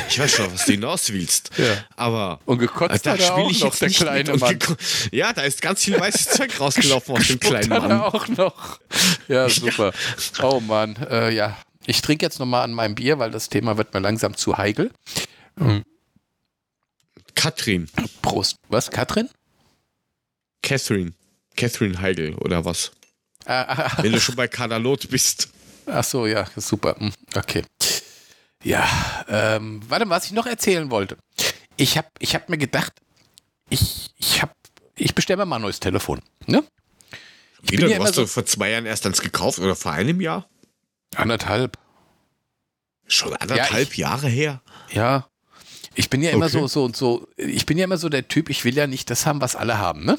Ich 0.10 0.18
weiß 0.20 0.32
schon, 0.32 0.52
was 0.54 0.66
du 0.66 0.72
hinaus 0.72 1.12
willst. 1.12 1.52
Ja. 1.58 1.84
Aber 1.96 2.40
Und 2.46 2.60
gekotzt 2.60 3.06
da 3.06 3.18
spiele 3.18 3.52
ich 3.52 3.62
noch, 3.64 3.76
der 3.76 3.88
nicht 3.90 3.98
kleine 4.00 4.36
Mann. 4.38 4.58
Ja, 5.12 5.34
da 5.34 5.42
ist 5.44 5.62
ganz 5.62 5.84
viel 5.84 6.00
weißes 6.00 6.30
Zeug 6.32 6.58
rausgelaufen 6.60 7.16
aus 7.18 7.28
dem 7.28 7.40
kleinen 7.40 7.72
Hat 7.74 7.84
er 7.84 7.88
Mann. 7.90 8.02
auch 8.02 8.28
noch. 8.30 8.80
Ja, 9.28 9.48
super. 9.50 9.92
Oh 10.42 10.60
Mann, 10.60 10.96
äh, 11.10 11.32
ja. 11.34 11.58
Ich 11.86 12.02
trinke 12.02 12.26
jetzt 12.26 12.40
nochmal 12.40 12.64
an 12.64 12.72
meinem 12.74 12.96
Bier, 12.96 13.20
weil 13.20 13.32
das 13.32 13.50
Thema 13.50 13.78
wird 13.78 13.94
mir 13.94 14.00
langsam 14.00 14.36
zu 14.38 14.58
heikel. 14.58 14.92
Katrin. 17.36 17.90
Prost. 18.22 18.58
Was, 18.70 18.90
Katrin? 18.90 19.30
Catherine. 20.62 21.14
Catherine 21.58 22.00
Heigl 22.00 22.36
oder 22.36 22.64
was? 22.66 22.92
Ah, 23.46 23.62
ah, 23.64 23.92
ah, 23.98 24.04
Wenn 24.04 24.14
du 24.14 24.22
schon 24.22 24.36
bei 24.36 24.48
Kadalot 24.48 25.10
bist. 25.10 25.50
Ach 25.86 26.04
so, 26.04 26.26
ja, 26.26 26.46
super. 26.56 26.96
Hm, 26.98 27.12
Okay. 27.36 27.64
Ja, 28.64 28.88
ähm, 29.28 29.82
warte, 29.88 30.10
was 30.10 30.26
ich 30.26 30.32
noch 30.32 30.46
erzählen 30.46 30.90
wollte. 30.90 31.18
Ich 31.76 31.98
habe 31.98 32.08
ich 32.20 32.34
hab 32.36 32.50
mir 32.50 32.58
gedacht, 32.58 32.94
ich, 33.70 34.12
ich, 34.18 34.42
hab, 34.42 34.54
ich 34.96 35.14
bestelle 35.16 35.38
mir 35.38 35.46
mal 35.46 35.58
ein 35.58 35.62
neues 35.64 35.80
Telefon. 35.80 36.22
Ne? 36.46 36.64
Ich 37.64 37.72
Wieder, 37.72 37.88
ja 37.88 37.98
du 37.98 38.04
hast 38.04 38.16
so 38.16 38.22
du 38.22 38.28
vor 38.28 38.46
zwei 38.46 38.72
Jahren 38.72 38.86
erst 38.86 39.06
eins 39.06 39.22
gekauft 39.22 39.60
oder 39.60 39.76
vor 39.76 39.92
einem 39.92 40.22
Jahr? 40.22 40.48
anderthalb. 41.16 41.78
Schon 43.06 43.34
anderthalb 43.36 43.96
Jahre 43.98 44.28
her. 44.28 44.62
Ja. 44.92 45.28
Ich 45.94 46.10
bin 46.10 46.24
ja 46.24 46.32
immer 46.32 46.46
Okay. 46.46 46.60
so, 46.60 46.68
so 46.68 46.86
und 46.86 46.96
so, 46.96 47.28
ich 47.38 47.66
bin 47.68 47.78
ja 47.78 47.84
immer 47.84 47.98
so 47.98 48.10
der 48.10 48.28
Typ, 48.28 48.50
ich 48.50 48.66
will 48.66 48.76
ja 48.76 48.88
nicht 48.88 49.10
das 49.10 49.26
haben, 49.26 49.42
was 49.42 49.56
alle 49.56 49.78
haben, 49.78 50.06
ne? 50.06 50.18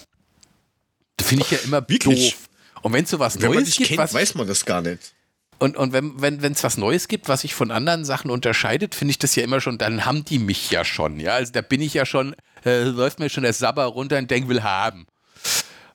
Das 1.16 1.28
finde 1.28 1.44
ich 1.44 1.50
ja 1.50 1.58
immer 1.64 1.88
Wirklich? 1.88 2.30
doof. 2.32 2.48
Und 2.82 2.92
wenn 2.92 3.04
es 3.04 3.10
so 3.10 3.18
was 3.18 3.36
Wenn 3.40 3.48
man 3.48 3.54
Neues 3.54 3.66
dich 3.70 3.78
gibt, 3.78 3.88
kennt, 3.88 3.98
was 3.98 4.14
weiß 4.14 4.34
man 4.36 4.46
das 4.46 4.64
gar 4.64 4.82
nicht. 4.82 5.13
Und, 5.58 5.76
und 5.76 5.92
wenn 5.92 6.16
es 6.16 6.42
wenn, 6.42 6.62
was 6.62 6.76
Neues 6.76 7.08
gibt, 7.08 7.28
was 7.28 7.42
sich 7.42 7.54
von 7.54 7.70
anderen 7.70 8.04
Sachen 8.04 8.30
unterscheidet, 8.30 8.94
finde 8.94 9.12
ich 9.12 9.18
das 9.18 9.34
ja 9.36 9.44
immer 9.44 9.60
schon, 9.60 9.78
dann 9.78 10.04
haben 10.04 10.24
die 10.24 10.38
mich 10.38 10.70
ja 10.70 10.84
schon. 10.84 11.20
Ja, 11.20 11.34
also 11.34 11.52
da 11.52 11.60
bin 11.62 11.80
ich 11.80 11.94
ja 11.94 12.04
schon, 12.04 12.34
äh, 12.64 12.82
läuft 12.82 13.18
mir 13.20 13.30
schon 13.30 13.44
der 13.44 13.52
Sabber 13.52 13.84
runter 13.84 14.18
und 14.18 14.30
denk, 14.30 14.48
will 14.48 14.62
haben. 14.62 15.06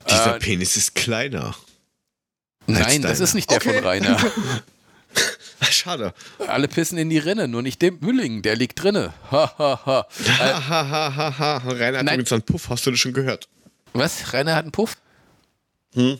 Dieser 0.09 0.35
Äh, 0.37 0.39
Penis 0.39 0.77
ist 0.77 0.95
kleiner. 0.95 1.55
Nein, 2.67 3.01
das 3.01 3.19
ist 3.19 3.33
nicht 3.33 3.49
der 3.49 3.57
Okay. 3.57 3.73
von 3.73 3.83
Rainer. 3.85 4.17
Schade. 5.71 6.13
Alle 6.47 6.67
pissen 6.67 6.97
in 6.97 7.09
die 7.09 7.17
Rinne, 7.17 7.47
nur 7.47 7.61
nicht 7.61 7.81
dem 7.81 7.99
Mülling, 7.99 8.41
der 8.41 8.55
liegt 8.55 8.81
drinne. 8.81 9.13
Ha, 9.31 9.53
ha, 9.57 9.81
ha. 9.85 10.07
Ha, 10.37 10.69
ha, 10.69 10.89
ha, 10.89 11.15
ha, 11.17 11.39
ha. 11.39 11.57
Rainer 11.65 11.97
hat 11.99 12.05
Nein. 12.05 12.15
übrigens 12.15 12.31
einen 12.31 12.43
Puff, 12.43 12.69
hast 12.69 12.85
du 12.85 12.91
das 12.91 12.99
schon 12.99 13.13
gehört? 13.13 13.49
Was? 13.93 14.33
Rainer 14.33 14.55
hat 14.55 14.63
einen 14.63 14.71
Puff? 14.71 14.97
Hm? 15.95 16.19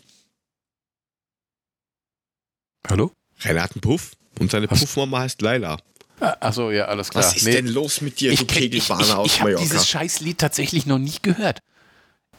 Hallo? 2.90 3.12
Rainer 3.42 3.64
hat 3.64 3.72
einen 3.74 3.82
Puff 3.82 4.12
und 4.40 4.52
seine 4.52 4.70
Was? 4.70 4.80
Puffmama 4.80 5.20
heißt 5.20 5.42
Laila. 5.42 5.78
Ah, 6.22 6.36
Achso, 6.42 6.70
ja, 6.72 6.86
alles 6.86 7.10
klar. 7.10 7.24
Was 7.24 7.36
ist 7.38 7.46
Nee. 7.46 7.54
denn 7.54 7.68
los 7.68 8.02
mit 8.02 8.20
dir, 8.20 8.32
ich 8.32 8.40
du 8.42 8.46
kenn- 8.46 8.58
ich, 8.60 8.66
ich, 8.76 8.88
Kegelbahner 8.88 9.20
aus 9.20 9.28
ich 9.28 9.40
habe 9.40 9.52
Mallorca? 9.52 9.64
dieses 9.64 9.88
Scheißlied 9.88 10.38
tatsächlich 10.38 10.86
noch 10.86 10.98
nie 11.00 11.16
gehört. 11.22 11.60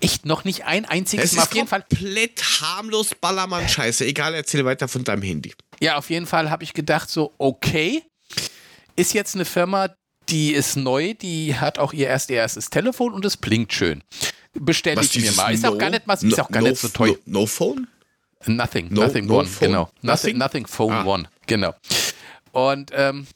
Echt 0.03 0.25
noch 0.27 0.45
nicht 0.45 0.65
ein 0.65 0.85
einziges 0.87 1.27
es 1.27 1.33
Mal. 1.33 1.43
ist 1.43 1.49
Auf 1.49 1.55
jeden 1.55 1.69
Fall. 1.69 1.83
komplett 1.89 2.43
harmlos 2.61 3.11
Ballermann-Scheiße. 3.21 4.05
Egal, 4.07 4.35
erzähl 4.35 4.65
weiter 4.65 4.89
von 4.89 5.05
deinem 5.05 5.23
Handy. 5.23 5.53
Ja, 5.81 5.97
auf 5.97 6.11
jeden 6.11 6.27
Fall 6.27 6.51
habe 6.51 6.65
ich 6.65 6.73
gedacht, 6.75 7.11
so, 7.11 7.33
okay, 7.39 8.03
ist 8.97 9.13
jetzt 9.15 9.35
eine 9.35 9.45
Firma, 9.47 9.89
die 10.29 10.53
ist 10.53 10.77
neu, 10.77 11.15
die 11.15 11.55
hat 11.55 11.79
auch 11.79 11.93
ihr 11.93 12.07
erst 12.07 12.31
ihr 12.31 12.37
erstes 12.37 12.71
Telefon 12.71 13.13
und 13.15 13.25
es 13.25 13.37
blinkt 13.37 13.73
schön. 13.73 14.03
Bestelle 14.55 15.01
ich 15.03 15.15
mir 15.19 15.33
mal. 15.33 15.53
Ist 15.55 15.65
auch 15.67 15.73
No- 15.73 15.79
gar 15.79 15.91
nicht 15.91 16.07
mal, 16.07 16.15
ist 16.15 16.41
auch 16.41 16.51
gar 16.51 16.61
no, 16.63 16.69
nicht 16.69 16.81
so 16.81 16.89
teuer. 16.89 17.17
No, 17.25 17.41
no 17.41 17.47
Phone? 17.47 17.87
Nothing, 18.47 18.89
No- 18.91 19.03
nothing 19.03 19.27
no 19.27 19.39
one, 19.39 19.47
phone. 19.47 19.69
genau. 19.69 19.91
Nothing, 20.03 20.39
Nothing? 20.39 20.67
phone 20.67 20.93
Ah. 20.93 21.05
one, 21.05 21.29
genau. 21.47 21.75
Und 22.53 22.91
ähm, 22.95 23.27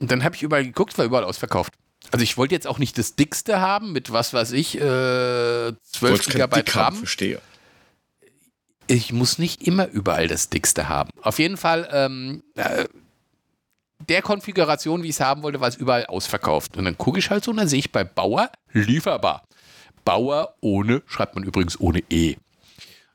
dann 0.00 0.24
habe 0.24 0.34
ich 0.36 0.42
überall 0.42 0.64
geguckt, 0.64 0.96
war 0.98 1.04
überall 1.04 1.24
ausverkauft. 1.24 1.72
Also 2.10 2.22
ich 2.22 2.36
wollte 2.36 2.54
jetzt 2.54 2.66
auch 2.66 2.78
nicht 2.78 2.96
das 2.98 3.14
dickste 3.16 3.60
haben 3.60 3.92
mit 3.92 4.12
was 4.12 4.32
weiß 4.32 4.52
ich, 4.52 4.76
äh, 4.76 4.80
12 4.80 5.74
Wolltest 6.00 6.24
kein 6.30 6.32
Gigabyte 6.34 6.74
RAM. 6.76 6.94
verstehe. 6.96 7.40
ich 8.86 9.12
muss 9.12 9.38
nicht 9.38 9.66
immer 9.66 9.86
überall 9.88 10.28
das 10.28 10.48
dickste 10.48 10.88
haben. 10.88 11.10
Auf 11.22 11.38
jeden 11.38 11.56
Fall, 11.58 11.88
ähm, 11.92 12.42
äh, 12.54 12.86
der 14.08 14.22
Konfiguration, 14.22 15.02
wie 15.02 15.08
ich 15.08 15.16
es 15.16 15.20
haben 15.20 15.42
wollte, 15.42 15.60
war 15.60 15.68
es 15.68 15.76
überall 15.76 16.06
ausverkauft. 16.06 16.76
Und 16.76 16.84
dann 16.84 16.96
gucke 16.96 17.18
ich 17.18 17.30
halt 17.30 17.44
so 17.44 17.50
und 17.50 17.58
dann 17.58 17.68
sehe 17.68 17.80
ich 17.80 17.92
bei 17.92 18.04
Bauer 18.04 18.50
lieferbar. 18.72 19.44
Bauer 20.04 20.54
ohne, 20.60 21.02
schreibt 21.06 21.34
man 21.34 21.44
übrigens 21.44 21.78
ohne 21.80 22.02
E. 22.08 22.36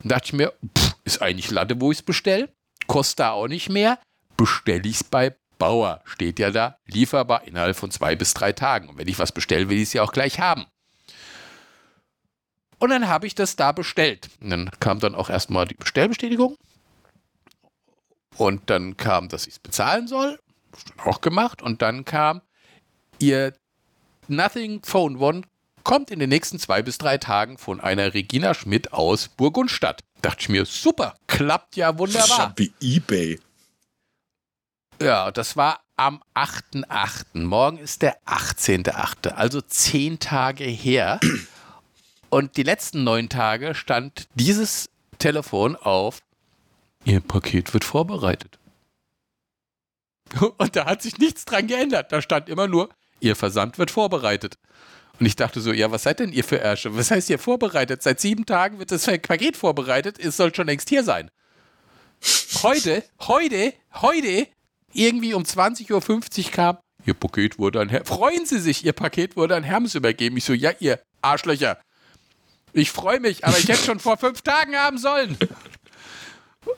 Und 0.04 0.12
dachte 0.12 0.26
ich 0.26 0.34
mir, 0.34 0.54
pff, 0.78 0.93
ist 1.04 1.22
eigentlich 1.22 1.52
Latte, 1.52 1.80
wo 1.80 1.92
ich 1.92 2.00
es 2.00 2.04
bestelle. 2.04 2.50
Kostet 2.88 3.20
da 3.20 3.32
auch 3.32 3.48
nicht 3.48 3.70
mehr. 3.70 4.00
Bestelle 4.38 4.88
ich 4.88 4.98
es 4.98 5.04
bei 5.04 5.36
Bauer. 5.58 6.02
Steht 6.06 6.40
ja 6.40 6.52
da, 6.52 6.78
lieferbar 6.86 7.44
innerhalb 7.46 7.76
von 7.76 7.92
zwei 7.92 8.16
bis 8.16 8.34
drei 8.34 8.52
Tagen. 8.52 8.90
Und 8.90 8.98
wenn 8.98 9.08
ich 9.08 9.20
was 9.20 9.32
bestelle, 9.32 9.70
will 9.70 9.78
ich 9.78 9.84
es 9.84 9.94
ja 9.94 10.04
auch 10.04 10.12
gleich 10.12 10.40
haben. 10.40 10.66
Und 12.80 12.90
dann 12.90 13.08
habe 13.08 13.28
ich 13.28 13.36
das 13.36 13.56
da 13.56 13.72
bestellt. 13.72 14.30
Und 14.42 14.50
dann 14.50 14.72
kam 14.80 15.00
dann 15.00 15.16
auch 15.16 15.30
erstmal 15.30 15.66
die 15.66 15.76
Bestellbestätigung. 15.76 16.58
Und 18.36 18.70
dann 18.70 18.98
kam, 18.98 19.30
dass 19.30 19.48
ich 19.48 19.54
es 19.54 19.60
bezahlen 19.60 20.08
soll. 20.08 20.40
Auch 20.98 21.22
gemacht. 21.22 21.62
Und 21.62 21.82
dann 21.82 22.04
kam, 22.04 22.42
ihr 23.20 23.54
Nothing 24.28 24.84
Phone 24.84 25.18
One 25.18 25.44
kommt 25.84 26.12
in 26.12 26.20
den 26.20 26.30
nächsten 26.30 26.60
zwei 26.60 26.82
bis 26.82 26.98
drei 26.98 27.18
Tagen 27.18 27.58
von 27.58 27.80
einer 27.80 28.14
Regina 28.14 28.54
Schmidt 28.54 28.94
aus 28.94 29.28
Burgundstadt. 29.28 30.02
Dachte 30.24 30.44
ich 30.44 30.50
mir, 30.50 30.66
super, 30.66 31.16
klappt 31.28 31.76
ja 31.76 31.98
wunderbar. 31.98 32.54
wie 32.56 32.72
Ebay. 32.80 33.42
Ja, 35.02 35.32
das 35.32 35.58
war 35.58 35.82
am 35.98 36.24
8.8. 36.34 37.44
Morgen 37.44 37.78
ist 37.78 38.02
der 38.02 38.18
18.8., 38.24 39.34
also 39.34 39.60
zehn 39.60 40.20
Tage 40.20 40.64
her. 40.64 41.20
Und 42.30 42.56
die 42.56 42.64
letzten 42.64 43.04
neun 43.04 43.28
Tage 43.28 43.76
stand 43.76 44.30
dieses 44.34 44.90
Telefon 45.20 45.76
auf, 45.76 46.22
Ihr 47.04 47.20
Paket 47.20 47.74
wird 47.74 47.84
vorbereitet. 47.84 48.60
Und 50.58 50.78
da 50.78 50.86
hat 50.86 51.02
sich 51.02 51.18
nichts 51.18 51.44
dran 51.44 51.68
geändert. 51.68 52.14
Da 52.14 52.22
stand 52.22 52.48
immer 52.48 52.70
nur, 52.70 52.88
Ihr 53.20 53.36
Versand 53.36 53.78
wird 53.78 53.92
vorbereitet. 53.92 54.58
Und 55.24 55.28
ich 55.28 55.38
dachte 55.38 55.62
so, 55.62 55.72
ja, 55.72 55.90
was 55.90 56.04
seid 56.04 56.20
denn 56.20 56.34
ihr 56.34 56.44
für 56.44 56.58
Ärsche? 56.58 56.98
Was 56.98 57.10
heißt 57.10 57.30
ihr 57.30 57.40
vorbereitet? 57.40 58.04
Seit 58.04 58.20
sieben 58.20 58.46
Tagen 58.46 58.80
wird 58.80 58.92
das 58.92 59.06
Paket 59.06 59.56
vorbereitet. 59.56 60.20
Es 60.20 60.36
soll 60.36 60.54
schon 60.54 60.68
längst 60.68 60.90
hier 60.90 61.06
sein. 61.06 61.32
Heute, 62.62 63.06
heute, 63.22 63.74
heute, 64.02 64.48
irgendwie 64.92 65.34
um 65.34 65.44
20.50 65.44 65.94
Uhr 65.94 66.52
kam, 66.52 66.78
Ihr 67.06 67.14
Paket 67.14 67.58
wurde 67.58 67.80
an 67.80 67.88
Hermes. 67.88 68.10
Freuen 68.10 68.46
Sie 68.46 68.60
sich, 68.60 68.84
Ihr 68.84 68.92
Paket 68.92 69.38
wurde 69.38 69.56
an 69.56 69.64
Hermes 69.64 69.96
übergeben. 69.96 70.36
Ich 70.36 70.44
so, 70.44 70.52
ja, 70.52 70.74
ihr 70.82 71.00
Arschlöcher. 71.22 71.80
Ich 72.74 72.92
freue 72.92 73.22
mich, 73.22 73.46
aber 73.46 73.58
ich 73.58 73.70
hätte 73.70 73.86
schon 73.86 74.02
vor 74.02 74.18
fünf 74.18 74.42
Tagen 74.42 74.76
haben 74.76 74.98
sollen. 74.98 75.38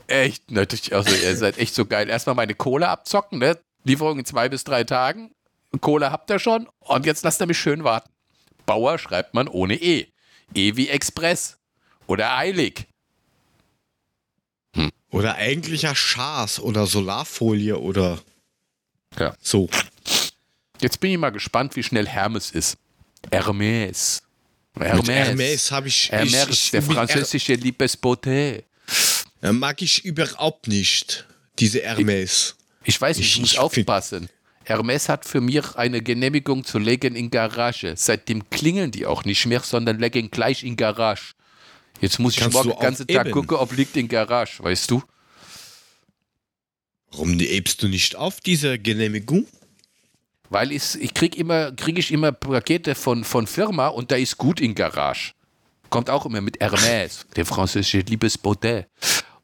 Echt, 0.05 0.51
natürlich. 0.51 0.93
Also, 0.93 1.15
ihr 1.15 1.35
seid 1.35 1.57
echt 1.57 1.73
so 1.73 1.87
geil. 1.87 2.09
Erstmal 2.09 2.35
meine 2.35 2.53
Kohle 2.53 2.89
abzocken, 2.89 3.39
ne? 3.39 3.57
Lieferung 3.85 4.19
in 4.19 4.25
zwei 4.25 4.49
bis 4.49 4.63
drei 4.63 4.83
Tagen. 4.83 5.31
Kohle 5.81 6.11
habt 6.11 6.29
ihr 6.29 6.37
schon. 6.37 6.69
Und 6.77 7.07
jetzt 7.07 7.23
lasst 7.23 7.41
ihr 7.41 7.47
mich 7.47 7.57
schön 7.57 7.83
warten. 7.83 8.14
Bauer 8.65 8.97
schreibt 8.97 9.33
man 9.33 9.47
ohne 9.47 9.75
E. 9.81 10.07
E 10.53 10.75
wie 10.75 10.89
Express. 10.89 11.57
Oder 12.07 12.37
eilig. 12.37 12.85
Oder 15.11 15.35
eigentlicher 15.35 15.95
Schas 15.95 16.59
oder 16.59 16.85
Solarfolie 16.87 17.77
oder 17.79 18.21
Ja. 19.17 19.33
so. 19.41 19.69
Jetzt 20.81 20.99
bin 20.99 21.11
ich 21.11 21.17
mal 21.17 21.29
gespannt, 21.29 21.75
wie 21.77 21.83
schnell 21.83 22.05
Hermes 22.07 22.51
ist. 22.51 22.77
Hermes. 23.31 24.21
Mit 24.77 25.07
Hermes 25.07 25.71
habe 25.71 25.87
ich, 25.87 26.11
Hermes, 26.11 26.33
ich, 26.33 26.49
ich 26.65 26.71
der 26.71 26.81
französische 26.81 27.53
Liebes 27.53 27.97
Beauté. 27.97 28.63
Her- 29.41 29.53
mag 29.53 29.81
ich 29.81 30.03
überhaupt 30.03 30.67
nicht. 30.67 31.25
Diese 31.59 31.81
Hermes. 31.81 32.55
Ich 32.83 32.99
weiß 32.99 33.17
nicht, 33.17 33.27
ich, 33.27 33.33
Ich- 33.35 33.39
muss 33.39 33.51
ich 33.53 33.59
aufpassen. 33.59 34.27
Hermes 34.65 35.09
hat 35.09 35.25
für 35.25 35.41
mich 35.41 35.75
eine 35.75 36.01
Genehmigung 36.01 36.63
zu 36.63 36.79
legen 36.79 37.15
in 37.15 37.29
Garage. 37.29 37.93
Seitdem 37.95 38.49
klingeln 38.49 38.91
die 38.91 39.05
auch 39.05 39.23
nicht 39.23 39.45
mehr, 39.45 39.61
sondern 39.61 39.99
legen 39.99 40.31
gleich 40.31 40.63
in 40.63 40.75
Garage. 40.75 41.33
Jetzt 42.01 42.19
muss 42.19 42.33
ich 42.33 42.39
Kannst 42.39 42.53
morgen 42.55 42.69
du 42.69 42.75
den 42.75 42.81
ganzen 42.81 43.07
Tag 43.07 43.17
aufheben? 43.17 43.33
gucken, 43.33 43.57
ob 43.57 43.71
liegt 43.75 43.95
in 43.95 44.07
Garage, 44.07 44.63
weißt 44.63 44.91
du? 44.91 45.03
Warum 47.11 47.39
ebst 47.39 47.81
du 47.81 47.87
nicht 47.87 48.15
auf 48.15 48.41
diese 48.41 48.77
Genehmigung? 48.77 49.47
Weil 50.49 50.71
ich, 50.71 50.95
ich 50.99 51.13
krieg 51.13 51.37
immer, 51.37 51.71
kriege 51.71 51.99
ich 51.99 52.11
immer 52.11 52.31
Pakete 52.31 52.95
von, 52.95 53.23
von 53.23 53.47
Firma 53.47 53.87
und 53.87 54.11
da 54.11 54.15
ist 54.15 54.37
gut 54.37 54.59
in 54.59 54.75
Garage. 54.75 55.33
Kommt 55.89 56.09
auch 56.09 56.25
immer 56.25 56.41
mit 56.41 56.59
Hermes, 56.59 57.25
der 57.35 57.45
französische 57.45 57.99
Liebes 57.99 58.37
Beauté. 58.37 58.85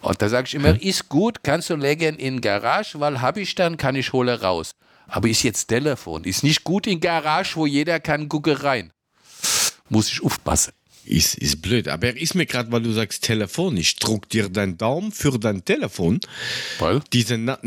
Und 0.02 0.22
da 0.22 0.30
sage 0.30 0.48
ich 0.48 0.56
immer, 0.56 0.82
ist 0.82 1.10
gut, 1.10 1.44
kannst 1.44 1.70
du 1.70 1.76
legen 1.76 2.18
in 2.18 2.42
Garage, 2.42 3.00
weil 3.00 3.22
habe 3.22 3.42
ich 3.42 3.56
dann, 3.56 3.78
kann 3.78 3.96
ich 3.96 4.12
hole 4.14 4.42
raus. 4.42 4.76
Aber 5.12 5.28
ist 5.28 5.44
jetzt 5.44 5.68
Telefon, 5.68 6.24
ist 6.24 6.42
nicht 6.44 6.64
gut 6.64 6.88
in 6.88 7.02
Garage, 7.02 7.56
wo 7.58 7.66
jeder 7.66 8.00
kann 8.00 8.30
gucken 8.30 8.56
rein. 8.56 8.94
Muss 9.90 10.10
ich 10.10 10.24
aufpassen. 10.24 10.72
Ist, 11.04 11.36
ist 11.36 11.62
blöd. 11.62 11.90
Aber 11.90 12.08
er 12.08 12.18
ist 12.18 12.34
mir 12.34 12.46
gerade, 12.46 12.72
weil 12.72 12.82
du 12.82 12.94
sagst 12.94 13.24
Telefon, 13.24 13.76
ich 13.76 13.98
druck 13.98 14.30
dir 14.30 14.48
deinen 14.48 14.78
Daumen 14.78 15.12
für 15.12 15.38
dein 15.38 15.66
Telefon. 15.66 16.22
Weil? 16.80 17.02
Diese 17.12 17.38
Na 17.38 17.60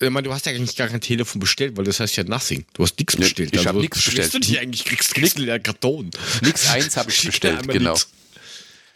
ich 0.00 0.10
meine, 0.10 0.28
du 0.28 0.32
hast 0.32 0.46
ja 0.46 0.52
eigentlich 0.52 0.76
gar 0.76 0.88
kein 0.88 1.00
Telefon 1.00 1.40
bestellt, 1.40 1.76
weil 1.76 1.84
das 1.84 2.00
heißt 2.00 2.16
ja 2.16 2.24
nothing. 2.24 2.64
Du 2.72 2.84
hast 2.84 2.98
nichts 2.98 3.16
bestellt. 3.16 3.54
ich 3.54 3.66
hab 3.66 3.74
was 3.74 3.82
nix 3.82 3.96
bestellst 3.96 4.32
bestellt. 4.32 4.44
Du 4.44 4.48
dich 4.48 4.60
eigentlich 4.60 4.84
kriegst, 4.84 5.14
kriegst 5.14 5.38
du 5.38 5.42
ja 5.42 5.58
Karton. 5.58 6.10
Nix 6.40 6.70
eins 6.70 6.96
habe 6.96 7.10
ich 7.10 7.22
bestellt, 7.22 7.68
genau. 7.68 7.92
nix. 7.92 8.08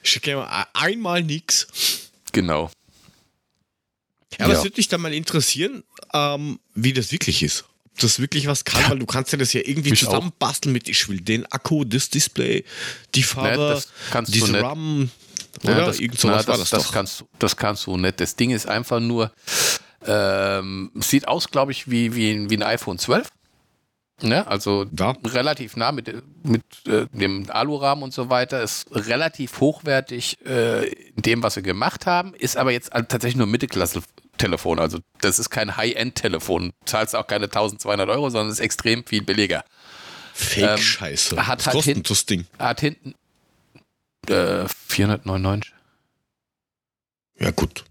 Schick 0.02 0.22
dir 0.22 0.36
mal 0.36 0.66
einmal 0.72 1.22
nix. 1.22 1.66
Genau. 2.30 2.70
Ja, 4.38 4.46
aber 4.46 4.52
Ja. 4.54 4.58
es 4.60 4.64
würde 4.64 4.76
mich 4.76 4.88
dann 4.88 5.00
mal 5.00 5.12
interessieren, 5.12 5.82
ähm, 6.14 6.58
wie 6.74 6.92
das 6.92 7.10
wirklich 7.12 7.42
ist. 7.42 7.64
Das 8.00 8.18
wirklich 8.18 8.46
was 8.46 8.64
kann, 8.64 8.90
weil 8.90 8.98
du 8.98 9.06
kannst 9.06 9.32
ja 9.32 9.38
das 9.38 9.52
ja 9.52 9.60
irgendwie 9.64 9.92
zusammenbasteln 9.94 10.72
mit, 10.72 10.88
ich 10.88 11.08
will 11.08 11.20
den 11.20 11.44
Akku, 11.52 11.84
das 11.84 12.08
Display, 12.08 12.64
die 13.14 13.22
Farbe, 13.22 13.56
das 13.74 13.88
kannst 14.10 14.30
du 14.34 14.40
diese. 14.40 14.62
RAM, 14.62 15.10
Ja, 15.62 15.72
oder? 15.74 15.86
das, 15.86 16.00
Irgend 16.00 16.14
na, 16.24 16.30
sowas 16.32 16.48
war 16.48 16.56
das, 16.56 16.70
das, 16.70 16.82
das. 16.84 16.92
Kannst, 16.92 17.20
du- 17.20 17.28
das 17.38 17.56
kannst 17.56 17.86
du 17.86 17.96
nicht. 17.98 18.18
Das 18.18 18.34
Ding 18.36 18.50
ist 18.50 18.66
einfach 18.66 18.98
nur, 18.98 19.30
ähm, 20.06 20.90
sieht 20.94 21.28
aus, 21.28 21.50
glaube 21.50 21.72
ich, 21.72 21.90
wie, 21.90 22.14
wie, 22.14 22.30
ein- 22.32 22.50
wie 22.50 22.56
ein 22.56 22.62
iPhone 22.62 22.98
12. 22.98 23.28
Ne? 24.22 24.46
Also 24.46 24.86
Ja. 24.98 25.14
relativ 25.26 25.76
nah 25.76 25.90
mit, 25.90 26.06
mit 26.44 26.62
äh, 26.86 27.06
dem 27.12 27.50
Alurahmen 27.50 28.04
und 28.04 28.14
so 28.14 28.30
weiter. 28.30 28.62
Ist 28.62 28.86
relativ 28.92 29.58
hochwertig 29.60 30.38
äh, 30.46 30.86
in 30.88 31.22
dem, 31.22 31.42
was 31.42 31.54
sie 31.54 31.62
gemacht 31.62 32.06
haben. 32.06 32.32
Ist 32.34 32.56
aber 32.56 32.70
jetzt 32.72 32.90
tatsächlich 32.92 33.36
nur 33.36 33.46
Mittelklasse-Telefon. 34.36 34.78
Also 34.78 34.98
das 35.20 35.38
ist 35.38 35.50
kein 35.50 35.76
High-End-Telefon. 35.76 36.72
Zahlst 36.84 37.14
auch 37.16 37.26
keine 37.26 37.46
1200 37.46 38.08
Euro, 38.08 38.30
sondern 38.30 38.50
ist 38.50 38.60
extrem 38.60 39.04
viel 39.06 39.22
billiger. 39.22 39.64
Fake-Scheiße. 40.34 41.36
ähm, 41.36 41.46
hat 41.46 41.66
halt 41.66 41.74
kostet 41.76 41.94
hin- 41.96 42.02
das 42.08 42.26
Ding? 42.26 42.46
Hat 42.58 42.80
hinten 42.80 43.14
äh, 44.28 44.66
499. 44.88 45.72
Ja, 47.38 47.50
gut. 47.50 47.84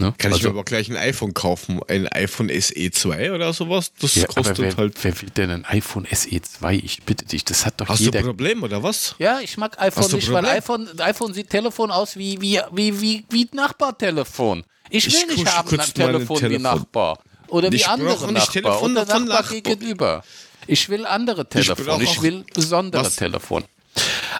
Ne? 0.00 0.14
Kann 0.18 0.30
ich 0.30 0.36
Also- 0.38 0.48
mir 0.48 0.54
aber 0.54 0.64
gleich 0.64 0.88
ein 0.90 0.96
iPhone 0.96 1.34
kaufen? 1.34 1.80
Ein 1.88 2.06
iPhone 2.08 2.50
SE 2.50 2.90
2 2.90 3.32
oder 3.32 3.52
sowas? 3.52 3.92
Das 3.98 4.14
Ja, 4.14 4.26
kostet 4.26 4.58
wer, 4.58 4.76
halt. 4.76 5.02
wer 5.02 5.20
will 5.22 5.30
denn 5.30 5.50
ein 5.50 5.64
iPhone 5.64 6.06
SE 6.12 6.40
2? 6.40 6.74
Ich 6.74 7.02
bitte 7.02 7.24
dich, 7.24 7.44
das 7.44 7.64
hat 7.66 7.80
doch 7.80 7.88
Hast 7.88 8.00
du 8.00 8.04
jeder. 8.04 8.20
ein 8.20 8.24
Problem 8.26 8.62
oder 8.62 8.82
was? 8.82 9.16
ja, 9.18 9.40
ich 9.40 9.56
mag 9.56 9.80
iPhone 9.80 10.02
Hast 10.04 10.12
du 10.12 10.16
nicht, 10.16 10.30
weil 10.30 10.42
Problem? 10.42 10.58
iPhone, 10.58 11.00
iPhone 11.00 11.34
sieht 11.34 11.50
Telefon 11.50 11.90
aus 11.90 12.16
wie, 12.16 12.40
wie, 12.40 12.60
wie, 12.72 13.00
wie, 13.00 13.24
wie 13.30 13.48
Nachbartelefon. 13.52 14.64
Ich 14.90 15.06
will 15.06 15.30
Ich 15.30 15.36
nicht 15.36 15.46
haben 15.56 15.76
mein 15.76 15.94
Telefon 15.94 16.40
wie. 16.50 16.58
Nachbar. 16.58 17.18
Oder 17.48 17.72
wie 17.72 17.76
Ich 17.76 17.88
andere 17.88 18.32
Nachbar. 18.32 18.52
Telefon 18.52 18.92
oder 18.92 19.00
Nachbar 19.04 19.20
Nachbar. 19.20 19.60
gegenüber. 19.60 20.24
Ich 20.66 20.88
will 20.88 21.06
andere 21.06 21.38
will 21.40 21.46
Telefon. 21.64 21.88
auch- 21.90 22.00
Ich, 22.00 22.22
will 22.22 22.44
besondere 22.54 23.04
Was- 23.04 23.16
Telefon. 23.16 23.64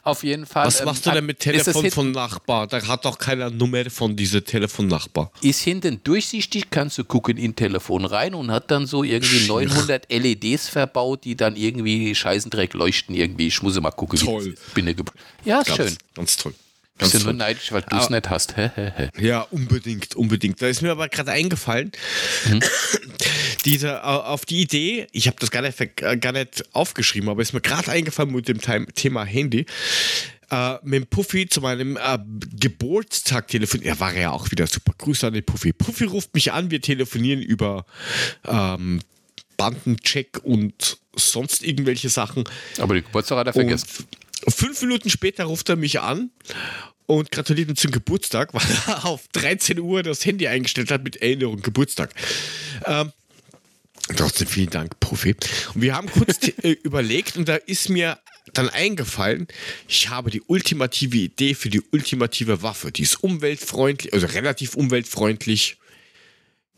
Auf 0.05 0.23
jeden 0.23 0.47
Fall. 0.47 0.67
Was 0.67 0.81
ähm, 0.81 0.87
machst 0.87 1.05
du 1.05 1.11
denn 1.11 1.27
mit 1.27 1.41
Telefon 1.41 1.91
von 1.91 2.13
Nachbar? 2.13 2.67
Da 2.67 2.87
hat 2.87 3.05
doch 3.05 3.19
keiner 3.19 3.51
Nummer 3.51 3.91
von 3.91 4.15
diesem 4.15 4.45
Telefon-Nachbar. 4.45 5.33
ist 5.43 5.61
hinten 5.61 6.01
durchsichtig, 6.05 6.71
kannst 6.71 6.99
du 6.99 7.05
gucken 7.05 7.37
in 7.37 7.57
Telefon 7.57 8.05
rein 8.05 8.35
und 8.35 8.51
hat 8.51 8.71
dann 8.71 8.87
so 8.87 9.03
irgendwie 9.03 9.47
900 9.47 10.07
LEDs 10.11 10.69
verbaut, 10.69 11.25
die 11.25 11.37
dann 11.37 11.57
irgendwie 11.57 12.15
Scheißendreck 12.15 12.75
leuchten 12.75 13.15
irgendwie. 13.15 13.49
Ich 13.49 13.61
muss 13.63 13.79
mal 13.81 13.91
gucken. 13.91 14.21
wie 14.21 14.25
Toll. 14.25 14.55
Bin 14.75 14.87
ich 14.87 14.97
ja, 15.45 15.63
Ganz, 15.63 15.77
schön. 15.77 15.97
Ganz 16.15 16.37
toll. 16.37 16.55
Ganz 16.99 17.13
Bist 17.13 17.23
du 17.25 17.29
nur 17.29 17.35
neidisch, 17.35 17.71
weil 17.73 17.83
du 17.83 17.97
es 17.97 18.11
nicht 18.11 18.29
hast. 18.29 18.55
Ja, 19.19 19.43
unbedingt, 19.51 20.17
unbedingt. 20.17 20.61
Da 20.61 20.67
ist 20.67 20.83
mir 20.83 20.91
aber 20.91 21.09
gerade 21.09 21.31
eingefallen, 21.31 21.93
Mhm. 22.49 22.61
diese, 23.65 24.05
auf 24.05 24.45
die 24.47 24.61
Idee, 24.63 25.07
ich 25.13 25.27
habe 25.27 25.37
das 25.41 25.51
gar 25.51 25.63
nicht, 25.63 25.81
äh, 25.81 26.17
gar 26.17 26.33
nicht 26.33 26.65
aufgeschrieben, 26.75 27.29
aber 27.29 27.43
ist 27.43 27.53
mir 27.53 27.61
gerade 27.61 27.91
eingefallen 27.91 28.33
mit 28.33 28.49
dem 28.49 28.61
Thema 28.95 29.25
Handy. 29.25 29.67
Äh, 30.51 30.75
mit 30.83 30.95
dem 31.03 31.07
Puffy 31.07 31.47
zu 31.47 31.61
meinem 31.61 31.97
äh, 31.97 32.19
Geburtstag 32.59 33.49
telefonieren. 33.49 33.95
Er 33.95 34.01
war 34.01 34.15
ja 34.15 34.31
auch 34.31 34.51
wieder 34.51 34.67
super. 34.67 34.95
Grüße 34.97 35.27
an 35.27 35.35
den 35.35 35.45
Puffy. 35.45 35.73
Puffy 35.75 36.05
ruft 36.05 36.33
mich 36.35 36.53
an, 36.53 36.71
wir 36.71 36.81
telefonieren 36.81 37.43
über 37.43 37.85
ähm, 38.47 39.01
Bandencheck 39.59 40.39
und 40.43 40.97
sonst 41.15 41.63
irgendwelche 41.63 42.09
Sachen. 42.09 42.45
Aber 42.79 42.95
die 42.95 43.03
Geburtstag 43.03 43.39
hat 43.39 43.49
er 43.49 43.53
vergessen. 43.53 43.89
Und 43.99 44.07
fünf 44.47 44.81
Minuten 44.83 45.11
später 45.11 45.45
ruft 45.45 45.69
er 45.69 45.77
mich 45.77 46.01
an 46.01 46.31
und 47.07 47.33
gratuliert 47.33 47.69
mir 47.69 47.75
zum 47.75 47.91
Geburtstag, 47.91 48.55
weil 48.55 48.67
er 48.87 49.07
auf 49.07 49.29
13 49.29 49.79
Uhr 49.81 50.03
das 50.03 50.25
Handy 50.25 50.47
eingestellt 50.47 50.91
hat 50.91 51.03
mit 51.03 51.17
Erinnerung 51.17 51.63
Geburtstag. 51.63 52.15
Ähm, 52.85 53.13
trotzdem 54.17 54.47
vielen 54.47 54.71
Dank, 54.71 55.01
Profi. 55.01 55.35
Und 55.75 55.83
wir 55.83 55.95
haben 55.95 56.09
kurz 56.09 56.39
äh, 56.63 56.71
überlegt 56.83 57.37
und 57.37 57.49
da 57.49 57.57
ist 57.57 57.89
mir 57.89 58.19
dann 58.55 58.69
eingefallen, 58.69 59.47
ich 59.89 60.09
habe 60.09 60.31
die 60.31 60.41
ultimative 60.43 61.17
Idee 61.17 61.55
für 61.55 61.69
die 61.69 61.83
ultimative 61.93 62.63
Waffe. 62.63 62.93
Die 62.93 63.03
ist 63.03 63.23
umweltfreundlich, 63.23 64.13
also 64.13 64.27
relativ 64.27 64.75
umweltfreundlich, 64.75 65.77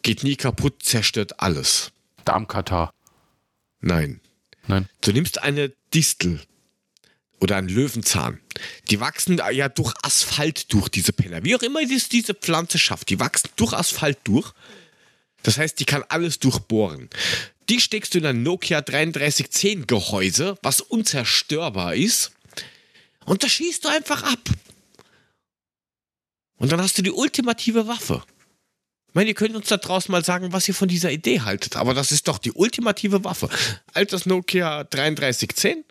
geht 0.03 0.25
nie 0.25 0.37
kaputt, 0.37 0.83
zerstört 0.83 1.41
alles. 1.41 1.93
Darmkatar. 2.25 2.93
Nein. 3.81 4.21
Nein. 4.67 4.89
Du 5.01 5.13
nimmst 5.13 5.43
eine 5.43 5.73
Distel 5.95 6.41
oder 7.41 7.57
einen 7.57 7.69
Löwenzahn, 7.69 8.39
Die 8.91 9.01
wachsen 9.01 9.41
ja 9.53 9.69
durch 9.69 9.95
Asphalt 10.03 10.73
durch, 10.73 10.89
diese 10.89 11.13
Penner. 11.13 11.43
Wie 11.43 11.57
auch 11.57 11.63
immer 11.63 11.85
das 11.87 12.09
diese 12.09 12.35
Pflanze 12.35 12.79
schafft, 12.79 13.09
die 13.09 13.19
wachsen 13.19 13.49
durch 13.57 13.73
Asphalt 13.73 14.19
durch. 14.25 14.53
Das 15.43 15.57
heißt, 15.57 15.81
die 15.81 15.87
kann 15.87 16.05
alles 16.09 16.39
durchbohren. 16.39 17.09
Die 17.71 17.81
steckst 17.81 18.15
du 18.15 18.19
in 18.19 18.27
ein 18.27 18.43
Nokia 18.43 18.83
3310 18.83 19.87
Gehäuse, 19.87 20.59
was 20.63 20.83
unzerstörbar 20.83 21.95
ist. 21.95 22.33
Und 23.25 23.43
da 23.43 23.49
schießt 23.49 23.85
du 23.85 23.89
einfach 23.89 24.23
ab. 24.23 24.41
Und 26.59 26.73
dann 26.73 26.83
hast 26.83 26.99
du 26.99 27.03
die 27.03 27.13
ultimative 27.13 27.87
Waffe. 27.87 28.23
Ich 29.09 29.15
meine, 29.15 29.31
ihr 29.31 29.35
könnt 29.35 29.57
uns 29.57 29.69
da 29.69 29.79
draußen 29.79 30.13
mal 30.13 30.25
sagen, 30.25 30.53
was 30.53 30.69
ihr 30.69 30.75
von 30.75 30.89
dieser 30.89 31.11
Idee 31.11 31.41
haltet. 31.41 31.77
Aber 31.77 31.95
das 31.95 32.13
ist 32.13 32.29
doch 32.29 32.39
die 32.39 32.53
ultimative 32.53 33.25
Waffe. 33.25 33.49
Altes 33.95 34.27
Nokia 34.27 34.85
3310. 34.85 35.85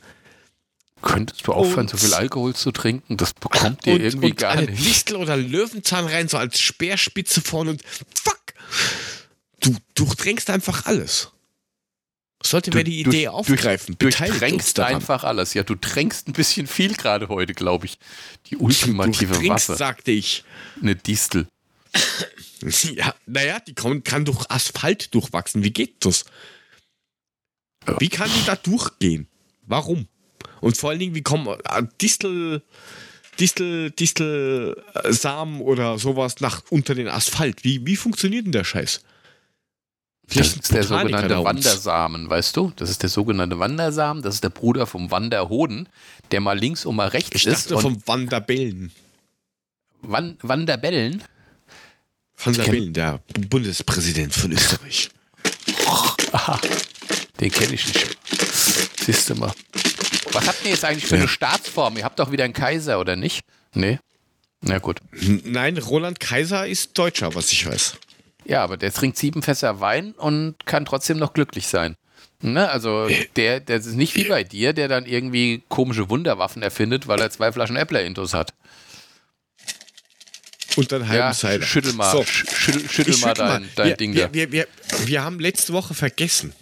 Könntest 1.01 1.47
du 1.47 1.53
aufhören, 1.53 1.81
Und- 1.81 1.89
so 1.91 1.97
viel 1.97 2.13
Alkohol 2.13 2.53
zu 2.55 2.71
trinken? 2.71 3.15
Das 3.17 3.33
bekommt 3.33 3.85
ihr 3.87 3.93
und, 3.93 4.01
irgendwie 4.01 4.31
und 4.31 4.37
gar 4.37 4.51
eine 4.51 4.67
nicht. 4.69 4.85
Distel 4.85 5.15
oder 5.15 5.37
Löwenzahn 5.37 6.05
rein, 6.05 6.27
so 6.27 6.37
als 6.37 6.59
Speerspitze 6.59 7.41
vorne 7.41 7.71
und 7.71 7.83
fuck! 8.23 8.39
Du 9.61 9.75
durchdrängst 9.95 10.49
einfach 10.49 10.85
alles. 10.85 11.29
Sollte 12.41 12.73
wer 12.73 12.85
die 12.85 13.03
Du- 13.03 13.09
Idee 13.09 13.25
du- 13.25 13.31
aufgreifen, 13.31 13.95
Du 13.99 14.09
daran. 14.09 14.95
einfach 14.95 15.23
alles. 15.25 15.53
Ja, 15.53 15.63
du 15.63 15.75
tränkst 15.75 16.27
ein 16.29 16.33
bisschen 16.33 16.67
viel 16.67 16.93
gerade 16.93 17.27
heute, 17.27 17.53
glaube 17.53 17.85
ich. 17.85 17.97
Die 18.47 18.55
ultimative 18.57 19.33
Durchdringst, 19.33 19.69
Waffe. 19.69 19.77
sagte 19.77 20.11
ich. 20.11 20.43
Eine 20.81 20.95
Distel. 20.95 21.47
Ja, 22.61 23.15
naja, 23.25 23.61
die 23.61 23.73
kann, 23.73 24.03
kann 24.03 24.25
durch 24.25 24.51
Asphalt 24.51 25.13
durchwachsen. 25.15 25.63
Wie 25.63 25.71
geht 25.71 26.03
das? 26.05 26.25
Wie 27.99 28.09
kann 28.09 28.29
die 28.37 28.45
da 28.45 28.57
durchgehen? 28.57 29.29
Warum? 29.65 30.09
Und 30.61 30.77
vor 30.77 30.89
allen 30.89 30.99
Dingen, 30.99 31.15
wie 31.15 31.21
kommen 31.23 31.47
äh, 31.47 31.83
Distel, 32.01 32.61
Distel, 33.39 33.91
Distel, 33.91 34.81
äh, 35.03 35.13
Samen 35.13 35.61
oder 35.61 35.97
sowas 35.97 36.39
nach 36.41 36.61
unter 36.69 36.95
den 36.95 37.07
Asphalt? 37.07 37.63
Wie, 37.63 37.85
wie 37.85 37.95
funktioniert 37.95 38.45
denn 38.45 38.51
der 38.51 38.63
Scheiß? 38.65 39.01
Das 40.27 40.33
Vielleicht 40.33 40.57
ist 40.57 40.71
der 40.73 40.81
Botaniker 40.83 41.19
sogenannte. 41.21 41.43
Wandersamen, 41.45 42.29
weißt 42.29 42.55
du? 42.55 42.71
Das 42.75 42.89
ist 42.91 43.01
der 43.01 43.09
sogenannte 43.09 43.57
Wandersamen. 43.57 44.21
Das 44.21 44.35
ist 44.35 44.43
der 44.43 44.49
Bruder 44.51 44.85
vom 44.85 45.09
Wanderhoden, 45.09 45.89
der 46.31 46.39
mal 46.39 46.57
links 46.59 46.85
und 46.85 46.95
mal 46.95 47.07
rechts 47.07 47.31
Ich 47.33 47.47
ist. 47.47 47.71
dachte 47.71 47.75
Und 47.77 47.81
vom 47.81 48.03
Wanderbellen. 48.07 48.91
Wan 50.01 50.37
Wanderbellen. 50.41 51.23
Van 52.41 52.53
der 52.53 52.63
kenn- 52.65 52.71
Bellen, 52.71 52.93
der 52.93 53.19
Bundespräsident 53.49 54.33
von 54.33 54.51
Österreich. 54.51 55.09
Aha, 56.31 56.59
den 57.39 57.51
kenne 57.51 57.73
ich 57.73 57.85
nicht. 57.87 58.17
Siehst 59.03 59.29
du 59.31 59.35
mal. 59.35 59.51
Was 60.31 60.47
habt 60.47 60.63
ihr 60.63 60.71
jetzt 60.71 60.85
eigentlich 60.85 61.05
für 61.05 61.15
Ja. 61.15 61.21
eine 61.21 61.27
Staatsform? 61.29 61.97
Ihr 61.97 62.03
habt 62.03 62.19
doch 62.19 62.31
wieder 62.31 62.43
einen 62.43 62.53
Kaiser, 62.53 62.99
oder 62.99 63.15
nicht? 63.15 63.41
Nee? 63.73 63.99
Na 64.61 64.77
gut. 64.79 64.99
Nein, 65.11 65.77
Roland 65.77 66.19
Kaiser 66.19 66.67
ist 66.67 66.97
Deutscher, 66.97 67.33
was 67.35 67.51
ich 67.51 67.65
weiß. 67.65 67.95
Ja, 68.45 68.63
aber 68.63 68.77
der 68.77 68.91
trinkt 68.93 69.17
sieben 69.17 69.41
Fässer 69.41 69.79
Wein 69.79 70.11
und 70.13 70.55
kann 70.65 70.85
trotzdem 70.85 71.17
noch 71.17 71.33
glücklich 71.33 71.67
sein. 71.67 71.95
Ne? 72.41 72.69
Also 72.69 73.07
der, 73.35 73.59
der 73.59 73.77
ist 73.77 73.87
nicht 73.87 74.15
wie 74.15 74.23
bei 74.25 74.43
dir, 74.43 74.73
der 74.73 74.87
dann 74.87 75.05
irgendwie 75.05 75.61
komische 75.69 76.09
Wunderwaffen 76.09 76.61
erfindet, 76.61 77.07
weil 77.07 77.19
er 77.19 77.29
zwei 77.31 77.51
Flaschen 77.51 77.75
Äppler-Intos 77.75 78.33
hat. 78.33 78.53
Und 80.75 80.91
dann 80.91 81.07
halben 81.07 81.19
Ja, 81.19 81.33
Cider. 81.33 81.65
schüttel 81.65 81.93
mal, 81.93 82.11
So, 82.11 82.19
sch- 82.21 82.49
schüttel, 82.53 82.89
schüttel 82.89 83.17
mal 83.17 83.33
dein, 83.33 83.69
dein 83.75 83.87
wir, 83.89 83.97
Ding 83.97 84.13
wir, 84.13 84.27
da. 84.27 84.33
wir, 84.33 84.51
wir, 84.51 84.67
wir 85.05 85.23
haben 85.23 85.39
letzte 85.39 85.73
Woche 85.73 85.93
vergessen. 85.93 86.53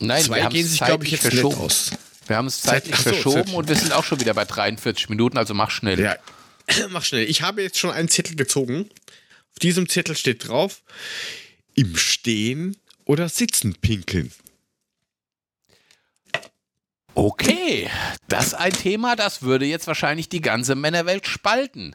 Nein, 0.00 0.22
Zwei 0.24 0.36
wir 0.36 0.44
haben 0.44 0.52
gehen 0.52 0.66
sich, 0.66 0.80
glaube 0.80 1.04
ich, 1.04 1.12
jetzt 1.12 1.22
verschoben. 1.22 1.56
aus. 1.58 1.90
Wir 2.26 2.36
haben 2.36 2.46
es 2.46 2.60
Zeit- 2.60 2.84
zeitlich 2.84 2.96
so, 2.96 3.02
verschoben 3.02 3.46
Zeit- 3.46 3.54
und 3.54 3.68
wir 3.68 3.76
sind 3.76 3.92
auch 3.92 4.04
schon 4.04 4.20
wieder 4.20 4.34
bei 4.34 4.44
43 4.44 5.08
Minuten, 5.08 5.36
also 5.38 5.54
mach 5.54 5.70
schnell. 5.70 5.98
Ja, 6.00 6.16
mach 6.90 7.04
schnell. 7.04 7.28
Ich 7.28 7.42
habe 7.42 7.62
jetzt 7.62 7.78
schon 7.78 7.90
einen 7.90 8.08
Zettel 8.08 8.36
gezogen. 8.36 8.88
Auf 9.52 9.58
diesem 9.60 9.88
Zettel 9.88 10.16
steht 10.16 10.48
drauf: 10.48 10.82
im 11.74 11.96
Stehen 11.96 12.76
oder 13.04 13.28
Sitzen 13.28 13.74
pinkeln. 13.74 14.32
Okay, 17.14 17.90
das 18.28 18.48
ist 18.48 18.54
ein 18.54 18.72
Thema, 18.72 19.16
das 19.16 19.42
würde 19.42 19.66
jetzt 19.66 19.86
wahrscheinlich 19.86 20.30
die 20.30 20.40
ganze 20.40 20.74
Männerwelt 20.74 21.26
spalten. 21.26 21.94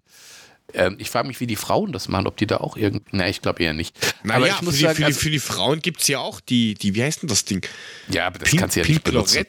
Ähm, 0.73 0.97
ich 0.99 1.09
frage 1.09 1.27
mich, 1.27 1.39
wie 1.39 1.47
die 1.47 1.55
Frauen 1.55 1.91
das 1.91 2.07
machen, 2.07 2.27
ob 2.27 2.37
die 2.37 2.45
da 2.45 2.57
auch 2.57 2.77
irgendwie. 2.77 3.05
Na, 3.11 3.27
ich 3.27 3.41
glaube 3.41 3.63
eher 3.63 3.73
nicht. 3.73 3.95
aber 4.23 4.39
Naja, 4.41 4.45
ich 4.47 4.53
für, 4.59 4.65
muss 4.65 4.75
die, 4.75 4.81
sagen, 4.81 4.95
für, 4.95 5.01
die, 5.01 5.05
also, 5.05 5.19
für 5.21 5.29
die 5.31 5.39
Frauen 5.39 5.79
gibt 5.81 6.01
es 6.01 6.07
ja 6.07 6.19
auch 6.19 6.39
die, 6.39 6.75
die, 6.75 6.93
wie 6.93 7.01
heißt 7.01 7.23
denn 7.23 7.29
das 7.29 7.45
Ding? 7.45 7.65
ja, 8.09 8.27
aber 8.27 8.37
das 8.39 8.49
Pink- 8.49 8.59
kannst 8.61 8.75
du 8.75 8.81
ja 8.81 8.85
nicht 8.87 9.03
benutzen. 9.03 9.45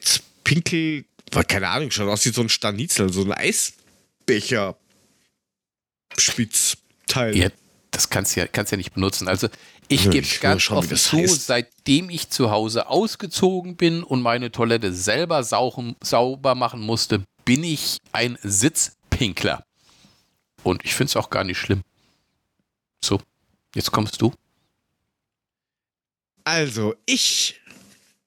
Pinkel, 0.49 1.05
keine 1.47 1.69
Ahnung, 1.69 1.91
schaut 1.91 2.07
aus 2.09 2.25
wie 2.25 2.29
so 2.29 2.41
ein 2.41 2.49
Stanitzel, 2.49 3.13
so 3.13 3.21
ein 3.23 3.31
Eisbecher. 3.33 4.75
Spitzteil. 6.17 7.37
Ja, 7.37 7.49
das 7.91 8.09
kannst 8.09 8.35
du 8.35 8.39
ja, 8.39 8.47
kannst 8.47 8.71
ja 8.71 8.77
nicht 8.79 8.95
benutzen. 8.95 9.27
Also 9.27 9.47
ich 9.89 10.05
Ja, 10.05 10.09
gebe 10.09 10.27
ganz 10.41 10.63
schauen, 10.63 10.79
offen 10.79 10.97
zu, 10.97 11.17
heißt. 11.17 11.45
seitdem 11.45 12.09
ich 12.09 12.31
zu 12.31 12.49
Hause 12.49 12.87
ausgezogen 12.87 13.75
bin 13.75 14.01
und 14.01 14.23
meine 14.23 14.51
Toilette 14.51 14.91
selber 14.91 15.43
sauchen, 15.43 15.95
sauber 16.01 16.55
machen 16.55 16.81
musste, 16.81 17.23
bin 17.45 17.63
ich 17.63 17.99
ein 18.11 18.39
Sitzpinkler. 18.41 19.63
Und 20.63 20.83
ich 20.83 20.95
finde 20.95 21.11
es 21.11 21.15
auch 21.15 21.29
gar 21.29 21.43
nicht 21.43 21.59
schlimm. 21.59 21.83
So, 23.05 23.21
jetzt 23.75 23.91
kommst 23.91 24.19
du. 24.19 24.33
Also, 26.43 26.95
ich, 27.05 27.61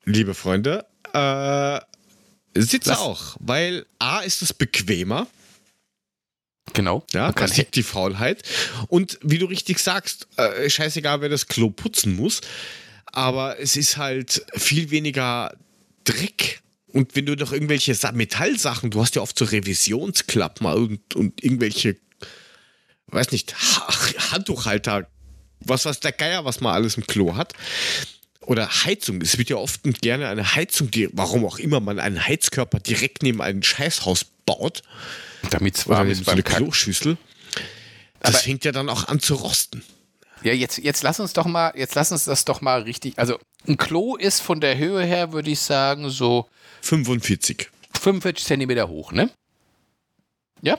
liebe 0.05 0.35
Freunde, 0.35 0.87
äh, 1.13 1.81
sitze 2.55 2.91
Lass- 2.91 2.99
auch, 2.99 3.37
weil 3.41 3.87
A 3.99 4.21
ist 4.21 4.43
es 4.43 4.53
bequemer, 4.53 5.27
Genau. 6.75 7.05
ja, 7.13 7.23
Man 7.25 7.35
da 7.35 7.41
kann 7.47 7.57
liegt 7.57 7.75
die 7.75 7.83
Faulheit. 7.83 8.43
Und 8.89 9.19
wie 9.23 9.39
du 9.39 9.47
richtig 9.47 9.79
sagst, 9.81 10.29
äh, 10.37 10.71
scheißegal, 10.71 11.21
wer 11.21 11.29
das 11.29 11.49
Klo 11.49 11.71
putzen 11.71 12.15
muss, 12.17 12.41
aber 13.07 13.59
es 13.59 13.77
ist 13.77 13.97
halt 13.97 14.45
viel 14.55 14.91
weniger 14.91 15.55
Dreck. 16.05 16.63
Und 16.87 17.17
wenn 17.17 17.27
du 17.27 17.35
noch 17.35 17.53
irgendwelche 17.53 17.95
Sa 17.95 18.13
Metallsachen, 18.13 18.91
du 18.91 19.01
hast 19.03 19.17
ja 19.17 19.23
oft 19.23 19.37
so 19.39 19.45
Revisionsklappen 19.45 20.67
und, 20.67 21.15
und 21.17 21.43
irgendwelche, 21.43 21.97
weiß 23.09 23.33
nicht, 23.33 23.55
ha 23.57 23.89
Handtuchhalter, 24.33 25.09
was 25.61 25.85
weiß 25.85 26.01
der 26.01 26.13
Geier, 26.13 26.45
was 26.45 26.61
man 26.61 26.75
alles 26.75 26.97
im 26.97 27.07
Klo 27.07 27.35
hat. 27.37 27.55
Oder 28.47 28.69
Heizung. 28.85 29.21
Es 29.23 29.39
wird 29.39 29.51
ja 29.51 29.57
oft 29.57 29.85
und 29.85 30.03
gerne 30.03 30.29
eine 30.29 30.55
Heizung, 30.55 30.91
die, 30.91 31.09
warum 31.13 31.45
auch 31.45 31.59
immer 31.59 31.81
man 31.81 31.99
einen 31.99 32.27
Heizkörper 32.27 32.81
direkt 32.81 33.23
neben 33.23 33.41
ein 33.41 33.63
Scheißhaus 33.63 34.25
baut 34.47 34.83
damit 35.51 35.77
es 35.77 35.89
warm 35.89 36.09
ist 36.11 36.25
so 36.25 36.31
eine. 36.31 36.43
Kloschüssel. 36.43 37.17
Das 38.21 38.35
Aber- 38.35 38.39
fängt 38.45 38.65
ja 38.65 38.73
dann 38.73 38.89
auch 38.89 39.09
an 39.09 39.21
zu 39.21 39.35
rosten. 39.35 39.83
Ja, 40.43 40.53
jetzt, 40.53 40.79
jetzt 40.79 41.03
lass 41.03 41.21
uns 41.21 41.33
doch 41.33 41.47
mal, 41.47 41.73
jetzt 41.77 41.95
lass 41.95 42.11
uns 42.11 42.25
das 42.25 42.45
doch 42.45 42.61
mal 42.61 42.83
richtig. 42.83 43.17
Also 43.19 43.39
ein 43.69 43.77
Klo 43.77 44.17
ist 44.17 44.41
von 44.41 44.61
der 44.61 44.77
Höhe 44.77 45.05
her, 45.05 45.33
würde 45.33 45.51
ich 45.51 45.61
sagen, 45.61 46.11
so 46.11 46.49
45. 46.83 47.71
45 48.01 48.45
Zentimeter 48.45 48.89
hoch, 48.89 49.13
ne? 49.13 49.31
Ja. 50.63 50.79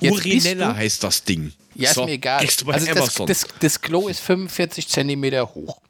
Jetzt 0.00 0.12
Urinella 0.12 0.76
heißt 0.76 1.02
das 1.02 1.24
Ding. 1.24 1.52
Ja, 1.74 1.88
ist 1.90 1.94
So, 1.94 2.04
mir 2.04 2.12
egal. 2.12 2.40
Also 2.40 2.64
das, 2.94 3.14
das, 3.26 3.46
das 3.58 3.80
Klo 3.80 4.08
ist 4.08 4.20
45 4.20 4.86
Zentimeter 4.88 5.52
hoch. 5.54 5.80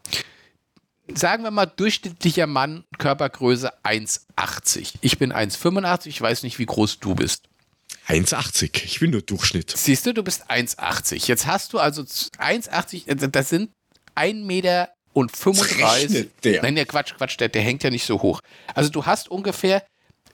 Sagen 1.15 1.43
wir 1.43 1.51
mal, 1.51 1.67
durchschnittlicher 1.67 2.47
Mann, 2.47 2.85
Körpergröße 2.99 3.73
1,80. 3.83 4.95
Ich 5.01 5.19
bin 5.19 5.33
1,85, 5.33 6.07
ich 6.07 6.21
weiß 6.21 6.43
nicht, 6.45 6.59
wie 6.59 6.67
groß 6.67 7.01
du 7.01 7.15
bist. 7.15 7.49
1,80. 8.09 8.85
Ich 8.85 9.01
bin 9.01 9.11
nur 9.11 9.23
Durchschnitt. 9.23 9.73
Siehst 9.77 10.07
du, 10.07 10.15
du 10.15 10.23
bist 10.23 10.51
1,80. 10.51 11.27
Jetzt 11.27 11.47
hast 11.47 11.73
du 11.73 11.79
also 11.79 12.03
1,80, 12.03 13.09
äh, 13.09 13.29
das 13.29 13.49
sind 13.49 13.71
1 14.15 14.45
Meter 14.45 14.91
und 15.13 15.37
35. 15.37 15.85
rechnet 15.85 16.45
der? 16.45 16.63
Nein, 16.63 16.75
der 16.75 16.87
Quatsch, 16.87 17.15
Quatsch, 17.17 17.39
der, 17.39 17.49
der 17.49 17.63
hängt 17.63 17.83
ja 17.83 17.91
nicht 17.91 18.05
so 18.05 18.21
hoch. 18.21 18.41
Also 18.75 18.91
du 18.91 19.05
hast 19.05 19.31
ungefähr, 19.31 19.85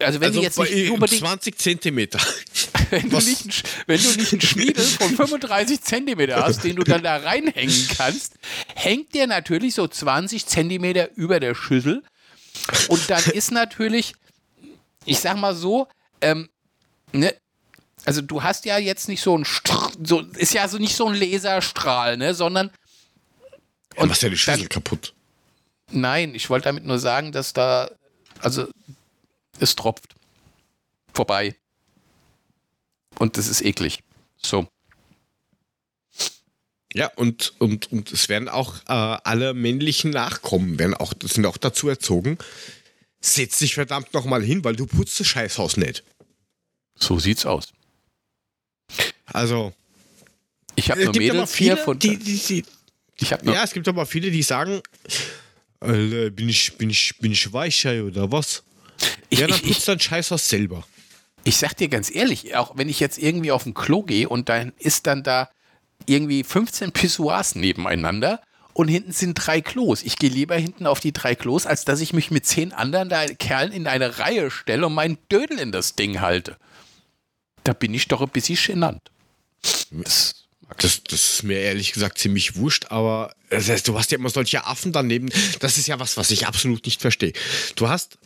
also 0.00 0.20
wenn 0.20 0.28
also 0.28 0.40
du 0.40 0.44
jetzt 0.44 0.58
nicht 0.58 0.90
unbedingt 0.90 1.20
20 1.20 1.58
Zentimeter. 1.58 2.20
wenn 2.90 3.08
du, 3.10 3.16
nicht, 3.18 3.42
einen 3.42 3.52
wenn 3.86 4.02
du 4.02 4.10
nicht 4.16 4.32
einen 4.32 4.40
Schniedel 4.40 4.84
von 4.84 5.14
35 5.16 5.80
Zentimeter 5.82 6.44
hast, 6.44 6.64
den 6.64 6.76
du 6.76 6.84
dann 6.84 7.02
da 7.02 7.16
reinhängen 7.16 7.88
kannst, 7.96 8.34
hängt 8.74 9.14
der 9.14 9.26
natürlich 9.26 9.74
so 9.74 9.86
20 9.88 10.46
Zentimeter 10.46 11.10
über 11.16 11.40
der 11.40 11.54
Schüssel. 11.54 12.02
Und 12.88 13.08
dann 13.10 13.22
ist 13.32 13.50
natürlich, 13.50 14.14
ich 15.04 15.18
sag 15.20 15.36
mal 15.36 15.54
so, 15.54 15.88
ähm, 16.20 16.48
ne, 17.12 17.34
also 18.04 18.22
du 18.22 18.42
hast 18.42 18.64
ja 18.64 18.78
jetzt 18.78 19.08
nicht 19.08 19.20
so 19.22 19.36
ein, 19.36 19.44
Str 19.44 19.90
so, 20.02 20.20
ist 20.20 20.54
ja 20.54 20.66
so 20.68 20.78
nicht 20.78 20.96
so 20.96 21.06
ein 21.08 21.14
Laserstrahl, 21.14 22.16
ne, 22.16 22.34
sondern, 22.34 22.70
Und 23.96 24.08
machst 24.08 24.22
ja 24.22 24.28
die 24.28 24.36
Schüssel 24.38 24.60
dann- 24.60 24.68
kaputt. 24.68 25.14
nein, 25.90 26.34
ich 26.34 26.48
wollte 26.50 26.64
damit 26.64 26.84
nur 26.84 26.98
sagen, 26.98 27.32
dass 27.32 27.52
da, 27.52 27.90
also, 28.40 28.68
es 29.60 29.74
tropft. 29.76 30.14
Vorbei. 31.12 31.56
Und 33.18 33.36
das 33.36 33.48
ist 33.48 33.62
eklig. 33.62 34.00
So. 34.42 34.68
Ja, 36.94 37.10
und, 37.16 37.52
und, 37.58 37.92
und 37.92 38.12
es 38.12 38.28
werden 38.28 38.48
auch 38.48 38.76
äh, 38.86 38.92
alle 39.24 39.52
männlichen 39.54 40.10
Nachkommen, 40.10 40.78
werden 40.78 40.94
auch, 40.94 41.12
sind 41.22 41.44
auch 41.46 41.58
dazu 41.58 41.88
erzogen. 41.88 42.38
Setz 43.20 43.58
dich 43.58 43.74
verdammt 43.74 44.14
nochmal 44.14 44.42
hin, 44.42 44.64
weil 44.64 44.76
du 44.76 44.86
putzt 44.86 45.20
das 45.20 45.26
Scheißhaus 45.26 45.76
nicht. 45.76 46.02
So 46.94 47.18
sieht's 47.18 47.44
aus. 47.44 47.68
Also, 49.26 49.74
Ich 50.76 50.90
habe 50.90 51.00
es 51.00 51.06
nur 51.06 51.16
Mädels 51.16 51.54
hier 51.54 51.74
viele, 51.74 51.84
von. 51.84 51.98
die, 51.98 52.16
die, 52.16 52.38
die, 52.38 52.64
ich 53.20 53.32
habe 53.32 53.44
nur. 53.44 53.54
ja, 53.54 53.64
es 53.64 53.72
gibt 53.72 53.86
aber 53.88 54.06
viele, 54.06 54.30
die 54.30 54.42
sagen, 54.42 54.80
Alter, 55.80 56.30
bin 56.30 56.48
ich, 56.48 56.76
bin 56.78 56.90
ich, 56.90 57.18
bin 57.18 57.32
ich 57.32 57.52
Weichei 57.52 58.02
oder 58.02 58.32
was? 58.32 58.62
ich, 59.28 59.40
ja, 59.40 59.46
dann 59.46 59.60
ich, 59.62 59.74
putzt 59.74 59.88
dein 59.88 60.00
Scheiß 60.00 60.30
was 60.30 60.48
selber. 60.48 60.86
Ich 61.44 61.56
sag 61.56 61.74
dir 61.74 61.88
ganz 61.88 62.14
ehrlich, 62.14 62.56
auch 62.56 62.76
wenn 62.76 62.88
ich 62.88 63.00
jetzt 63.00 63.18
irgendwie 63.18 63.52
auf 63.52 63.66
ein 63.66 63.74
Klo 63.74 64.02
gehe 64.02 64.28
und 64.28 64.48
dann 64.48 64.72
ist 64.78 65.06
dann 65.06 65.22
da 65.22 65.50
irgendwie 66.06 66.44
15 66.44 66.92
Pissoirs 66.92 67.54
nebeneinander 67.54 68.40
und 68.72 68.88
hinten 68.88 69.12
sind 69.12 69.34
drei 69.34 69.60
Klos. 69.60 70.02
Ich 70.02 70.18
gehe 70.18 70.30
lieber 70.30 70.56
hinten 70.56 70.86
auf 70.86 71.00
die 71.00 71.12
drei 71.12 71.34
Klos, 71.34 71.66
als 71.66 71.84
dass 71.84 72.00
ich 72.00 72.12
mich 72.12 72.30
mit 72.30 72.46
zehn 72.46 72.72
anderen 72.72 73.10
Kerlen 73.38 73.72
in 73.72 73.86
eine 73.86 74.18
Reihe 74.18 74.50
stelle 74.50 74.86
und 74.86 74.94
meinen 74.94 75.18
Dödel 75.30 75.58
in 75.58 75.72
das 75.72 75.96
Ding 75.96 76.20
halte. 76.20 76.56
Da 77.64 77.72
bin 77.72 77.92
ich 77.92 78.08
doch 78.08 78.20
ein 78.20 78.28
bisschen 78.28 78.74
genannt. 78.74 79.10
Das, 79.90 80.34
Das, 80.78 81.02
das 81.02 81.32
ist 81.32 81.42
mir 81.42 81.58
ehrlich 81.58 81.92
gesagt 81.92 82.18
ziemlich 82.18 82.56
wurscht, 82.56 82.86
aber 82.90 83.34
das 83.50 83.68
heißt, 83.68 83.88
du 83.88 83.98
hast 83.98 84.12
ja 84.12 84.18
immer 84.18 84.30
solche 84.30 84.64
Affen 84.66 84.92
daneben. 84.92 85.28
Das 85.60 85.78
ist 85.78 85.88
ja 85.88 85.98
was, 85.98 86.16
was 86.16 86.30
ich 86.30 86.46
absolut 86.46 86.84
nicht 86.84 87.00
verstehe. 87.00 87.32
Du 87.74 87.88
hast, 87.88 88.18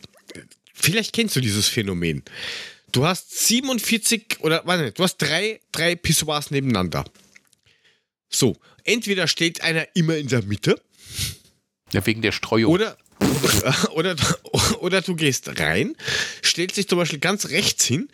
vielleicht 0.73 1.13
kennst 1.13 1.35
du 1.35 1.39
dieses 1.39 1.67
Phänomen. 1.67 2.21
Du 2.93 3.05
hast 3.05 3.47
47 3.47 4.37
oder, 4.41 4.61
warte, 4.65 4.91
du 4.91 5.03
hast 5.03 5.17
drei, 5.17 5.59
drei 5.71 5.95
Pissoirs 5.95 6.51
nebeneinander. 6.51 7.03
So, 8.29 8.55
entweder 8.83 9.27
steht 9.27 9.61
einer 9.63 9.87
immer 9.95 10.15
in 10.15 10.27
der 10.27 10.43
Mitte 10.43 10.79
ja, 11.91 12.05
wegen 12.05 12.21
der 12.21 12.31
Streuung. 12.31 12.71
oder, 12.71 12.95
oder, 13.95 14.15
oder 14.79 15.01
du 15.01 15.15
gehst 15.15 15.59
rein, 15.59 15.95
stellst 16.43 16.77
dich 16.77 16.87
zum 16.87 16.99
Beispiel 16.99 17.17
ganz 17.17 17.49
rechts 17.49 17.83
hin 17.85 18.09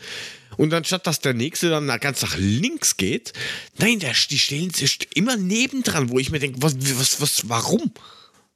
und 0.55 0.73
anstatt 0.73 1.05
dass 1.07 1.19
der 1.19 1.33
nächste 1.33 1.69
dann 1.69 1.87
ganz 1.99 2.21
nach 2.21 2.37
links 2.37 2.95
geht, 2.95 3.33
nein, 3.79 3.99
der, 3.99 4.13
die 4.29 4.39
stellen 4.39 4.69
sich 4.69 5.09
immer 5.13 5.35
nebendran, 5.35 6.09
wo 6.09 6.19
ich 6.19 6.31
mir 6.31 6.39
denke, 6.39 6.61
was, 6.61 6.75
was, 6.97 7.19
was, 7.19 7.49
warum? 7.49 7.91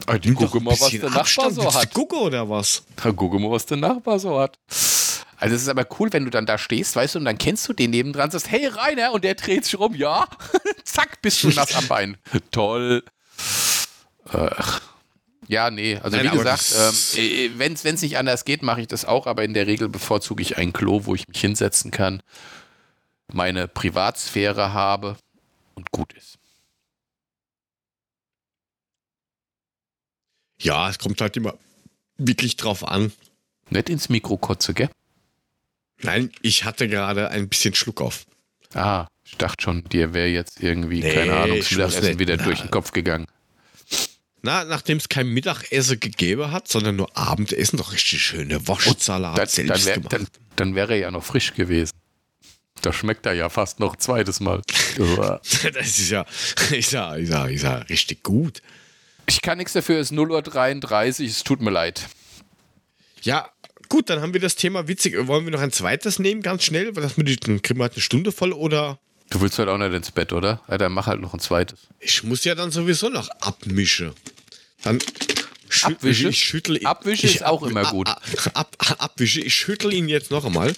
Ah, 0.05 0.17
die 0.17 0.33
gucke 0.33 0.61
mal, 0.61 0.71
was 0.71 0.89
der 0.89 1.01
Nachbar 1.03 1.21
Abstand. 1.21 1.55
so 1.55 1.73
hat. 1.73 1.93
gucken 1.93 2.19
oder 2.19 2.49
was? 2.49 2.83
Da 2.95 3.11
gucke 3.11 3.39
mal, 3.39 3.51
was 3.51 3.65
der 3.65 3.77
Nachbar 3.77 4.19
so 4.19 4.39
hat. 4.39 4.57
Also 5.43 5.57
es 5.57 5.63
ist 5.63 5.67
aber 5.67 5.85
cool, 5.99 6.13
wenn 6.13 6.23
du 6.23 6.29
dann 6.29 6.45
da 6.45 6.57
stehst, 6.57 6.95
weißt 6.95 7.15
du, 7.15 7.19
und 7.19 7.25
dann 7.25 7.37
kennst 7.37 7.67
du 7.67 7.73
den 7.73 7.89
nebendran, 7.89 8.31
sagst, 8.31 8.49
hey 8.49 8.65
Rainer, 8.65 9.11
und 9.11 9.25
der 9.25 9.35
dreht 9.35 9.65
sich 9.65 9.77
rum, 9.77 9.93
ja, 9.93 10.25
zack, 10.85 11.21
bist 11.21 11.43
du 11.43 11.49
nass 11.49 11.75
am 11.75 11.85
Bein. 11.89 12.15
Toll. 12.51 13.03
Ach. 14.29 14.81
Ja, 15.49 15.69
nee, 15.69 15.97
also 16.01 16.15
Nein, 16.15 16.31
wie 16.31 16.37
gesagt, 16.37 16.73
ähm, 17.17 17.59
wenn 17.59 17.73
es 17.73 18.01
nicht 18.01 18.17
anders 18.17 18.45
geht, 18.45 18.63
mache 18.63 18.79
ich 18.79 18.87
das 18.87 19.03
auch, 19.03 19.27
aber 19.27 19.43
in 19.43 19.53
der 19.53 19.67
Regel 19.67 19.89
bevorzuge 19.89 20.41
ich 20.41 20.55
ein 20.57 20.71
Klo, 20.71 21.03
wo 21.03 21.13
ich 21.13 21.27
mich 21.27 21.41
hinsetzen 21.41 21.91
kann, 21.91 22.23
meine 23.33 23.67
Privatsphäre 23.67 24.71
habe 24.71 25.17
und 25.75 25.91
gut 25.91 26.13
ist. 26.13 26.37
Ja, 30.61 30.89
es 30.89 30.99
kommt 30.99 31.19
halt 31.19 31.35
immer 31.35 31.55
wirklich 32.17 32.55
drauf 32.55 32.87
an. 32.87 33.11
Nicht 33.69 33.89
ins 33.89 34.07
Mikro 34.07 34.37
kotze, 34.37 34.73
gell? 34.73 34.89
Nein, 36.03 36.31
ich 36.41 36.65
hatte 36.65 36.87
gerade 36.87 37.29
ein 37.29 37.49
bisschen 37.49 37.73
Schluck 37.73 38.01
auf. 38.01 38.25
Ah, 38.73 39.07
ich 39.23 39.37
dachte 39.37 39.63
schon, 39.63 39.83
dir 39.85 40.13
wäre 40.13 40.27
jetzt 40.27 40.61
irgendwie, 40.61 40.99
Nee, 41.01 41.13
keine 41.13 41.35
Ahnung, 41.35 41.57
ich 41.57 41.69
das 41.69 41.95
Mittagessen 41.95 42.19
wieder 42.19 42.37
Na. 42.37 42.43
durch 42.43 42.61
den 42.61 42.71
Kopf 42.71 42.91
gegangen. 42.91 43.25
Na, 44.41 44.65
nachdem 44.65 44.97
es 44.97 45.07
kein 45.07 45.27
Mittagessen 45.27 45.99
gegeben 45.99 46.51
hat, 46.51 46.67
sondern 46.67 46.97
nur 46.97 47.15
Abendessen, 47.17 47.77
doch 47.77 47.93
richtig 47.93 48.21
schöne 48.21 48.67
Wurstsalat 48.67 49.37
dann, 49.37 49.47
selbst 49.47 49.69
dann, 49.69 49.85
wär, 49.85 49.93
gemacht. 49.95 50.13
dann, 50.13 50.27
dann 50.57 50.75
wäre 50.75 50.93
er 50.93 50.99
ja 50.99 51.11
noch 51.11 51.23
frisch 51.23 51.53
gewesen. 51.53 51.93
Da 52.81 52.91
schmeckt 52.91 53.25
er 53.25 53.33
ja 53.33 53.47
fast 53.47 53.79
noch 53.79 53.93
ein 53.93 53.99
zweites 53.99 54.41
Mal. 54.41 54.61
Das 55.73 55.99
ist 55.99 56.09
ja, 56.09 56.25
ist 56.71 56.91
ja, 56.91 57.15
ist 57.15 57.29
ja, 57.29 57.45
ist 57.45 57.63
ja 57.63 57.75
richtig 57.77 58.21
gut. 58.21 58.61
ich 59.25 59.41
kann 59.41 59.57
nichts 59.57 59.73
dafür, 59.73 59.99
es 59.99 60.11
ist 60.11 60.17
0.33 60.17 61.21
Uhr, 61.21 61.29
es 61.29 61.43
tut 61.43 61.61
mir 61.61 61.71
leid. 61.71 62.07
Ja, 63.21 63.49
gut, 63.93 64.09
dann 64.09 64.21
haben 64.21 64.33
wir 64.33 64.41
das 64.41 64.55
Thema 64.55 64.87
witzig. 64.87 65.15
Wollen 65.27 65.45
wir 65.45 65.51
noch 65.51 65.61
ein 65.61 65.71
zweites 65.71 66.17
nehmen, 66.17 66.41
ganz 66.41 66.63
schnell? 66.63 66.91
Dass 66.93 67.15
wir 67.15 67.23
die, 67.23 67.35
dann 67.37 67.61
kriegen 67.61 67.79
wir 67.79 67.83
halt 67.83 67.93
eine 67.93 68.01
Stunde 68.01 68.31
voll 68.31 68.51
oder? 68.51 68.97
Du 69.29 69.39
willst 69.39 69.59
halt 69.59 69.69
auch 69.69 69.77
nicht 69.77 69.93
ins 69.93 70.09
Bett, 70.11 70.33
oder? 70.33 70.61
Dann 70.67 70.91
mach 70.91 71.05
halt 71.05 71.21
noch 71.21 71.33
ein 71.33 71.39
zweites. 71.39 71.79
Ich 71.99 72.23
muss 72.23 72.43
ja 72.43 72.55
dann 72.55 72.71
sowieso 72.71 73.09
noch 73.09 73.29
abmischen. 73.39 74.11
Dann 74.81 74.97
Abwische? 75.83 76.29
Ich 76.29 76.39
schüttel 76.43 76.85
Abwische 76.85 77.27
ich 77.27 77.35
ist 77.35 77.45
auch 77.45 77.63
ab- 77.63 77.69
immer 77.69 77.83
gut. 77.91 78.07
Ab, 78.07 78.21
ab, 78.53 78.75
ab, 78.79 78.95
abwische. 78.99 79.41
Ich 79.41 79.53
schüttel 79.53 79.93
ihn 79.93 80.09
jetzt 80.09 80.31
noch 80.31 80.43
einmal. 80.45 80.73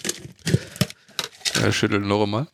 Ja, 1.54 1.72
schüttel 1.72 2.00
noch 2.00 2.22
einmal. 2.22 2.48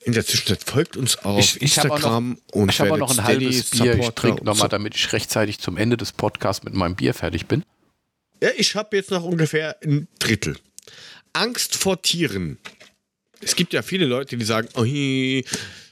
In 0.00 0.12
der 0.12 0.24
Zwischenzeit 0.24 0.62
folgt 0.64 0.96
uns 0.96 1.18
auf 1.18 1.40
Ich, 1.40 1.60
ich 1.60 1.78
habe 1.78 1.88
auch 1.92 1.98
noch, 1.98 1.98
Instagram 1.98 2.38
und 2.52 2.70
ich 2.70 2.80
hab 2.80 2.90
auch 2.92 2.96
noch 2.96 3.18
ein 3.18 3.24
halbes 3.24 3.70
Bier. 3.70 3.92
Ich 3.92 3.96
Supporter 3.96 4.14
trinke 4.14 4.40
und 4.40 4.46
nochmal, 4.46 4.68
damit 4.68 4.94
ich 4.94 5.12
rechtzeitig 5.12 5.58
zum 5.58 5.76
Ende 5.76 5.96
des 5.96 6.12
Podcasts 6.12 6.64
mit 6.64 6.72
meinem 6.74 6.94
Bier 6.94 7.14
fertig 7.14 7.46
bin. 7.46 7.64
Ja, 8.40 8.50
ich 8.56 8.74
habe 8.74 8.96
jetzt 8.96 9.10
noch 9.10 9.24
ungefähr 9.24 9.76
ein 9.82 10.08
Drittel. 10.18 10.56
Angst 11.32 11.76
vor 11.76 12.00
Tieren. 12.02 12.58
Es 13.40 13.56
gibt 13.56 13.72
ja 13.72 13.82
viele 13.82 14.06
Leute, 14.06 14.36
die 14.36 14.44
sagen, 14.44 14.68
oh, 14.74 14.84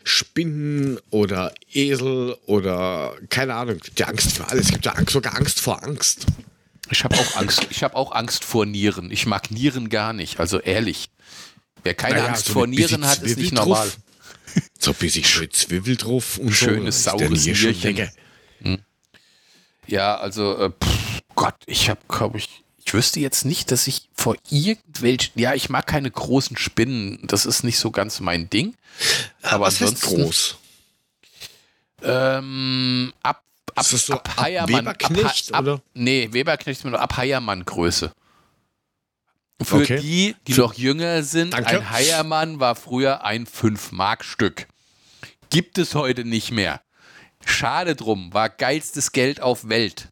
Spinnen 0.04 0.98
oder 1.10 1.52
Esel 1.72 2.36
oder 2.46 3.16
keine 3.28 3.54
Ahnung. 3.54 3.76
Es 3.76 3.86
gibt 3.86 4.00
ja 4.00 4.06
Angst 4.06 4.32
für 4.32 4.48
alles. 4.48 4.66
Es 4.66 4.72
gibt 4.72 4.86
ja 4.86 4.92
Angst, 4.92 5.12
sogar 5.12 5.34
Angst 5.36 5.60
vor 5.60 5.82
Angst. 5.82 6.26
Ich 6.90 7.02
habe 7.02 7.16
auch 7.16 7.36
Angst. 7.36 7.66
Ich 7.70 7.82
habe 7.82 7.96
auch 7.96 8.12
Angst 8.12 8.44
vor 8.44 8.66
Nieren. 8.66 9.10
Ich 9.10 9.26
mag 9.26 9.50
Nieren 9.50 9.88
gar 9.88 10.12
nicht. 10.12 10.38
Also 10.38 10.60
ehrlich. 10.60 11.10
Wer 11.82 11.94
keine 11.94 12.16
Naja, 12.16 12.28
Angst 12.28 12.46
so 12.46 12.52
vor 12.52 12.66
Nieren 12.66 13.06
hat, 13.06 13.22
ist 13.22 13.38
nicht 13.38 13.52
normal. 13.52 13.90
So 14.78 14.92
ein 14.92 14.96
bisschen 14.96 15.24
schön 15.24 15.50
Zwiebel 15.50 15.96
drauf 15.96 16.38
und 16.38 16.52
Schönes, 16.52 17.04
so. 17.04 17.10
Saures 17.10 17.44
Nierchen. 17.44 17.80
lecker. 17.82 18.08
Ja, 19.86 20.16
also, 20.16 20.56
äh, 20.56 20.70
pff, 20.70 20.95
Gott, 21.36 21.54
ich 21.66 21.88
habe, 21.88 22.00
glaube 22.08 22.38
ich, 22.38 22.64
ich 22.84 22.92
wüsste 22.94 23.20
jetzt 23.20 23.44
nicht, 23.44 23.70
dass 23.70 23.86
ich 23.86 24.08
vor 24.14 24.36
irgendwelchen, 24.50 25.32
ja, 25.40 25.54
ich 25.54 25.68
mag 25.68 25.86
keine 25.86 26.10
großen 26.10 26.56
Spinnen, 26.56 27.18
das 27.24 27.46
ist 27.46 27.62
nicht 27.62 27.78
so 27.78 27.90
ganz 27.90 28.18
mein 28.20 28.50
Ding. 28.50 28.74
Aber 29.42 29.66
Was 29.66 29.80
ansonsten, 29.80 30.22
groß? 30.22 30.56
Ähm, 32.02 33.12
ab, 33.22 33.42
ab, 33.74 33.84
Ist 33.84 33.92
das 33.92 34.06
so 34.06 34.14
ab 34.14 34.28
ab 34.30 34.44
Heiermann, 34.44 34.80
Weberknecht, 34.86 35.54
ab, 35.54 35.62
oder? 35.62 35.82
nee, 35.94 36.28
Weberknecht 36.32 36.80
ist 36.80 36.84
mir 36.84 36.90
nur 36.90 37.00
ab 37.00 37.16
Heiermann-Größe. 37.16 38.12
Für 39.62 39.76
Okay. 39.76 40.00
die, 40.00 40.36
die 40.46 40.54
noch 40.54 40.74
jünger 40.74 41.22
sind, 41.22 41.54
Danke. 41.54 41.68
ein 41.70 41.90
Heiermann 41.90 42.60
war 42.60 42.74
früher 42.76 43.24
ein 43.24 43.46
5-Mark-Stück. 43.46 44.66
Gibt 45.48 45.78
es 45.78 45.94
heute 45.94 46.24
nicht 46.24 46.50
mehr. 46.50 46.82
Schade 47.44 47.96
drum, 47.96 48.32
war 48.34 48.48
geilstes 48.50 49.12
Geld 49.12 49.40
auf 49.40 49.68
Welt. 49.68 50.08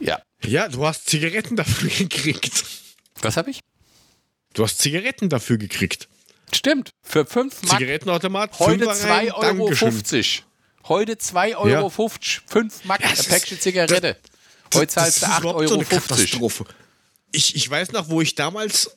Ja, 0.00 0.20
Ja, 0.44 0.68
du 0.68 0.84
hast 0.86 1.06
Zigaretten 1.08 1.56
dafür 1.56 1.88
gekriegt. 1.98 2.64
was 3.22 3.36
habe 3.36 3.50
ich? 3.50 3.60
Du 4.54 4.62
hast 4.64 4.78
Zigaretten 4.78 5.28
dafür 5.28 5.58
gekriegt. 5.58 6.08
Stimmt, 6.52 6.90
für 7.02 7.26
5 7.26 7.62
Mark. 7.64 7.78
Zigarettenautomat. 7.78 8.58
Heute 8.60 8.84
Fünfer 8.86 9.08
rein, 9.08 9.28
2,50 9.30 9.34
Euro. 9.34 9.68
Dankeschön. 9.70 10.42
Heute 10.88 11.12
2,50 11.14 11.56
Euro. 11.56 11.90
5 11.90 12.84
Mark, 12.84 13.00
Ja, 13.00 13.08
ein 13.08 13.16
das 13.16 13.26
Päckchen 13.26 13.60
Zigarette. 13.60 14.16
Heute 14.72 14.86
zahlst 14.88 15.22
du 15.22 15.26
ist 15.26 15.32
8,50 15.32 15.40
überhaupt 15.40 15.58
so 15.68 15.74
Euro. 15.74 15.74
eine 15.74 15.84
Katastrophe. 15.84 16.64
Ich, 17.32 17.56
ich 17.56 17.68
weiß 17.68 17.92
noch, 17.92 18.08
wo 18.08 18.20
ich 18.20 18.34
damals, 18.36 18.94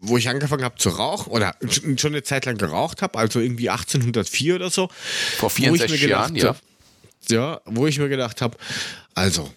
wo 0.00 0.16
ich 0.18 0.28
angefangen 0.28 0.64
habe 0.64 0.76
zu 0.76 0.88
rauchen 0.90 1.30
oder 1.30 1.54
schon 1.96 2.12
eine 2.12 2.22
Zeit 2.24 2.44
lang 2.46 2.58
geraucht 2.58 3.02
habe, 3.02 3.16
also 3.18 3.38
irgendwie 3.40 3.70
1804 3.70 4.56
oder 4.56 4.70
so. 4.70 4.88
Vor 5.38 5.50
wo 5.50 5.54
ich 5.54 5.60
mir 5.70 5.78
64 5.88 6.02
Jahren, 6.10 6.34
ja. 6.36 6.56
Ja, 7.28 7.60
wo 7.66 7.86
ich 7.86 7.98
mir 7.98 8.08
gedacht 8.08 8.40
habe, 8.42 8.56
also 9.14 9.52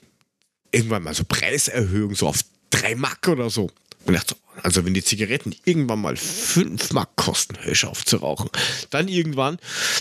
irgendwann 0.72 1.04
mal 1.04 1.14
so 1.14 1.24
Preiserhöhung 1.24 2.16
so 2.16 2.28
auf 2.28 2.42
3 2.72 2.96
Mark 2.96 3.28
oder 3.28 3.50
so. 3.50 3.70
Und 4.06 4.14
dachte, 4.14 4.36
so, 4.36 4.62
also 4.64 4.86
wenn 4.86 4.94
die 4.94 5.04
Zigaretten 5.04 5.56
irgendwann 5.66 6.02
mal 6.02 6.18
5 6.18 6.94
Mark 6.94 7.16
kosten, 7.16 7.56
hör 7.62 7.72
ich 7.72 7.86
auf 7.86 8.06
zu 8.06 8.18
rauchen. 8.18 8.50
Dann 8.90 9.08
irgendwann, 9.08 9.58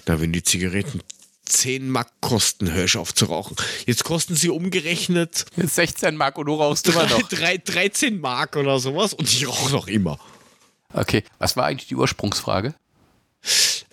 na 0.07 0.21
wenn 0.21 0.33
die 0.33 0.43
Zigaretten 0.43 1.01
10 1.45 1.91
Mark 1.91 2.09
kosten, 2.21 2.73
hör 2.73 2.85
ich 2.85 2.97
auf 2.97 3.15
zu 3.15 3.27
rauchen. 3.27 3.57
Jetzt 3.87 4.05
kosten 4.05 4.37
sie 4.37 4.51
umgerechnet 4.51 5.47
Jetzt 5.57 5.75
16 5.75 6.17
Mark 6.17 6.39
und 6.39 6.47
du 6.47 6.55
rauchst 6.55 6.89
immer 6.89 7.07
noch. 7.07 7.23
drei, 7.29 7.59
13 7.59 8.21
Mark 8.21 8.57
oder 8.57 8.79
sowas 8.79 9.13
und 9.13 9.29
ich 9.29 9.47
rauche 9.47 9.73
noch 9.73 9.89
immer. 9.89 10.19
Okay, 10.93 11.25
was 11.39 11.57
war 11.57 11.67
eigentlich 11.67 11.89
die 11.89 11.97
Ursprungsfrage? 11.97 12.75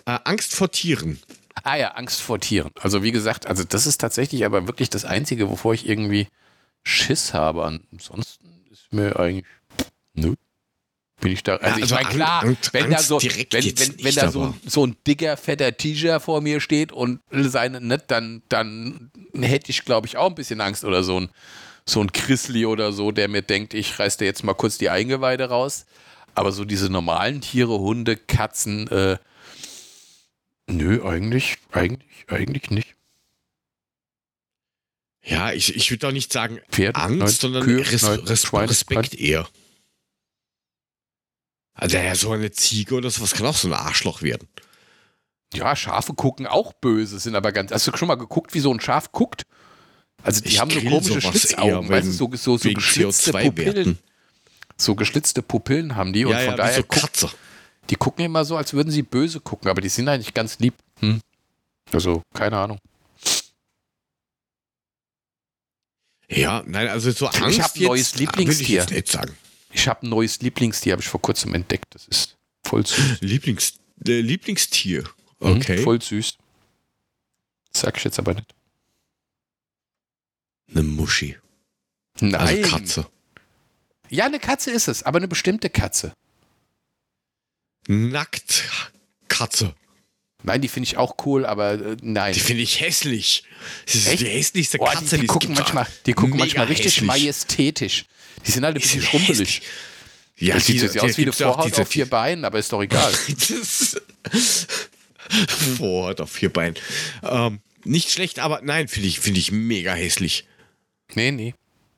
Äh, 0.06 0.18
Angst 0.24 0.54
vor 0.54 0.70
Tieren. 0.70 1.20
Ah 1.64 1.76
ja, 1.76 1.92
Angst 1.92 2.20
vor 2.20 2.40
Tieren. 2.40 2.70
Also 2.80 3.02
wie 3.02 3.12
gesagt, 3.12 3.46
also 3.46 3.64
das 3.64 3.86
ist 3.86 3.98
tatsächlich 3.98 4.44
aber 4.44 4.66
wirklich 4.66 4.90
das 4.90 5.04
Einzige, 5.04 5.50
wovor 5.50 5.74
ich 5.74 5.88
irgendwie 5.88 6.28
Schiss 6.88 7.34
habe. 7.34 7.64
Ansonsten 7.64 8.64
ist 8.70 8.92
mir 8.92 9.18
eigentlich, 9.18 9.44
nö. 10.14 10.34
Bin 11.20 11.32
ich 11.32 11.42
da, 11.42 11.56
also, 11.56 11.76
ich 11.78 11.82
also 11.82 11.94
meine, 11.96 12.08
klar, 12.10 12.42
Angst- 12.44 12.72
wenn 12.72 12.90
da 12.90 12.98
so, 12.98 13.20
wenn, 13.20 13.32
wenn, 13.50 14.04
wenn 14.04 14.14
da 14.14 14.30
so, 14.30 14.54
so 14.64 14.86
ein 14.86 14.96
dicker, 15.04 15.36
fetter 15.36 15.76
Tiger 15.76 16.20
vor 16.20 16.40
mir 16.40 16.60
steht 16.60 16.92
und 16.92 17.20
seine, 17.32 17.80
ne, 17.80 17.98
dann, 17.98 18.42
dann 18.48 19.10
hätte 19.34 19.70
ich, 19.70 19.84
glaube 19.84 20.06
ich, 20.06 20.16
auch 20.16 20.28
ein 20.28 20.36
bisschen 20.36 20.60
Angst 20.60 20.84
oder 20.84 21.02
so 21.02 21.18
ein, 21.18 21.30
so 21.84 22.00
ein 22.00 22.06
Grizzly 22.08 22.66
oder 22.66 22.92
so, 22.92 23.10
der 23.10 23.26
mir 23.26 23.42
denkt, 23.42 23.74
ich 23.74 23.98
reiß 23.98 24.16
dir 24.18 24.26
jetzt 24.26 24.44
mal 24.44 24.54
kurz 24.54 24.78
die 24.78 24.90
Eingeweide 24.90 25.48
raus. 25.48 25.86
Aber 26.36 26.52
so 26.52 26.64
diese 26.64 26.88
normalen 26.88 27.40
Tiere, 27.40 27.80
Hunde, 27.80 28.16
Katzen, 28.16 28.86
äh, 28.88 29.18
nö, 30.68 31.02
eigentlich, 31.04 31.56
eigentlich, 31.72 32.26
eigentlich 32.28 32.70
nicht. 32.70 32.94
Ja, 35.28 35.52
ich, 35.52 35.76
ich 35.76 35.90
würde 35.90 36.06
doch 36.06 36.12
nicht 36.12 36.32
sagen 36.32 36.60
Pferde, 36.70 36.98
Angst, 36.98 37.18
nein, 37.18 37.28
sondern 37.28 37.62
Kühe, 37.64 37.80
Res 37.80 38.02
nein, 38.02 38.20
Res 38.20 38.42
Schweine, 38.46 38.70
Respekt 38.70 39.14
eher. 39.14 39.46
Also 41.74 41.96
ja, 41.96 42.14
so 42.14 42.32
eine 42.32 42.50
Ziege 42.50 42.94
oder 42.94 43.10
sowas 43.10 43.32
kann 43.32 43.46
auch 43.46 43.56
so 43.56 43.68
ein 43.68 43.74
Arschloch 43.74 44.22
werden. 44.22 44.48
Ja, 45.54 45.76
Schafe 45.76 46.14
gucken 46.14 46.46
auch 46.46 46.72
böse, 46.72 47.18
sind 47.18 47.34
aber 47.34 47.52
ganz. 47.52 47.70
Hast 47.72 47.86
du 47.86 47.96
schon 47.96 48.08
mal 48.08 48.16
geguckt, 48.16 48.52
wie 48.54 48.60
so 48.60 48.72
ein 48.72 48.80
Schaf 48.80 49.12
guckt? 49.12 49.44
Also 50.22 50.40
die 50.40 50.48
Ich 50.48 50.60
haben 50.60 50.70
so 50.70 50.80
komische 50.80 51.20
Schlitzaugen, 51.20 51.88
weißt 51.88 52.08
du, 52.08 52.12
so, 52.12 52.30
so, 52.34 52.56
so 52.58 52.68
geschlitzte 52.72 53.32
Pupillen. 53.32 53.74
CO2-Werten. 53.74 53.98
So 54.76 54.94
geschlitzte 54.94 55.42
Pupillen 55.42 55.94
haben 55.96 56.12
die 56.12 56.24
und 56.24 56.32
Ja, 56.32 56.38
von 56.38 56.46
ja, 56.50 56.56
daher 56.56 56.76
so 56.76 56.82
Katze. 56.82 57.30
die 57.90 57.96
gucken 57.96 58.24
immer 58.24 58.44
so, 58.44 58.56
als 58.56 58.72
würden 58.72 58.90
sie 58.90 59.02
böse 59.02 59.40
gucken, 59.40 59.70
aber 59.70 59.80
die 59.80 59.88
sind 59.88 60.08
eigentlich 60.08 60.34
ganz 60.34 60.58
lieb. 60.58 60.74
Hm. 61.00 61.20
Also, 61.92 62.22
keine 62.34 62.58
Ahnung. 62.58 62.78
Ja, 66.30 66.62
nein, 66.66 66.88
also 66.88 67.10
so 67.10 67.28
Ich 67.32 67.40
Angst 67.42 67.60
hab 67.62 67.74
ein 67.76 67.82
neues 67.84 68.14
Will 68.14 68.22
ich 68.22 68.26
Lieblingstier. 68.36 68.86
jetzt 68.90 69.12
sagen. 69.12 69.36
Ich 69.72 69.88
habe 69.88 70.06
ein 70.06 70.10
neues 70.10 70.40
Lieblingstier, 70.40 70.92
habe 70.92 71.02
ich 71.02 71.08
vor 71.08 71.20
kurzem 71.22 71.54
entdeckt. 71.54 71.86
Das 71.94 72.06
ist 72.08 72.36
voll 72.64 72.84
süß. 72.86 73.20
Lieblings, 73.20 73.74
äh, 74.06 74.20
Lieblingstier. 74.20 75.02
Mhm, 75.40 75.56
Okay. 75.56 75.78
Voll 75.82 76.00
süß. 76.02 76.36
Sag 77.74 77.96
ich 77.96 78.04
jetzt 78.04 78.18
aber 78.18 78.34
nicht. 78.34 78.54
Eine 80.70 80.82
Muschi. 80.82 81.36
Nein. 82.20 82.34
Also 82.34 82.62
Katze. 82.76 83.06
Ja, 84.10 84.26
eine 84.26 84.38
Katze 84.40 84.70
ist 84.70 84.88
es, 84.88 85.02
aber 85.02 85.18
eine 85.18 85.28
bestimmte 85.28 85.70
Katze. 85.70 86.12
Nackt 87.86 88.68
Katze. 89.28 89.74
Nein, 90.44 90.60
die 90.60 90.68
finde 90.68 90.86
ich 90.86 90.96
auch 90.96 91.16
cool, 91.26 91.44
aber 91.44 91.72
äh, 91.72 91.96
nein. 92.00 92.32
Die 92.32 92.38
finde 92.40 92.62
ich 92.62 92.80
hässlich. 92.80 93.42
Das 93.86 93.94
ist 93.96 94.06
Echt? 94.06 94.20
die 94.22 94.26
hässlichste 94.26 94.78
Oh, 94.80 94.84
Katze, 94.84 95.16
die, 95.16 95.22
die 95.22 95.26
es 95.26 95.32
gucken 95.32 95.54
manchmal, 95.54 95.86
die 96.06 96.12
gucken 96.12 96.30
Mega 96.32 96.44
manchmal 96.44 96.66
richtig 96.66 96.86
hässlich. 96.86 97.06
majestätisch. 97.06 98.04
Die 98.46 98.50
sind 98.52 98.64
halt 98.64 98.76
ein 98.76 98.80
Die 98.80 98.86
bisschen 98.86 99.02
schrumpelig. 99.02 99.62
Ja, 100.36 100.54
das 100.54 100.66
sieht 100.66 100.80
jetzt 100.82 100.96
aus 101.00 101.18
wie 101.18 101.22
eine 101.22 101.32
Vorhaut 101.32 101.66
diese- 101.66 101.82
auf 101.82 101.88
vier 101.88 102.06
Beinen, 102.08 102.44
aber 102.44 102.60
ist 102.60 102.72
doch 102.72 102.80
egal. 102.80 103.12
Vorhaut 105.76 106.20
auf 106.20 106.30
vier 106.30 106.52
Beinen. 106.52 106.76
Ähm, 107.22 107.60
nicht 107.84 108.10
schlecht, 108.10 108.38
aber 108.38 108.60
nein, 108.62 108.86
finde 108.88 109.08
ich, 109.08 109.18
finde 109.20 109.40
ich 109.40 109.50
mega 109.50 109.92
hässlich. 109.94 110.46
nee, 111.14 111.30
nee. 111.32 111.54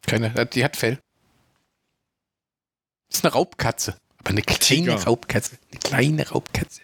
Keine, 0.07 0.47
die 0.47 0.64
hat 0.64 0.76
Fell. 0.76 0.99
Das 3.11 3.18
ist 3.18 3.24
eine 3.24 3.34
Raubkatze. 3.34 3.99
Aber 4.18 4.30
eine 4.30 4.41
kleine 4.43 4.59
Tiger. 4.59 4.95
Raubkatze. 5.05 5.59
Eine 5.70 5.80
kleine 5.80 6.28
Raubkatze. 6.30 6.80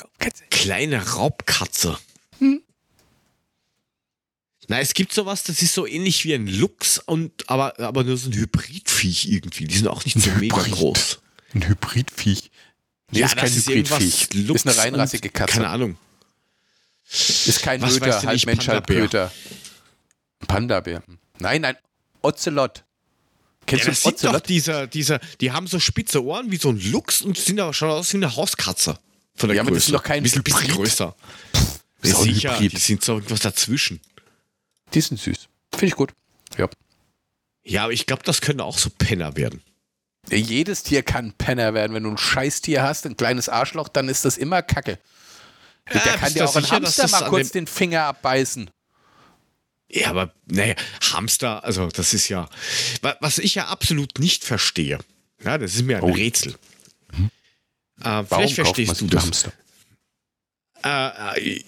Raubkatze. 0.00 0.44
Kleine 0.50 1.06
Raubkatze. 1.14 1.98
Hm. 2.38 2.62
Na, 4.68 4.80
es 4.80 4.94
gibt 4.94 5.12
sowas, 5.12 5.42
das 5.44 5.60
ist 5.60 5.74
so 5.74 5.86
ähnlich 5.86 6.24
wie 6.24 6.34
ein 6.34 6.46
Luchs, 6.46 6.98
und, 6.98 7.48
aber, 7.50 7.78
aber 7.80 8.04
nur 8.04 8.16
so 8.16 8.30
ein 8.30 8.32
Hybridviech 8.34 9.26
irgendwie. 9.26 9.64
Die 9.66 9.74
sind 9.76 9.88
auch 9.88 10.04
nicht 10.04 10.18
so 10.18 10.30
Ein 10.30 10.40
mega 10.40 10.56
Hybrid. 10.56 10.72
groß. 10.72 11.18
Ein 11.54 11.68
Hybridviech. 11.68 12.50
Nee, 13.10 13.20
Ja, 13.20 13.26
ist 13.26 13.36
kein 13.36 13.44
das 13.46 13.56
ist 13.56 13.68
irgendwas 13.68 13.98
Hybridviech. 14.00 14.46
Luchs 14.46 14.64
Ist 14.64 14.66
eine 14.68 14.78
reinrassige 14.78 15.28
Katze. 15.30 15.54
Keine 15.54 15.68
Ahnung. 15.68 15.96
Ist 17.10 17.60
kein 17.62 17.82
Was 17.82 17.98
du 17.98 18.06
halb 18.06 18.32
nicht, 18.32 18.46
Mensch, 18.46 18.68
halb 18.68 18.86
Panda-Bär? 18.86 19.00
Köter. 19.02 19.32
Panda-Bär. 20.48 21.02
Nein, 21.38 21.60
nein, 21.60 21.76
Ocelot. 22.22 22.84
Kennst 23.66 23.84
Ja, 23.84 23.90
du 23.90 23.90
das 23.92 24.02
sieht 24.02 24.14
doch 24.24 24.28
Ocelot? 24.30 24.48
dieser, 24.48 24.86
dieser, 24.86 25.18
die 25.40 25.52
haben 25.52 25.66
so 25.66 25.78
spitze 25.80 26.24
Ohren 26.24 26.50
wie 26.50 26.56
so 26.56 26.70
ein 26.70 26.80
Luchs 26.90 27.20
und 27.20 27.36
sehen 27.36 27.60
aber 27.60 27.74
schon 27.74 27.90
aus 27.90 28.12
wie 28.12 28.16
eine 28.18 28.34
Hauskatze. 28.34 28.98
Von 29.34 29.48
der 29.48 29.56
Ja, 29.56 29.62
aber 29.62 29.70
das 29.70 29.78
Größe. 29.78 29.86
sind 29.86 29.94
doch 29.94 30.02
kein 30.02 30.22
bisschen, 30.22 30.42
bisschen 30.42 30.62
Hybrid. 30.62 30.76
größer. 30.76 31.16
Ja, 32.04 32.16
ein 32.18 32.22
sicher, 32.24 32.58
die 32.58 32.68
sind 32.76 33.04
so 33.04 33.14
irgendwas 33.14 33.40
dazwischen. 33.40 34.00
Die 34.94 35.00
sind 35.00 35.18
süß. 35.20 35.48
Finde 35.72 35.86
ich 35.86 35.94
gut. 35.94 36.12
Ja. 36.58 36.68
Ja, 37.64 37.84
aber 37.84 37.92
ich 37.92 38.06
glaube, 38.06 38.22
das 38.24 38.40
können 38.40 38.60
auch 38.60 38.76
so 38.78 38.90
Penner 38.90 39.36
werden. 39.36 39.62
Jedes 40.30 40.82
Tier 40.82 41.02
kann 41.02 41.26
ein 41.26 41.32
Penner 41.32 41.74
werden. 41.74 41.94
Wenn 41.94 42.02
du 42.04 42.10
ein 42.10 42.18
Scheißtier 42.18 42.82
hast, 42.82 43.06
ein 43.06 43.16
kleines 43.16 43.48
Arschloch, 43.48 43.88
dann 43.88 44.08
ist 44.08 44.24
das 44.24 44.36
immer 44.36 44.62
Kacke. 44.62 44.98
Ja, 45.92 46.00
Der 46.00 46.12
kann 46.18 46.32
dir 46.34 46.44
auch 46.48 46.54
ein 46.54 46.62
sicher, 46.62 46.76
Hamster 46.76 47.08
mal 47.08 47.28
kurz 47.28 47.50
den 47.50 47.66
Finger 47.66 48.02
abbeißen. 48.02 48.70
Ja, 49.88 50.10
aber 50.10 50.32
naja, 50.46 50.74
Hamster, 51.12 51.64
also 51.64 51.88
das 51.88 52.14
ist 52.14 52.28
ja, 52.28 52.48
wa- 53.02 53.16
was 53.20 53.38
ich 53.38 53.54
ja 53.56 53.66
absolut 53.66 54.18
nicht 54.18 54.44
verstehe. 54.44 54.98
Ja, 55.44 55.58
das 55.58 55.74
ist 55.74 55.82
mir 55.82 55.98
ein 55.98 56.02
Oh. 56.04 56.12
Rätsel. 56.12 56.54
Warum 58.02 58.26
vielleicht 58.26 58.56
kauft 58.56 58.58
man 58.58 58.86
verstehst 58.86 59.00
du 59.00 59.06
das. 59.06 59.24
Hamster? 59.24 59.52
Äh, 60.84 61.62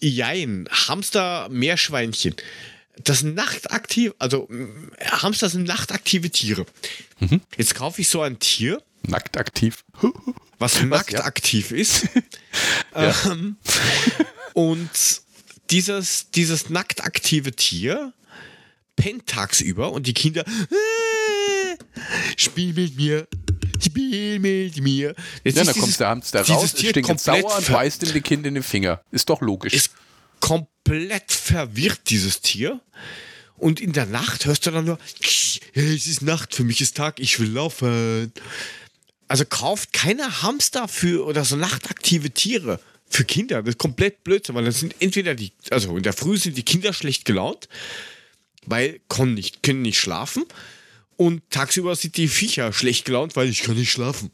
jein, 0.00 0.68
Hamster, 0.70 1.48
Meerschweinchen. 1.50 2.34
Das 3.04 3.20
sind 3.20 3.34
nachtaktiv, 3.34 4.14
also 4.18 4.48
Hamster 5.00 5.50
sind 5.50 5.64
nachtaktive 5.64 6.30
Tiere. 6.30 6.64
Mhm. 7.20 7.42
Jetzt 7.58 7.74
kaufe 7.74 8.00
ich 8.00 8.08
so 8.08 8.22
ein 8.22 8.38
Tier, 8.38 8.82
Nackt 9.08 9.36
aktiv. 9.36 9.84
was 10.58 10.82
nacktaktiv 10.82 11.70
ist. 11.70 12.08
ähm, 12.94 13.56
und 14.54 14.90
dieses, 15.70 16.30
dieses 16.30 16.70
nacktaktive 16.70 17.52
Tier 17.52 18.12
pennt 18.96 19.26
tagsüber 19.26 19.92
und 19.92 20.06
die 20.06 20.14
Kinder 20.14 20.44
äh, 20.46 20.74
spiel 22.36 22.72
mit 22.72 22.96
mir, 22.96 23.26
spiel 23.82 24.38
mit 24.38 24.80
mir. 24.80 25.14
Jetzt 25.44 25.56
Ja, 25.56 25.64
dann 25.64 25.74
dieses- 25.74 25.80
kommt 25.88 26.00
der 26.00 26.08
Hamster 26.08 26.42
dieses 26.42 26.56
raus, 26.74 26.92
komplett 27.02 27.18
sauer 27.20 27.56
und 27.58 27.68
beißt 27.72 28.02
dem 28.02 28.12
die 28.12 28.20
Kind 28.20 28.46
in 28.46 28.54
den 28.54 28.62
Finger. 28.62 29.00
Ist 29.10 29.28
doch 29.28 29.40
logisch. 29.40 29.72
ist 29.72 29.90
komplett 30.40 31.32
verwirrt, 31.32 32.00
dieses 32.10 32.40
Tier. 32.40 32.80
Und 33.58 33.80
in 33.80 33.92
der 33.92 34.04
Nacht 34.06 34.44
hörst 34.44 34.66
du 34.66 34.70
dann 34.70 34.84
nur, 34.84 34.98
es 35.22 36.06
ist 36.06 36.20
Nacht, 36.22 36.54
für 36.54 36.62
mich 36.64 36.80
ist 36.82 36.96
Tag, 36.96 37.18
ich 37.20 37.40
will 37.40 37.48
laufen. 37.50 38.32
Also 39.28 39.44
kauft 39.46 39.92
keine 39.94 40.42
Hamster 40.42 40.88
für 40.88 41.24
oder 41.24 41.44
so 41.44 41.56
nachtaktive 41.56 42.30
Tiere 42.30 42.80
für 43.08 43.24
Kinder. 43.24 43.62
Das 43.62 43.70
ist 43.74 43.78
komplett 43.78 44.22
Blödsinn, 44.24 44.54
weil 44.54 44.64
das 44.66 44.80
sind 44.80 44.94
entweder 45.00 45.34
die, 45.34 45.52
also 45.70 45.96
in 45.96 46.02
der 46.02 46.12
Früh 46.12 46.36
sind 46.36 46.56
die 46.58 46.62
Kinder 46.64 46.92
schlecht 46.92 47.24
gelaunt, 47.24 47.68
weil 48.66 49.00
können 49.08 49.34
nicht, 49.34 49.62
können 49.62 49.82
nicht 49.82 49.98
schlafen. 49.98 50.44
Und 51.16 51.42
tagsüber 51.50 51.96
sind 51.96 52.16
die 52.16 52.28
Viecher 52.28 52.72
schlecht 52.72 53.04
gelaunt, 53.04 53.36
weil 53.36 53.48
ich 53.48 53.62
kann 53.62 53.76
nicht 53.76 53.90
schlafen. 53.90 54.30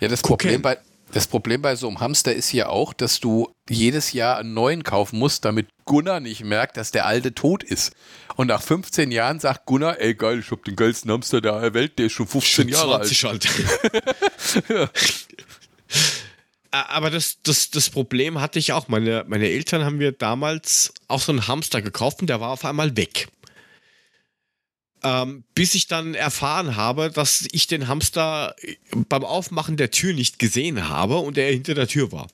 Ja, 0.00 0.08
das. 0.08 0.22
Problem, 0.22 0.62
bei, 0.62 0.78
das 1.12 1.26
Problem 1.26 1.62
bei 1.62 1.76
so 1.76 1.88
einem 1.88 2.00
Hamster 2.00 2.34
ist 2.34 2.52
ja 2.52 2.68
auch, 2.68 2.92
dass 2.92 3.20
du 3.20 3.52
jedes 3.68 4.12
Jahr 4.12 4.38
einen 4.38 4.54
neuen 4.54 4.82
kaufen 4.82 5.18
musst, 5.18 5.44
damit 5.44 5.68
Gunnar 5.84 6.20
nicht 6.20 6.42
merkt, 6.42 6.76
dass 6.76 6.90
der 6.90 7.06
alte 7.06 7.34
tot 7.34 7.62
ist. 7.62 7.92
Und 8.36 8.48
nach 8.48 8.62
15 8.62 9.10
Jahren 9.10 9.40
sagt 9.40 9.66
Gunnar, 9.66 10.00
ey 10.00 10.14
geil, 10.14 10.40
ich 10.40 10.50
hab 10.50 10.64
den 10.64 10.76
geilsten 10.76 11.10
Hamster 11.10 11.40
der 11.40 11.74
Welt, 11.74 11.98
der 11.98 12.06
ist 12.06 12.12
schon 12.12 12.26
15 12.26 12.68
Jahre 12.68 12.96
alt. 12.96 13.08
20 13.08 13.66
alt. 14.68 14.90
Aber 16.70 17.10
das, 17.10 17.38
das, 17.42 17.70
das 17.70 17.88
Problem 17.88 18.40
hatte 18.40 18.58
ich 18.58 18.72
auch. 18.72 18.88
Meine, 18.88 19.24
meine 19.26 19.48
Eltern 19.48 19.84
haben 19.84 19.96
mir 19.96 20.12
damals 20.12 20.92
auch 21.08 21.20
so 21.20 21.32
einen 21.32 21.48
Hamster 21.48 21.80
gekauft 21.80 22.20
und 22.20 22.26
der 22.26 22.40
war 22.40 22.50
auf 22.50 22.64
einmal 22.64 22.96
weg. 22.96 23.28
Ähm, 25.06 25.44
bis 25.54 25.76
ich 25.76 25.86
dann 25.86 26.14
erfahren 26.14 26.74
habe, 26.74 27.12
dass 27.12 27.46
ich 27.52 27.68
den 27.68 27.86
Hamster 27.86 28.56
beim 29.08 29.22
Aufmachen 29.22 29.76
der 29.76 29.92
Tür 29.92 30.12
nicht 30.14 30.40
gesehen 30.40 30.88
habe 30.88 31.18
und 31.18 31.38
er 31.38 31.52
hinter 31.52 31.74
der 31.74 31.86
Tür 31.86 32.10
war. 32.10 32.26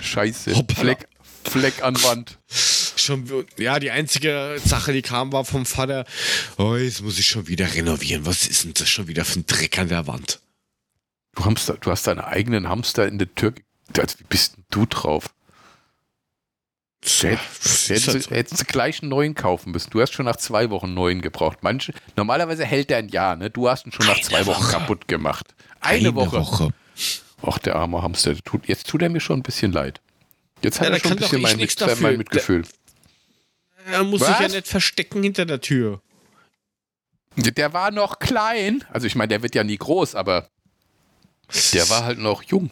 Scheiße. 0.00 0.54
Hoppala. 0.54 0.80
Fleck, 0.80 1.08
Fleck 1.42 1.82
an 1.82 2.00
Wand. 2.04 2.38
Schon, 2.94 3.28
ja, 3.56 3.80
die 3.80 3.90
einzige 3.90 4.60
Sache, 4.64 4.92
die 4.92 5.02
kam, 5.02 5.32
war 5.32 5.44
vom 5.44 5.66
Vater, 5.66 6.04
oh, 6.58 6.76
jetzt 6.76 7.02
muss 7.02 7.18
ich 7.18 7.26
schon 7.26 7.48
wieder 7.48 7.72
renovieren. 7.74 8.26
Was 8.26 8.46
ist 8.46 8.64
denn 8.64 8.74
das 8.74 8.88
schon 8.88 9.08
wieder 9.08 9.24
für 9.24 9.40
ein 9.40 9.46
Dreck 9.46 9.78
an 9.78 9.88
der 9.88 10.06
Wand? 10.06 10.40
Du, 11.34 11.44
Hamster, 11.44 11.78
du 11.80 11.90
hast 11.90 12.06
deinen 12.06 12.20
eigenen 12.20 12.68
Hamster 12.68 13.06
in 13.06 13.18
der 13.18 13.34
Tür. 13.34 13.54
Also, 13.96 14.18
Wie 14.18 14.24
bist 14.28 14.56
denn 14.56 14.64
du 14.70 14.84
drauf? 14.84 15.30
So, 17.04 17.28
Hätt- 17.28 17.38
das 17.62 17.66
ist 17.66 17.88
Hättest 17.90 18.08
halt 18.08 18.30
du 18.30 18.34
hättest 18.34 18.60
du 18.60 18.64
gleich 18.64 19.02
einen 19.02 19.10
neuen 19.10 19.34
kaufen 19.34 19.70
müssen. 19.72 19.90
Du 19.90 20.00
hast 20.00 20.12
schon 20.12 20.26
nach 20.26 20.36
zwei 20.36 20.68
Wochen 20.70 20.86
einen 20.86 20.94
neuen 20.94 21.20
gebraucht. 21.22 21.58
Manche, 21.62 21.92
normalerweise 22.16 22.64
hält 22.64 22.90
der 22.90 22.98
ein 22.98 23.08
Jahr, 23.08 23.36
ne? 23.36 23.50
Du 23.50 23.68
hast 23.68 23.86
ihn 23.86 23.92
schon 23.92 24.06
nach 24.06 24.14
Eine 24.16 24.22
zwei 24.24 24.46
Wochen 24.46 24.62
Woche. 24.64 24.72
kaputt 24.72 25.08
gemacht. 25.08 25.54
Eine, 25.80 25.98
Eine 25.98 26.14
Woche. 26.16 26.32
Woche. 26.40 26.70
Ach, 27.42 27.58
der 27.58 27.76
arme 27.76 28.02
Hamster. 28.02 28.34
der 28.34 28.42
Tut, 28.42 28.66
jetzt 28.66 28.88
tut 28.88 29.00
er 29.02 29.08
mir 29.10 29.20
schon 29.20 29.38
ein 29.38 29.42
bisschen 29.44 29.70
leid. 29.72 30.00
Jetzt 30.62 30.80
hat 30.80 30.88
Ja, 30.88 30.94
er 30.94 31.00
schon 31.00 31.12
ein 31.12 31.16
bisschen 31.18 31.40
mein, 31.40 31.56
Mit, 31.56 31.80
dafür. 31.80 31.96
mein 32.08 32.18
Mitgefühl. 32.18 32.62
Er 33.86 34.02
muss 34.02 34.20
sich 34.20 34.28
ja 34.30 34.44
Was? 34.46 34.52
nicht 34.52 34.66
verstecken 34.66 35.22
hinter 35.22 35.46
der 35.46 35.60
Tür. 35.60 36.02
Der 37.36 37.72
war 37.72 37.92
noch 37.92 38.18
klein. 38.18 38.84
Also 38.90 39.06
ich 39.06 39.14
meine, 39.14 39.28
der 39.28 39.42
wird 39.44 39.54
ja 39.54 39.62
nie 39.62 39.76
groß, 39.78 40.16
aber 40.16 40.48
der 41.72 41.88
war 41.88 42.04
halt 42.04 42.18
noch 42.18 42.42
jung. 42.42 42.70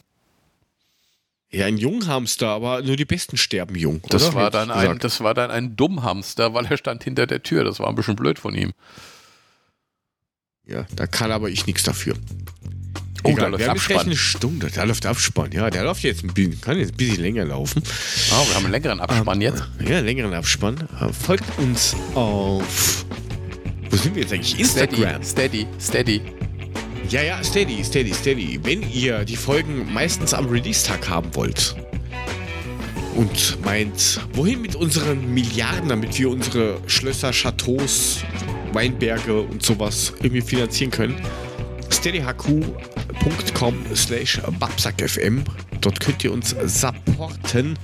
Ja, 1.57 1.65
ein 1.65 1.79
Junghamster, 1.79 2.49
aber 2.49 2.83
nur 2.83 2.97
die 2.97 3.07
Besten 3.07 3.39
sterben 3.39 3.77
jung. 3.77 4.03
Das 4.11 4.25
oder? 4.25 4.35
war 4.35 4.51
dann 4.51 4.71
ein, 4.71 4.99
das 4.99 5.23
war 5.23 5.33
dann 5.33 5.51
ein 5.51 5.75
Dummhamster, 5.75 6.53
weil 6.53 6.67
er 6.67 6.77
stand 6.77 7.03
hinter 7.03 7.27
der 7.27 7.43
Tür. 7.43 7.65
Das 7.65 7.81
war 7.81 7.89
ein 7.89 7.95
bisschen 7.95 8.15
blöd 8.15 8.39
von 8.39 8.55
ihm. 8.55 8.73
Ja, 10.67 10.85
da 10.95 11.07
kann 11.07 11.33
aber 11.33 11.49
ich 11.49 11.67
nichts 11.67 11.83
dafür. 11.83 12.15
Oh, 13.23 13.29
da 13.29 13.31
Egal, 13.31 13.51
läuft 13.53 13.61
wir 13.61 13.69
haben 13.71 13.77
jetzt 13.77 13.87
gleich 13.87 13.97
Abspann. 13.97 14.07
eine 14.07 14.17
Stunde. 14.17 14.71
Da 14.71 14.85
läuft 14.85 15.07
Abspann. 15.07 15.53
Ja, 15.53 15.71
der 15.71 15.85
läuft 15.85 16.03
jetzt 16.03 16.25
ein 16.25 16.35
bisschen, 16.35 16.61
kann 16.61 16.79
jetzt 16.79 16.93
ein 16.93 16.97
bisschen 16.99 17.23
länger 17.23 17.47
laufen. 17.47 17.83
Oh, 17.83 18.47
wir 18.49 18.55
haben 18.55 18.65
einen 18.65 18.73
längeren 18.73 19.01
Abspann 19.01 19.41
jetzt. 19.41 19.65
Ja, 19.81 20.01
längeren 20.01 20.35
Abspann. 20.35 20.87
Äh, 21.01 21.11
Folgt 21.11 21.59
uns 21.59 21.97
auf. 22.15 23.07
Wo 23.89 23.97
sind 23.97 24.15
wir 24.15 24.25
jetzt 24.25 24.33
eigentlich? 24.35 24.53
Steady, 24.67 24.97
Instagram. 24.97 25.23
steady, 25.23 25.67
steady. 25.81 26.21
Ja, 27.09 27.23
ja, 27.23 27.45
steady, 27.45 27.85
steady, 27.85 28.13
steady. 28.13 28.59
Wenn 28.65 28.83
ihr 28.91 29.25
die 29.25 29.37
Folgen 29.37 29.93
meistens 29.93 30.35
am 30.35 30.47
Release-Tag 30.47 31.09
haben 31.09 31.33
wollt 31.35 31.77
und 33.15 33.65
meint, 33.65 34.21
wohin 34.33 34.61
mit 34.61 34.75
unseren 34.75 35.33
Milliarden, 35.33 35.89
damit 35.89 36.19
wir 36.19 36.29
unsere 36.29 36.81
Schlösser, 36.89 37.31
Chateaus, 37.31 38.25
Weinberge 38.73 39.41
und 39.41 39.63
sowas 39.63 40.15
irgendwie 40.21 40.41
finanzieren 40.41 40.91
können, 40.91 41.15
steadyhq.com 41.91 43.75
slash 43.95 44.41
babsackfm. 44.59 45.45
Dort 45.81 46.01
könnt 46.01 46.25
ihr 46.25 46.33
uns 46.33 46.57
supporten. 46.65 47.79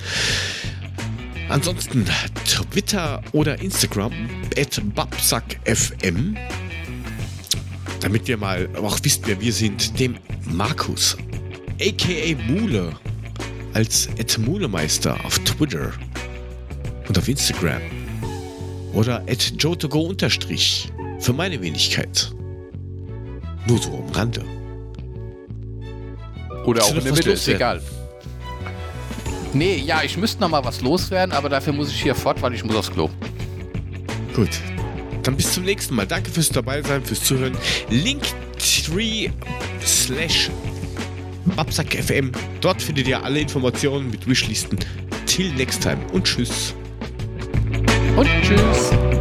Ansonsten 1.48 2.06
Twitter 2.44 3.22
oder 3.30 3.60
Instagram 3.60 4.12
at 4.56 4.80
babsackfm 4.96 6.34
damit 8.02 8.26
wir 8.28 8.36
mal 8.36 8.68
auch 8.76 8.98
wisst, 9.02 9.26
wer 9.26 9.40
wir 9.40 9.52
sind, 9.52 9.98
dem 9.98 10.16
Markus, 10.50 11.16
aka 11.80 12.36
Mule, 12.46 12.92
als 13.74 14.08
Ed 14.18 14.38
Mulemeister 14.38 15.16
auf 15.24 15.38
Twitter 15.40 15.92
und 17.08 17.16
auf 17.16 17.28
Instagram. 17.28 17.80
Oder 18.92 19.22
at 19.28 19.54
jotogo 19.58 20.00
unterstrich 20.00 20.92
für 21.20 21.32
meine 21.32 21.60
Wenigkeit. 21.62 22.32
Nur 23.66 23.78
so 23.78 24.04
am 24.06 24.12
Rande. 24.12 24.44
Oder 26.66 26.84
auch 26.84 26.94
in 26.94 27.04
der 27.04 27.12
Mitte, 27.12 27.30
ist 27.30 27.48
egal. 27.48 27.80
Nee, 29.54 29.76
ja, 29.76 30.02
ich 30.02 30.16
müsste 30.16 30.40
noch 30.40 30.48
mal 30.48 30.64
was 30.64 30.80
loswerden, 30.80 31.34
aber 31.34 31.48
dafür 31.48 31.72
muss 31.72 31.90
ich 31.90 32.02
hier 32.02 32.14
fort, 32.14 32.40
weil 32.42 32.54
ich 32.54 32.64
muss 32.64 32.76
aufs 32.76 32.90
Klo. 32.90 33.10
Gut. 34.34 34.50
Dann 35.22 35.36
bis 35.36 35.52
zum 35.52 35.64
nächsten 35.64 35.94
Mal. 35.94 36.06
Danke 36.06 36.30
fürs 36.30 36.48
dabei 36.48 36.82
sein, 36.82 37.04
fürs 37.04 37.22
Zuhören. 37.22 37.56
Linktree 37.90 39.30
slash 39.84 40.50
babsackfm. 41.56 42.32
Dort 42.60 42.82
findet 42.82 43.08
ihr 43.08 43.22
alle 43.22 43.40
Informationen 43.40 44.10
mit 44.10 44.26
Wishlisten. 44.28 44.78
Till 45.26 45.52
next 45.54 45.82
time 45.82 45.98
und 46.12 46.24
tschüss. 46.24 46.74
Und 48.16 48.28
tschüss. 48.42 49.11